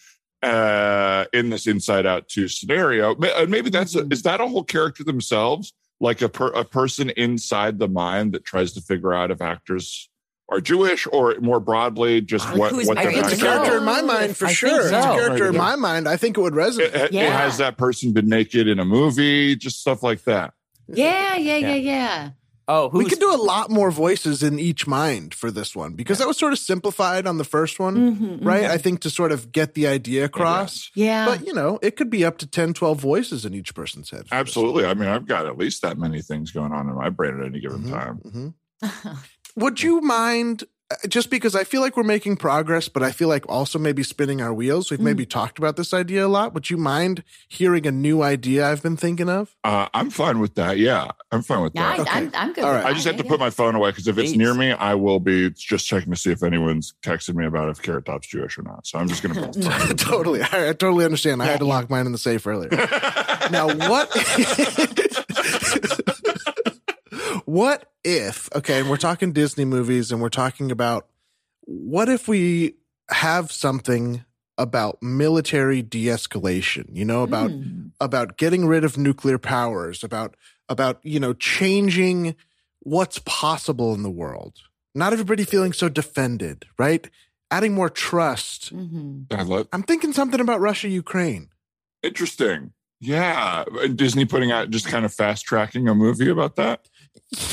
uh, 0.42 0.46
in 1.34 1.50
this 1.50 1.66
Inside 1.66 2.06
Out 2.06 2.28
2 2.28 2.48
scenario. 2.48 3.14
Ma- 3.16 3.28
uh, 3.36 3.46
Maybe 3.48 3.68
that's 3.70 3.94
a, 3.96 4.06
is 4.08 4.22
that 4.22 4.40
a 4.40 4.46
whole 4.46 4.64
character 4.64 5.04
themselves? 5.04 5.72
Like 6.00 6.22
a, 6.22 6.28
per, 6.28 6.48
a 6.48 6.64
person 6.64 7.10
inside 7.10 7.78
the 7.78 7.88
mind 7.88 8.32
that 8.32 8.44
tries 8.44 8.72
to 8.72 8.80
figure 8.80 9.12
out 9.14 9.30
if 9.30 9.40
actors 9.40 10.10
are 10.50 10.60
Jewish 10.60 11.06
or 11.12 11.36
more 11.40 11.60
broadly, 11.60 12.20
just 12.20 12.46
what, 12.56 12.72
think 12.74 12.88
what 12.88 12.98
I 12.98 13.04
their 13.04 13.12
think 13.12 13.24
It's 13.24 13.34
a 13.34 13.36
so. 13.36 13.46
character 13.46 13.76
in 13.78 13.84
my 13.84 14.02
mind 14.02 14.36
for 14.36 14.44
I 14.46 14.48
think 14.48 14.58
sure. 14.58 14.80
It's 14.82 14.88
a 14.90 15.00
character 15.02 15.48
in 15.48 15.56
my 15.56 15.76
mind. 15.76 16.08
I 16.08 16.16
think 16.16 16.36
it 16.36 16.40
would 16.40 16.52
resonate. 16.54 16.94
It, 16.94 17.14
it- 17.14 17.32
has 17.32 17.58
that 17.58 17.76
person 17.78 18.12
been 18.12 18.28
naked 18.28 18.66
in 18.68 18.78
a 18.80 18.84
movie? 18.84 19.56
Just 19.56 19.80
stuff 19.80 20.02
like 20.02 20.22
that. 20.24 20.52
yeah, 20.88 21.36
yeah, 21.36 21.56
yeah, 21.56 21.68
Yeah. 21.68 21.74
yeah. 21.76 22.30
Oh, 22.66 22.88
who's 22.88 23.04
we 23.04 23.10
could 23.10 23.18
do 23.20 23.32
a 23.32 23.36
lot 23.36 23.70
more 23.70 23.90
voices 23.90 24.42
in 24.42 24.58
each 24.58 24.86
mind 24.86 25.34
for 25.34 25.50
this 25.50 25.76
one 25.76 25.92
because 25.94 26.18
that 26.18 26.26
was 26.26 26.38
sort 26.38 26.52
of 26.54 26.58
simplified 26.58 27.26
on 27.26 27.36
the 27.38 27.44
first 27.44 27.78
one, 27.78 27.94
Mhm, 28.16 28.44
right? 28.44 28.64
I 28.64 28.78
think 28.78 29.00
to 29.00 29.10
sort 29.10 29.32
of 29.32 29.52
get 29.52 29.74
the 29.74 29.86
idea 29.86 30.24
across. 30.24 30.90
Yeah. 30.94 31.26
But, 31.26 31.46
you 31.46 31.52
know, 31.52 31.78
it 31.82 31.96
could 31.96 32.08
be 32.08 32.24
up 32.24 32.38
to 32.38 32.46
10, 32.46 32.72
12 32.72 32.98
voices 32.98 33.44
in 33.44 33.52
each 33.54 33.74
person's 33.74 34.08
head. 34.10 34.26
Absolutely. 34.32 34.86
I 34.86 34.94
mean, 34.94 35.08
I've 35.10 35.26
got 35.26 35.44
at 35.46 35.58
least 35.58 35.82
that 35.82 35.98
many 35.98 36.22
things 36.22 36.52
going 36.52 36.72
on 36.72 36.88
in 36.88 36.94
my 36.94 37.10
brain 37.10 37.38
at 37.40 37.46
any 37.46 37.60
given 37.60 37.82
Mhm, 37.84 37.90
time. 37.90 38.54
mhm. 38.82 39.18
would 39.56 39.82
you 39.82 40.00
mind 40.00 40.64
just 41.08 41.30
because 41.30 41.54
I 41.54 41.64
feel 41.64 41.80
like 41.80 41.96
we're 41.96 42.02
making 42.02 42.36
progress, 42.36 42.88
but 42.88 43.02
I 43.02 43.10
feel 43.10 43.28
like 43.28 43.48
also 43.48 43.78
maybe 43.78 44.02
spinning 44.02 44.42
our 44.42 44.52
wheels. 44.52 44.90
We've 44.90 45.00
maybe 45.00 45.24
talked 45.24 45.58
about 45.58 45.76
this 45.76 45.94
idea 45.94 46.26
a 46.26 46.28
lot. 46.28 46.52
Would 46.52 46.68
you 46.68 46.76
mind 46.76 47.24
hearing 47.48 47.86
a 47.86 47.90
new 47.90 48.22
idea 48.22 48.68
I've 48.70 48.82
been 48.82 48.96
thinking 48.96 49.30
of? 49.30 49.56
Uh, 49.64 49.88
I'm 49.94 50.10
fine 50.10 50.40
with 50.40 50.54
that. 50.56 50.78
Yeah, 50.78 51.08
I'm 51.32 51.42
fine 51.42 51.62
with 51.62 51.72
Yeah, 51.74 51.96
that. 51.96 52.08
I, 52.08 52.18
I'm, 52.18 52.30
I'm 52.34 52.52
good. 52.52 52.64
All 52.64 52.72
with 52.72 52.82
right. 52.82 52.90
I 52.90 52.92
just 52.92 53.06
have 53.06 53.16
to 53.16 53.24
yeah. 53.24 53.30
put 53.30 53.40
my 53.40 53.50
phone 53.50 53.74
away 53.74 53.90
because 53.90 54.06
if 54.08 54.18
it's 54.18 54.32
near 54.32 54.52
me, 54.54 54.72
I 54.72 54.94
will 54.94 55.20
be 55.20 55.50
just 55.50 55.86
checking 55.86 56.12
to 56.12 56.18
see 56.18 56.30
if 56.30 56.42
anyone's 56.42 56.94
texted 57.02 57.34
me 57.34 57.46
about 57.46 57.70
if 57.70 57.80
Carrot 57.80 58.04
Top's 58.04 58.26
Jewish 58.26 58.58
or 58.58 58.62
not. 58.62 58.86
So 58.86 58.98
I'm 58.98 59.08
just 59.08 59.22
going 59.22 59.52
to. 59.52 59.94
totally. 59.96 60.42
I, 60.42 60.68
I 60.68 60.72
totally 60.74 61.04
understand. 61.06 61.42
I 61.42 61.46
had 61.46 61.60
to 61.60 61.66
lock 61.66 61.88
mine 61.88 62.04
in 62.06 62.12
the 62.12 62.18
safe 62.18 62.46
earlier. 62.46 62.68
now, 63.50 63.68
what? 63.68 64.10
What 67.44 67.90
if? 68.04 68.48
Okay, 68.54 68.80
and 68.80 68.90
we're 68.90 68.96
talking 68.96 69.32
Disney 69.32 69.64
movies, 69.64 70.10
and 70.12 70.20
we're 70.20 70.28
talking 70.28 70.70
about 70.70 71.06
what 71.62 72.08
if 72.08 72.28
we 72.28 72.74
have 73.10 73.50
something 73.52 74.24
about 74.58 75.02
military 75.02 75.82
de-escalation? 75.82 76.86
You 76.92 77.04
know, 77.04 77.22
about 77.22 77.50
Mm. 77.50 77.90
about 78.00 78.36
getting 78.36 78.66
rid 78.66 78.84
of 78.84 78.96
nuclear 78.98 79.38
powers, 79.38 80.04
about 80.04 80.36
about 80.68 81.00
you 81.02 81.18
know 81.20 81.32
changing 81.34 82.34
what's 82.80 83.18
possible 83.24 83.94
in 83.94 84.02
the 84.02 84.10
world. 84.10 84.58
Not 84.94 85.12
everybody 85.12 85.44
feeling 85.44 85.72
so 85.72 85.88
defended, 85.88 86.66
right? 86.78 87.08
Adding 87.50 87.74
more 87.74 87.90
trust. 87.90 88.74
Mhm. 88.74 89.26
I 89.32 89.42
love- 89.42 89.68
I'm 89.72 89.82
thinking 89.82 90.12
something 90.12 90.40
about 90.40 90.60
Russia 90.60 90.88
Ukraine. 90.88 91.48
Interesting. 92.02 92.72
Yeah. 93.00 93.64
Disney 93.94 94.24
putting 94.24 94.50
out 94.52 94.70
just 94.70 94.86
kind 94.86 95.04
of 95.04 95.12
fast 95.12 95.44
tracking 95.44 95.88
a 95.88 95.94
movie 95.94 96.28
about 96.30 96.56
that. 96.56 96.88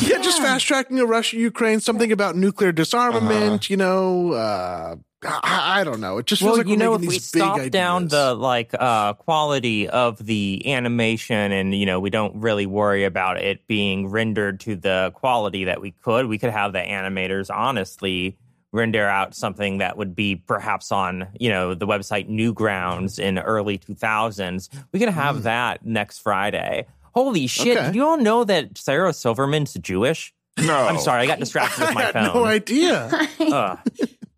Yeah, 0.02 0.20
just 0.22 0.42
fast 0.42 0.66
tracking 0.66 1.00
a 1.00 1.06
Russia 1.06 1.38
Ukraine, 1.38 1.80
something 1.80 2.12
about 2.12 2.36
nuclear 2.36 2.72
disarmament, 2.72 3.54
Uh-huh. 3.54 3.68
you 3.70 3.78
know, 3.78 4.32
uh, 4.34 4.96
I, 5.24 5.82
I 5.82 5.84
don't 5.84 6.00
know. 6.02 6.18
It 6.18 6.26
just 6.26 6.42
feels 6.42 6.52
well, 6.52 6.58
like 6.58 6.68
you 6.68 6.74
we're 6.74 6.78
know, 6.84 6.94
if 6.96 7.02
making 7.02 7.10
we 7.10 7.20
stop 7.20 7.70
down 7.70 8.08
the 8.08 8.34
like 8.34 8.72
uh, 8.78 9.14
quality 9.14 9.88
of 9.88 10.24
the 10.24 10.64
animation, 10.72 11.52
and 11.52 11.74
you 11.76 11.86
know, 11.86 12.00
we 12.00 12.10
don't 12.10 12.36
really 12.36 12.66
worry 12.66 13.04
about 13.06 13.38
it 13.42 13.66
being 13.68 14.08
rendered 14.08 14.60
to 14.62 14.76
the 14.76 15.12
quality 15.16 15.66
that 15.66 15.80
we 15.82 15.92
could, 15.92 16.26
we 16.28 16.38
could 16.38 16.50
have 16.52 16.74
the 16.74 16.80
animators 16.80 17.50
honestly 17.56 18.38
render 18.74 19.06
out 19.06 19.36
something 19.36 19.80
that 19.80 19.98
would 19.98 20.16
be 20.16 20.36
perhaps 20.36 20.92
on 20.92 21.28
you 21.40 21.50
know 21.50 21.74
the 21.76 21.86
website 21.88 22.30
Newgrounds 22.30 23.20
in 23.20 23.38
early 23.38 23.78
2000s. 23.78 24.70
We 24.92 25.00
could 25.00 25.10
have 25.10 25.38
Mm. 25.38 25.44
that 25.44 25.86
next 25.86 26.20
Friday. 26.20 26.86
Holy 27.14 27.48
shit! 27.48 27.78
Okay. 27.78 27.86
Did 27.88 27.96
you 27.96 28.06
all 28.06 28.18
know 28.18 28.44
that 28.44 28.78
Sarah 28.78 29.14
Silverman's 29.14 29.74
Jewish? 29.74 30.34
No. 30.60 30.76
I'm 30.76 31.00
sorry, 31.00 31.24
I 31.24 31.26
got 31.28 31.40
distracted 31.40 31.82
I 31.84 31.86
with 31.88 31.96
my 31.96 32.02
had 32.04 32.14
phone. 32.14 32.24
no 32.34 32.46
idea. 32.46 33.10
Ugh, 33.40 33.80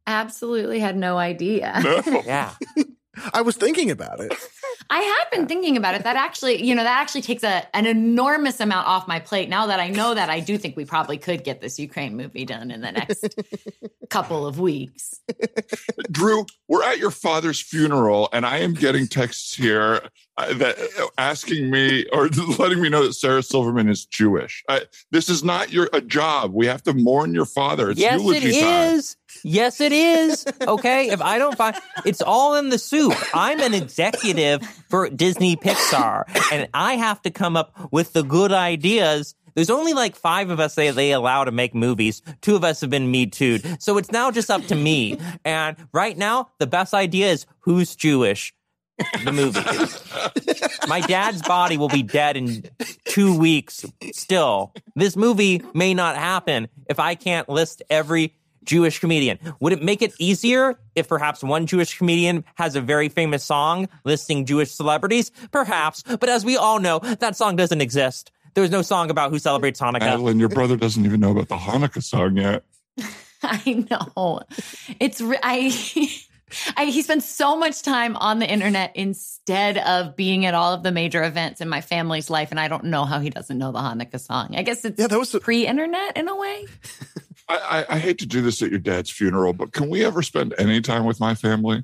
Absolutely 0.06 0.80
had 0.80 0.98
no 0.98 1.18
idea. 1.18 1.80
No. 1.84 2.02
yeah. 2.26 2.52
I 3.34 3.42
was 3.42 3.56
thinking 3.56 3.92
about 3.92 4.20
it. 4.20 4.34
I 4.90 5.00
have 5.00 5.32
been 5.32 5.48
thinking 5.48 5.78
about 5.78 5.96
it. 5.96 6.04
That 6.04 6.16
actually, 6.16 6.64
you 6.64 6.76
know, 6.76 6.84
that 6.84 7.00
actually 7.00 7.22
takes 7.22 7.44
a, 7.44 7.64
an 7.76 7.86
enormous 7.86 8.60
amount 8.60 8.88
off 8.88 9.08
my 9.08 9.20
plate. 9.20 9.50
Now 9.50 9.68
that 9.68 9.80
I 9.80 9.90
know 9.90 10.14
that, 10.14 10.30
I 10.30 10.40
do 10.40 10.58
think 10.58 10.76
we 10.76 10.86
probably 10.86 11.18
could 11.18 11.44
get 11.44 11.62
this 11.62 11.80
Ukraine 11.80 12.18
movie 12.18 12.46
done 12.46 12.72
in 12.72 12.82
the 12.82 12.92
next 12.92 13.36
couple 14.10 14.46
of 14.46 14.60
weeks. 14.60 15.22
Drew, 16.12 16.46
we're 16.68 16.84
at 16.84 16.98
your 16.98 17.12
father's 17.12 17.62
funeral, 17.62 18.30
and 18.34 18.46
I 18.46 18.60
am 18.60 18.74
getting 18.74 19.08
texts 19.08 19.56
here 19.56 20.02
uh, 20.38 20.54
that 20.56 20.78
asking 21.18 21.70
me 21.70 22.06
or 22.12 22.28
letting 22.58 22.82
me 22.82 22.90
know 22.90 23.04
that 23.04 23.14
Sarah 23.14 23.44
Silverman 23.44 23.90
is 23.90 24.06
Jewish. 24.06 24.64
I, 24.68 24.82
this 25.12 25.30
is 25.30 25.44
not 25.44 25.72
your 25.72 25.90
a 25.94 26.02
job. 26.02 26.54
We 26.54 26.66
have 26.68 26.84
to 26.84 26.94
mourn 26.94 27.34
your 27.34 27.46
father. 27.46 27.92
It's 27.92 28.00
yes, 28.00 28.20
it 28.20 28.24
eulogy 28.24 28.60
time. 28.60 28.96
is. 28.96 29.18
Yes, 29.44 29.82
it 29.82 29.92
is. 29.92 30.46
Okay, 30.62 31.10
if 31.10 31.22
I 31.22 31.38
don't 31.38 31.58
find 31.58 31.76
it's 32.06 32.22
all 32.22 32.56
in 32.56 32.70
the 32.70 32.78
soup. 32.78 33.14
I'm 33.34 33.60
an 33.60 33.74
executive 33.74 34.62
for 34.90 35.10
Disney 35.10 35.56
Pixar, 35.56 36.24
and 36.52 36.68
I 36.74 36.96
have 36.96 37.22
to 37.24 37.32
come 37.32 37.58
up 37.58 37.92
with 37.92 38.14
the 38.14 38.24
good 38.24 38.52
ideas. 38.52 39.36
There's 39.56 39.70
only 39.70 39.94
like 39.94 40.16
five 40.16 40.50
of 40.50 40.60
us 40.60 40.76
they, 40.76 40.90
they 40.92 41.12
allow 41.12 41.44
to 41.44 41.52
make 41.52 41.76
movies. 41.76 42.22
Two 42.42 42.56
of 42.56 42.64
us 42.64 42.82
have 42.82 42.90
been 42.90 43.12
me 43.12 43.28
too. 43.28 43.60
So 43.80 43.98
it's 43.98 44.12
now 44.12 44.32
just 44.32 44.50
up 44.50 44.66
to 44.66 44.76
me. 44.76 45.20
And 45.46 45.78
right 45.92 46.18
now, 46.18 46.50
the 46.58 46.68
best 46.68 46.94
idea 46.94 47.32
is 47.32 47.46
who's 47.60 47.96
Jewish? 47.96 48.54
The 49.24 49.32
movie. 49.32 49.60
My 50.88 51.02
dad's 51.02 51.42
body 51.42 51.78
will 51.78 51.90
be 51.90 52.04
dead 52.04 52.38
in 52.38 52.64
two 53.06 53.38
weeks 53.38 53.86
still. 54.12 54.74
This 54.96 55.16
movie 55.16 55.62
may 55.74 55.94
not 55.94 56.16
happen 56.16 56.68
if 56.90 57.00
I 57.00 57.16
can't 57.16 57.50
list 57.50 57.82
every 57.90 58.36
Jewish 58.66 59.00
comedian. 59.00 59.40
Would 59.60 59.74
it 59.74 59.82
make 59.82 60.02
it 60.02 60.14
easier 60.20 60.80
if 60.96 61.08
perhaps 61.08 61.44
one 61.44 61.66
Jewish 61.68 61.98
comedian 61.98 62.44
has 62.56 62.76
a 62.76 62.82
very 62.82 63.10
famous 63.10 63.44
song 63.44 63.88
listing 64.04 64.46
Jewish 64.46 64.72
celebrities? 64.72 65.32
Perhaps. 65.52 66.04
But 66.04 66.30
as 66.30 66.46
we 66.46 66.58
all 66.58 66.80
know, 66.80 67.00
that 67.00 67.36
song 67.36 67.56
doesn't 67.56 67.82
exist. 67.82 68.32
There's 68.54 68.70
no 68.72 68.82
song 68.84 69.10
about 69.10 69.32
who 69.32 69.40
celebrates 69.40 69.80
Hanukkah. 69.80 70.02
Madeline, 70.02 70.40
your 70.40 70.50
brother 70.50 70.78
doesn't 70.78 71.04
even 71.06 71.20
know 71.20 71.32
about 71.32 71.48
the 71.50 71.58
Hanukkah 71.58 72.04
song 72.04 72.38
yet. 72.38 72.64
I 73.44 73.86
know. 73.90 74.42
It's 75.00 75.22
I, 75.22 75.74
I 76.78 76.86
he 76.86 77.02
spends 77.02 77.28
so 77.28 77.58
much 77.58 77.82
time 77.82 78.16
on 78.16 78.40
the 78.40 78.48
internet 78.50 78.92
instead 78.96 79.78
of 79.80 80.16
being 80.16 80.46
at 80.46 80.54
all 80.54 80.74
of 80.74 80.84
the 80.84 80.92
major 80.92 81.24
events 81.24 81.62
in 81.62 81.68
my 81.68 81.82
family's 81.82 82.30
life, 82.30 82.52
and 82.52 82.60
I 82.60 82.68
don't 82.68 82.86
know 82.86 83.06
how 83.06 83.20
he 83.20 83.30
doesn't 83.32 83.58
know 83.58 83.72
the 83.72 83.80
Hanukkah 83.80 84.20
song. 84.20 84.56
I 84.56 84.62
guess 84.62 84.86
it's 84.86 85.00
Yeah, 85.00 85.08
that 85.08 85.20
was 85.20 85.32
the- 85.32 85.40
pre-internet 85.40 86.16
in 86.16 86.28
a 86.28 86.36
way. 86.36 86.66
I, 87.50 87.58
I, 87.90 87.96
I 87.96 88.00
hate 88.00 88.20
to 88.20 88.26
do 88.26 88.42
this 88.42 88.62
at 88.62 88.70
your 88.70 88.80
dad's 88.80 89.10
funeral, 89.10 89.54
but 89.54 89.74
can 89.74 89.90
we 89.90 90.04
ever 90.06 90.22
spend 90.22 90.54
any 90.58 90.82
time 90.82 91.06
with 91.06 91.20
my 91.20 91.36
family? 91.36 91.84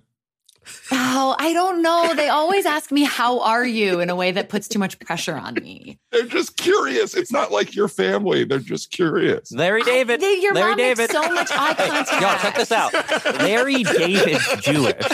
Oh, 0.92 1.36
I 1.40 1.52
don't 1.54 1.82
know. 1.82 2.14
They 2.16 2.30
always 2.30 2.66
ask 2.68 2.92
me, 2.92 3.04
"How 3.04 3.40
are 3.40 3.66
you?" 3.66 4.02
in 4.02 4.10
a 4.12 4.16
way 4.16 4.32
that 4.32 4.50
puts 4.50 4.68
too 4.68 4.78
much 4.78 5.00
pressure 5.00 5.36
on 5.36 5.56
me. 5.56 5.98
They're 6.12 6.26
just 6.28 6.58
curious. 6.58 7.16
It's 7.16 7.32
not 7.32 7.52
like 7.52 7.74
your 7.76 7.88
family. 7.88 8.44
They're 8.44 8.60
just 8.60 8.92
curious. 8.92 9.52
Larry 9.52 9.82
David. 9.82 10.22
They- 10.22 10.40
your 10.42 10.54
Larry 10.54 10.70
mom 10.72 10.78
David. 10.78 10.98
makes 11.00 11.14
so 11.14 11.34
much 11.34 11.50
eye 11.52 11.74
contact. 11.74 12.22
Y'all, 12.22 12.38
check 12.40 12.56
this 12.56 12.72
out. 12.72 12.94
Larry 13.40 13.84
David's 13.84 14.46
Jewish. 14.62 15.06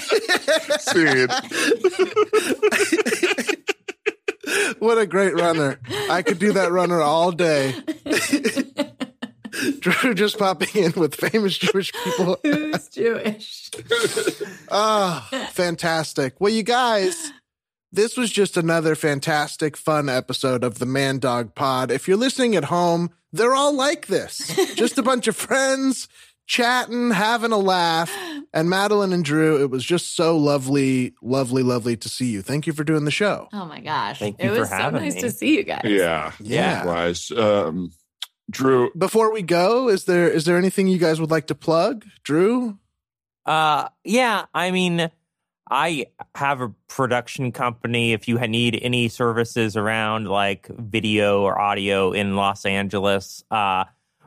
See, 0.80 1.26
What 4.80 4.98
a 5.00 5.08
great 5.08 5.34
runner. 5.36 5.80
I 6.10 6.22
could 6.22 6.38
do 6.40 6.54
that 6.54 6.72
runner 6.72 7.02
all 7.02 7.32
day. 7.32 7.74
Drew 9.80 10.14
just 10.14 10.38
popping 10.38 10.84
in 10.84 10.92
with 10.96 11.16
famous 11.16 11.58
Jewish 11.58 11.92
people. 12.04 12.38
Who's 12.44 12.88
Jewish? 12.90 13.70
Ah, 14.72 15.28
fantastic. 15.54 16.36
Well, 16.40 16.52
you 16.52 16.64
guys, 16.64 17.32
this 17.92 18.18
was 18.18 18.32
just 18.32 18.58
another 18.58 18.96
fantastic, 18.96 19.78
fun 19.78 20.10
episode 20.10 20.64
of 20.64 20.80
the 20.80 20.86
Man 20.86 21.20
Dog 21.20 21.56
Pod. 21.56 21.92
If 21.92 22.08
you're 22.08 22.18
listening 22.18 22.56
at 22.56 22.66
home, 22.66 23.12
they're 23.32 23.54
all 23.56 23.74
like 23.74 24.08
this 24.08 24.38
just 24.76 24.98
a 24.98 25.04
bunch 25.04 25.28
of 25.28 25.36
friends 25.36 26.08
chatting, 26.48 27.12
having 27.12 27.52
a 27.52 27.58
laugh. 27.58 28.12
And 28.54 28.70
Madeline 28.70 29.14
and 29.14 29.24
Drew, 29.24 29.62
it 29.62 29.70
was 29.70 29.84
just 29.86 30.16
so 30.16 30.38
lovely, 30.38 31.14
lovely, 31.22 31.62
lovely 31.64 31.96
to 31.98 32.10
see 32.10 32.28
you. 32.32 32.42
Thank 32.42 32.66
you 32.68 32.74
for 32.74 32.84
doing 32.84 33.06
the 33.06 33.12
show. 33.12 33.48
Oh 33.54 33.66
my 33.66 33.82
gosh! 33.82 34.20
Thank 34.20 34.40
it 34.40 34.46
you 34.46 34.54
for 34.54 34.60
was 34.62 34.70
so 34.70 34.76
having 34.76 35.02
nice 35.02 35.16
me. 35.16 35.22
to 35.22 35.32
see 35.32 35.56
you 35.58 35.64
guys. 35.64 35.82
yeah, 35.84 36.32
Yeah. 36.40 36.78
Likewise, 36.84 37.32
um, 37.32 37.92
Drew. 38.50 38.92
Before 38.98 39.34
we 39.34 39.42
go, 39.42 39.90
is 39.90 40.06
there 40.06 40.30
is 40.30 40.46
there 40.46 40.58
anything 40.58 40.88
you 40.88 40.98
guys 40.98 41.20
would 41.20 41.32
like 41.32 41.48
to 41.48 41.56
plug, 41.56 42.06
Drew? 42.24 42.78
Uh, 43.46 43.90
yeah. 44.04 44.46
I 44.54 44.72
mean, 44.72 45.10
I 45.70 46.08
have 46.36 46.62
a 46.62 46.70
production 46.88 47.52
company. 47.52 48.14
If 48.14 48.28
you 48.28 48.38
need 48.48 48.80
any 48.82 49.08
services 49.10 49.76
around 49.76 50.28
like 50.28 50.68
video 50.68 51.42
or 51.42 51.60
audio 51.60 52.12
in 52.12 52.36
Los 52.36 52.66
Angeles, 52.66 53.44
uh, 53.50 53.86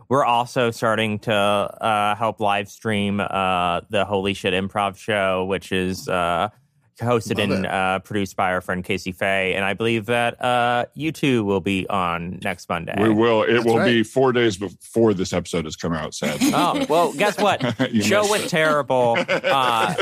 we're 0.08 0.24
also 0.24 0.70
starting 0.70 1.18
to 1.20 1.34
uh, 1.34 2.16
help 2.16 2.40
live 2.40 2.68
stream 2.68 3.20
uh, 3.20 3.82
the 3.90 4.04
Holy 4.04 4.34
Shit 4.34 4.54
Improv 4.54 4.96
Show, 4.96 5.44
which 5.44 5.70
is 5.70 6.08
uh, 6.08 6.48
hosted 6.98 7.38
Love 7.38 7.50
and 7.50 7.66
uh, 7.66 7.98
produced 8.00 8.36
by 8.36 8.52
our 8.52 8.60
friend 8.60 8.84
Casey 8.84 9.12
Faye. 9.12 9.54
And 9.54 9.64
I 9.64 9.74
believe 9.74 10.06
that 10.06 10.42
uh, 10.42 10.86
you 10.94 11.12
two 11.12 11.44
will 11.44 11.60
be 11.60 11.86
on 11.88 12.38
next 12.42 12.68
Monday. 12.68 12.94
We 13.00 13.10
will. 13.10 13.42
It 13.42 13.54
That's 13.54 13.64
will 13.64 13.84
be 13.84 14.02
four 14.02 14.32
days 14.32 14.56
before 14.56 15.14
this 15.14 15.32
episode 15.32 15.64
has 15.64 15.76
come 15.76 15.92
out. 15.92 16.14
Sadly. 16.14 16.50
Oh 16.54 16.84
well, 16.88 17.12
guess 17.12 17.38
what? 17.40 17.60
Show 18.02 18.20
missed 18.20 18.30
went 18.30 18.44
it. 18.44 18.48
terrible. 18.48 19.16
Uh, 19.48 19.94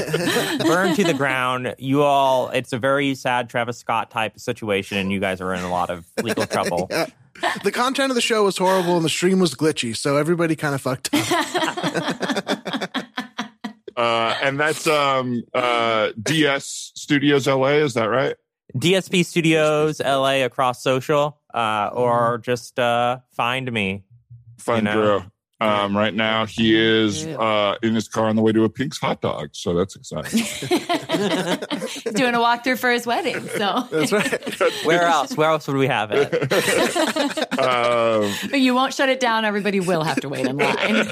burned 0.58 0.96
to 0.96 1.04
the 1.04 1.14
ground. 1.14 1.74
You 1.78 2.02
all. 2.02 2.48
It's 2.48 2.72
a 2.72 2.78
very 2.78 3.14
sad 3.14 3.48
Travis 3.48 3.78
Scott 3.78 4.10
type 4.10 4.38
situation, 4.40 4.98
and 4.98 5.12
you 5.12 5.20
guys 5.20 5.40
are 5.40 5.54
in 5.54 5.62
a 5.62 5.70
lot 5.70 5.90
of 5.90 6.06
legal 6.22 6.46
trouble. 6.46 6.90
Yeah. 7.42 7.52
The 7.64 7.70
content 7.70 8.10
of 8.10 8.14
the 8.14 8.22
show 8.22 8.44
was 8.44 8.56
horrible 8.56 8.96
and 8.96 9.04
the 9.04 9.10
stream 9.10 9.40
was 9.40 9.54
glitchy, 9.54 9.94
so 9.94 10.16
everybody 10.16 10.56
kind 10.56 10.74
of 10.74 10.80
fucked 10.80 11.10
up. 11.12 12.45
Uh, 13.96 14.36
and 14.42 14.60
that's 14.60 14.86
um, 14.86 15.42
uh, 15.54 16.12
DS 16.22 16.92
Studios 16.94 17.46
LA. 17.46 17.68
Is 17.68 17.94
that 17.94 18.06
right? 18.06 18.36
DSP 18.74 19.24
Studios, 19.24 20.00
LA, 20.00 20.44
across 20.44 20.82
social, 20.82 21.40
uh, 21.54 21.90
or 21.92 22.38
just 22.38 22.78
uh, 22.78 23.18
find 23.32 23.70
me. 23.72 24.04
Find 24.58 24.86
You 24.86 24.92
know. 24.92 25.20
Drew. 25.20 25.30
Um, 25.58 25.96
right 25.96 26.12
now, 26.12 26.44
he 26.44 26.76
is 26.78 27.26
uh, 27.26 27.76
in 27.82 27.94
his 27.94 28.08
car 28.08 28.26
on 28.26 28.36
the 28.36 28.42
way 28.42 28.52
to 28.52 28.64
a 28.64 28.68
Pink's 28.68 28.98
hot 28.98 29.22
dog, 29.22 29.48
so 29.52 29.72
that's 29.72 29.96
exciting. 29.96 30.40
Doing 31.16 32.34
a 32.34 32.38
walkthrough 32.38 32.78
for 32.78 32.90
his 32.90 33.06
wedding. 33.06 33.40
So 33.48 33.86
That's 33.90 34.12
right. 34.12 34.84
Where 34.84 35.02
else? 35.02 35.36
Where 35.36 35.48
else 35.50 35.66
would 35.66 35.76
we 35.76 35.86
have 35.86 36.10
it? 36.12 36.32
um, 37.58 38.32
But 38.50 38.60
you 38.60 38.74
won't 38.74 38.94
shut 38.94 39.08
it 39.08 39.20
down. 39.20 39.44
Everybody 39.44 39.80
will 39.80 40.02
have 40.04 40.20
to 40.20 40.28
wait 40.28 40.46
in 40.46 40.56
line. 40.56 41.06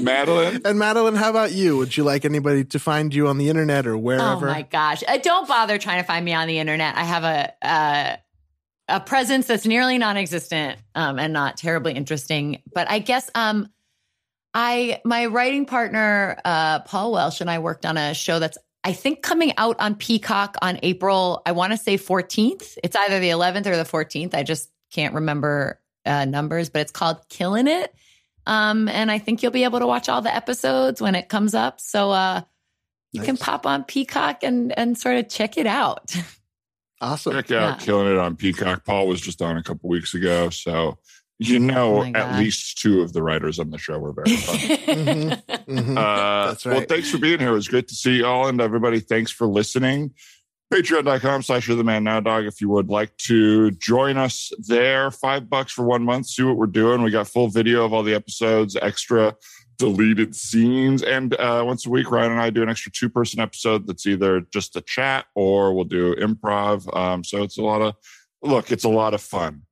Madeline, 0.00 0.62
And 0.64 0.78
Madeline, 0.78 1.14
how 1.14 1.30
about 1.30 1.52
you? 1.52 1.76
Would 1.78 1.96
you 1.96 2.04
like 2.04 2.24
anybody 2.24 2.64
to 2.64 2.78
find 2.78 3.14
you 3.14 3.28
on 3.28 3.38
the 3.38 3.48
internet 3.48 3.86
or 3.86 3.96
wherever? 3.96 4.48
oh 4.48 4.52
my 4.52 4.62
gosh! 4.62 5.02
Uh, 5.06 5.18
don't 5.18 5.48
bother 5.48 5.78
trying 5.78 6.00
to 6.00 6.06
find 6.06 6.24
me 6.24 6.34
on 6.34 6.48
the 6.48 6.58
internet. 6.58 6.96
I 6.96 7.04
have 7.04 7.24
a 7.24 7.66
uh, 7.66 8.16
a 8.88 9.00
presence 9.00 9.46
that's 9.46 9.66
nearly 9.66 9.98
non-existent 9.98 10.78
um, 10.94 11.18
and 11.18 11.32
not 11.32 11.56
terribly 11.56 11.92
interesting. 11.94 12.62
But 12.72 12.88
I 12.90 12.98
guess 13.00 13.30
um, 13.34 13.68
I 14.58 15.02
my 15.04 15.26
writing 15.26 15.66
partner 15.66 16.40
uh, 16.42 16.80
Paul 16.80 17.12
Welsh 17.12 17.42
and 17.42 17.50
I 17.50 17.58
worked 17.58 17.84
on 17.84 17.98
a 17.98 18.14
show 18.14 18.38
that's 18.38 18.56
I 18.82 18.94
think 18.94 19.20
coming 19.20 19.52
out 19.58 19.78
on 19.80 19.96
Peacock 19.96 20.56
on 20.62 20.78
April. 20.82 21.42
I 21.44 21.52
want 21.52 21.72
to 21.72 21.76
say 21.76 21.98
14th. 21.98 22.78
It's 22.82 22.96
either 22.96 23.20
the 23.20 23.30
11th 23.30 23.66
or 23.66 23.76
the 23.76 23.84
14th. 23.84 24.32
I 24.34 24.44
just 24.44 24.70
can't 24.90 25.14
remember 25.14 25.78
uh, 26.06 26.24
numbers, 26.24 26.70
but 26.70 26.80
it's 26.80 26.92
called 26.92 27.18
Killing 27.28 27.66
It. 27.66 27.94
Um, 28.46 28.88
and 28.88 29.10
I 29.10 29.18
think 29.18 29.42
you'll 29.42 29.52
be 29.52 29.64
able 29.64 29.80
to 29.80 29.86
watch 29.86 30.08
all 30.08 30.22
the 30.22 30.34
episodes 30.34 31.02
when 31.02 31.16
it 31.16 31.28
comes 31.28 31.54
up. 31.54 31.80
So 31.80 32.10
uh, 32.12 32.40
you 33.12 33.20
can 33.20 33.36
pop 33.36 33.66
on 33.66 33.84
Peacock 33.84 34.42
and 34.42 34.76
and 34.78 34.96
sort 34.96 35.16
of 35.16 35.28
check 35.28 35.58
it 35.58 35.66
out. 35.66 36.16
Awesome. 36.98 37.34
check 37.34 37.50
out 37.50 37.78
Yeah. 37.78 37.84
Killing 37.84 38.10
It 38.10 38.16
on 38.16 38.36
Peacock. 38.36 38.86
Paul 38.86 39.06
was 39.06 39.20
just 39.20 39.42
on 39.42 39.58
a 39.58 39.62
couple 39.62 39.90
weeks 39.90 40.14
ago, 40.14 40.48
so 40.48 40.96
you 41.38 41.58
know 41.72 41.98
Oh 42.02 42.12
at 42.14 42.38
least 42.38 42.78
two 42.78 43.02
of 43.02 43.12
the 43.12 43.22
writers 43.22 43.58
on 43.58 43.70
the 43.70 43.78
show 43.78 43.98
were 43.98 44.12
very 44.12 44.36
fun. 44.36 44.56
Mhm. 44.58 45.42
Mhm. 45.66 45.96
Uh, 45.98 46.46
That's 46.48 46.64
Well, 46.64 46.80
thanks 46.88 47.10
for 47.10 47.18
being 47.18 47.38
here. 47.40 47.48
It 47.50 47.52
was 47.52 47.68
great 47.68 47.88
to 47.88 47.94
see 47.94 48.16
you 48.18 48.26
all. 48.26 48.48
And 48.48 48.60
everybody, 48.60 49.00
thanks 49.00 49.30
for 49.30 49.46
listening. 49.46 50.12
Patreon.com 50.72 51.42
slash 51.42 51.68
you're 51.68 51.76
the 51.76 51.84
man 51.84 52.02
now, 52.02 52.18
dog. 52.18 52.44
If 52.44 52.60
you 52.60 52.68
would 52.70 52.88
like 52.88 53.16
to 53.18 53.70
join 53.72 54.16
us 54.16 54.50
there, 54.58 55.12
five 55.12 55.48
bucks 55.48 55.72
for 55.72 55.84
one 55.84 56.02
month. 56.02 56.26
See 56.26 56.42
what 56.42 56.56
we're 56.56 56.66
doing. 56.66 57.02
We 57.02 57.10
got 57.12 57.28
full 57.28 57.48
video 57.48 57.84
of 57.84 57.92
all 57.92 58.02
the 58.02 58.14
episodes, 58.14 58.74
extra 58.74 59.36
deleted 59.78 60.34
scenes. 60.34 61.02
And 61.04 61.34
uh, 61.34 61.62
once 61.64 61.86
a 61.86 61.90
week, 61.90 62.10
Ryan 62.10 62.32
and 62.32 62.40
I 62.40 62.50
do 62.50 62.62
an 62.62 62.68
extra 62.68 62.90
two 62.90 63.08
person 63.08 63.38
episode 63.40 63.86
that's 63.86 64.06
either 64.06 64.40
just 64.52 64.74
a 64.74 64.80
chat 64.80 65.26
or 65.36 65.72
we'll 65.74 65.84
do 65.84 66.14
improv. 66.16 66.92
Um, 66.96 67.22
so 67.22 67.42
it's 67.44 67.58
a 67.58 67.62
lot 67.62 67.80
of, 67.82 67.94
look, 68.42 68.72
it's 68.72 68.84
a 68.84 68.88
lot 68.88 69.14
of 69.14 69.20
fun. 69.20 69.65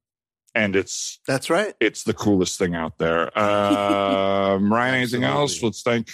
And 0.55 0.77
it's 0.77 1.19
That's 1.27 1.51
right. 1.51 1.75
it's 1.81 2.05
the 2.05 2.15
coolest 2.15 2.59
thing 2.59 2.75
out 2.75 2.99
there. 2.99 3.37
Um, 3.39 4.73
Ryan, 4.73 4.95
anything 4.95 5.25
else? 5.25 5.53
Absolutely. 5.53 5.67
Let's 5.69 5.83
thank 5.83 6.11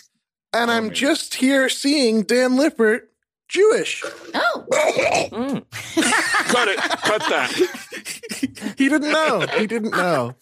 And 0.52 0.70
I'm 0.70 0.84
Amazing. 0.86 0.94
just 0.94 1.34
here 1.34 1.68
seeing 1.68 2.22
Dan 2.22 2.56
Lippert, 2.56 3.10
Jewish. 3.48 4.02
oh, 4.34 4.66
Mm. 5.32 5.64
cut 6.48 6.68
it, 6.68 6.78
cut 6.78 7.20
that. 7.28 7.52
He 8.78 8.88
didn't 8.88 9.12
know. 9.12 9.44
He 9.58 9.66
didn't 9.66 9.90
know. 9.90 10.34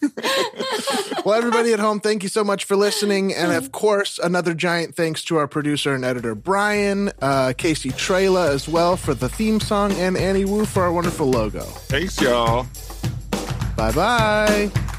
well, 1.25 1.33
everybody 1.35 1.73
at 1.73 1.79
home, 1.79 1.99
thank 1.99 2.23
you 2.23 2.29
so 2.29 2.43
much 2.45 2.63
for 2.63 2.77
listening. 2.77 3.33
And 3.33 3.51
of 3.51 3.73
course, 3.73 4.17
another 4.19 4.53
giant 4.53 4.95
thanks 4.95 5.23
to 5.25 5.35
our 5.37 5.47
producer 5.47 5.93
and 5.93 6.05
editor, 6.05 6.33
Brian, 6.35 7.11
uh, 7.21 7.51
Casey 7.57 7.89
Trela 7.89 8.47
as 8.49 8.69
well 8.69 8.95
for 8.95 9.13
the 9.13 9.27
theme 9.27 9.59
song, 9.59 9.91
and 9.93 10.15
Annie 10.15 10.45
Wu 10.45 10.65
for 10.65 10.83
our 10.83 10.93
wonderful 10.93 11.29
logo. 11.29 11.61
Thanks, 11.61 12.21
y'all. 12.21 12.67
Bye 13.79 13.93
bye. 13.93 14.98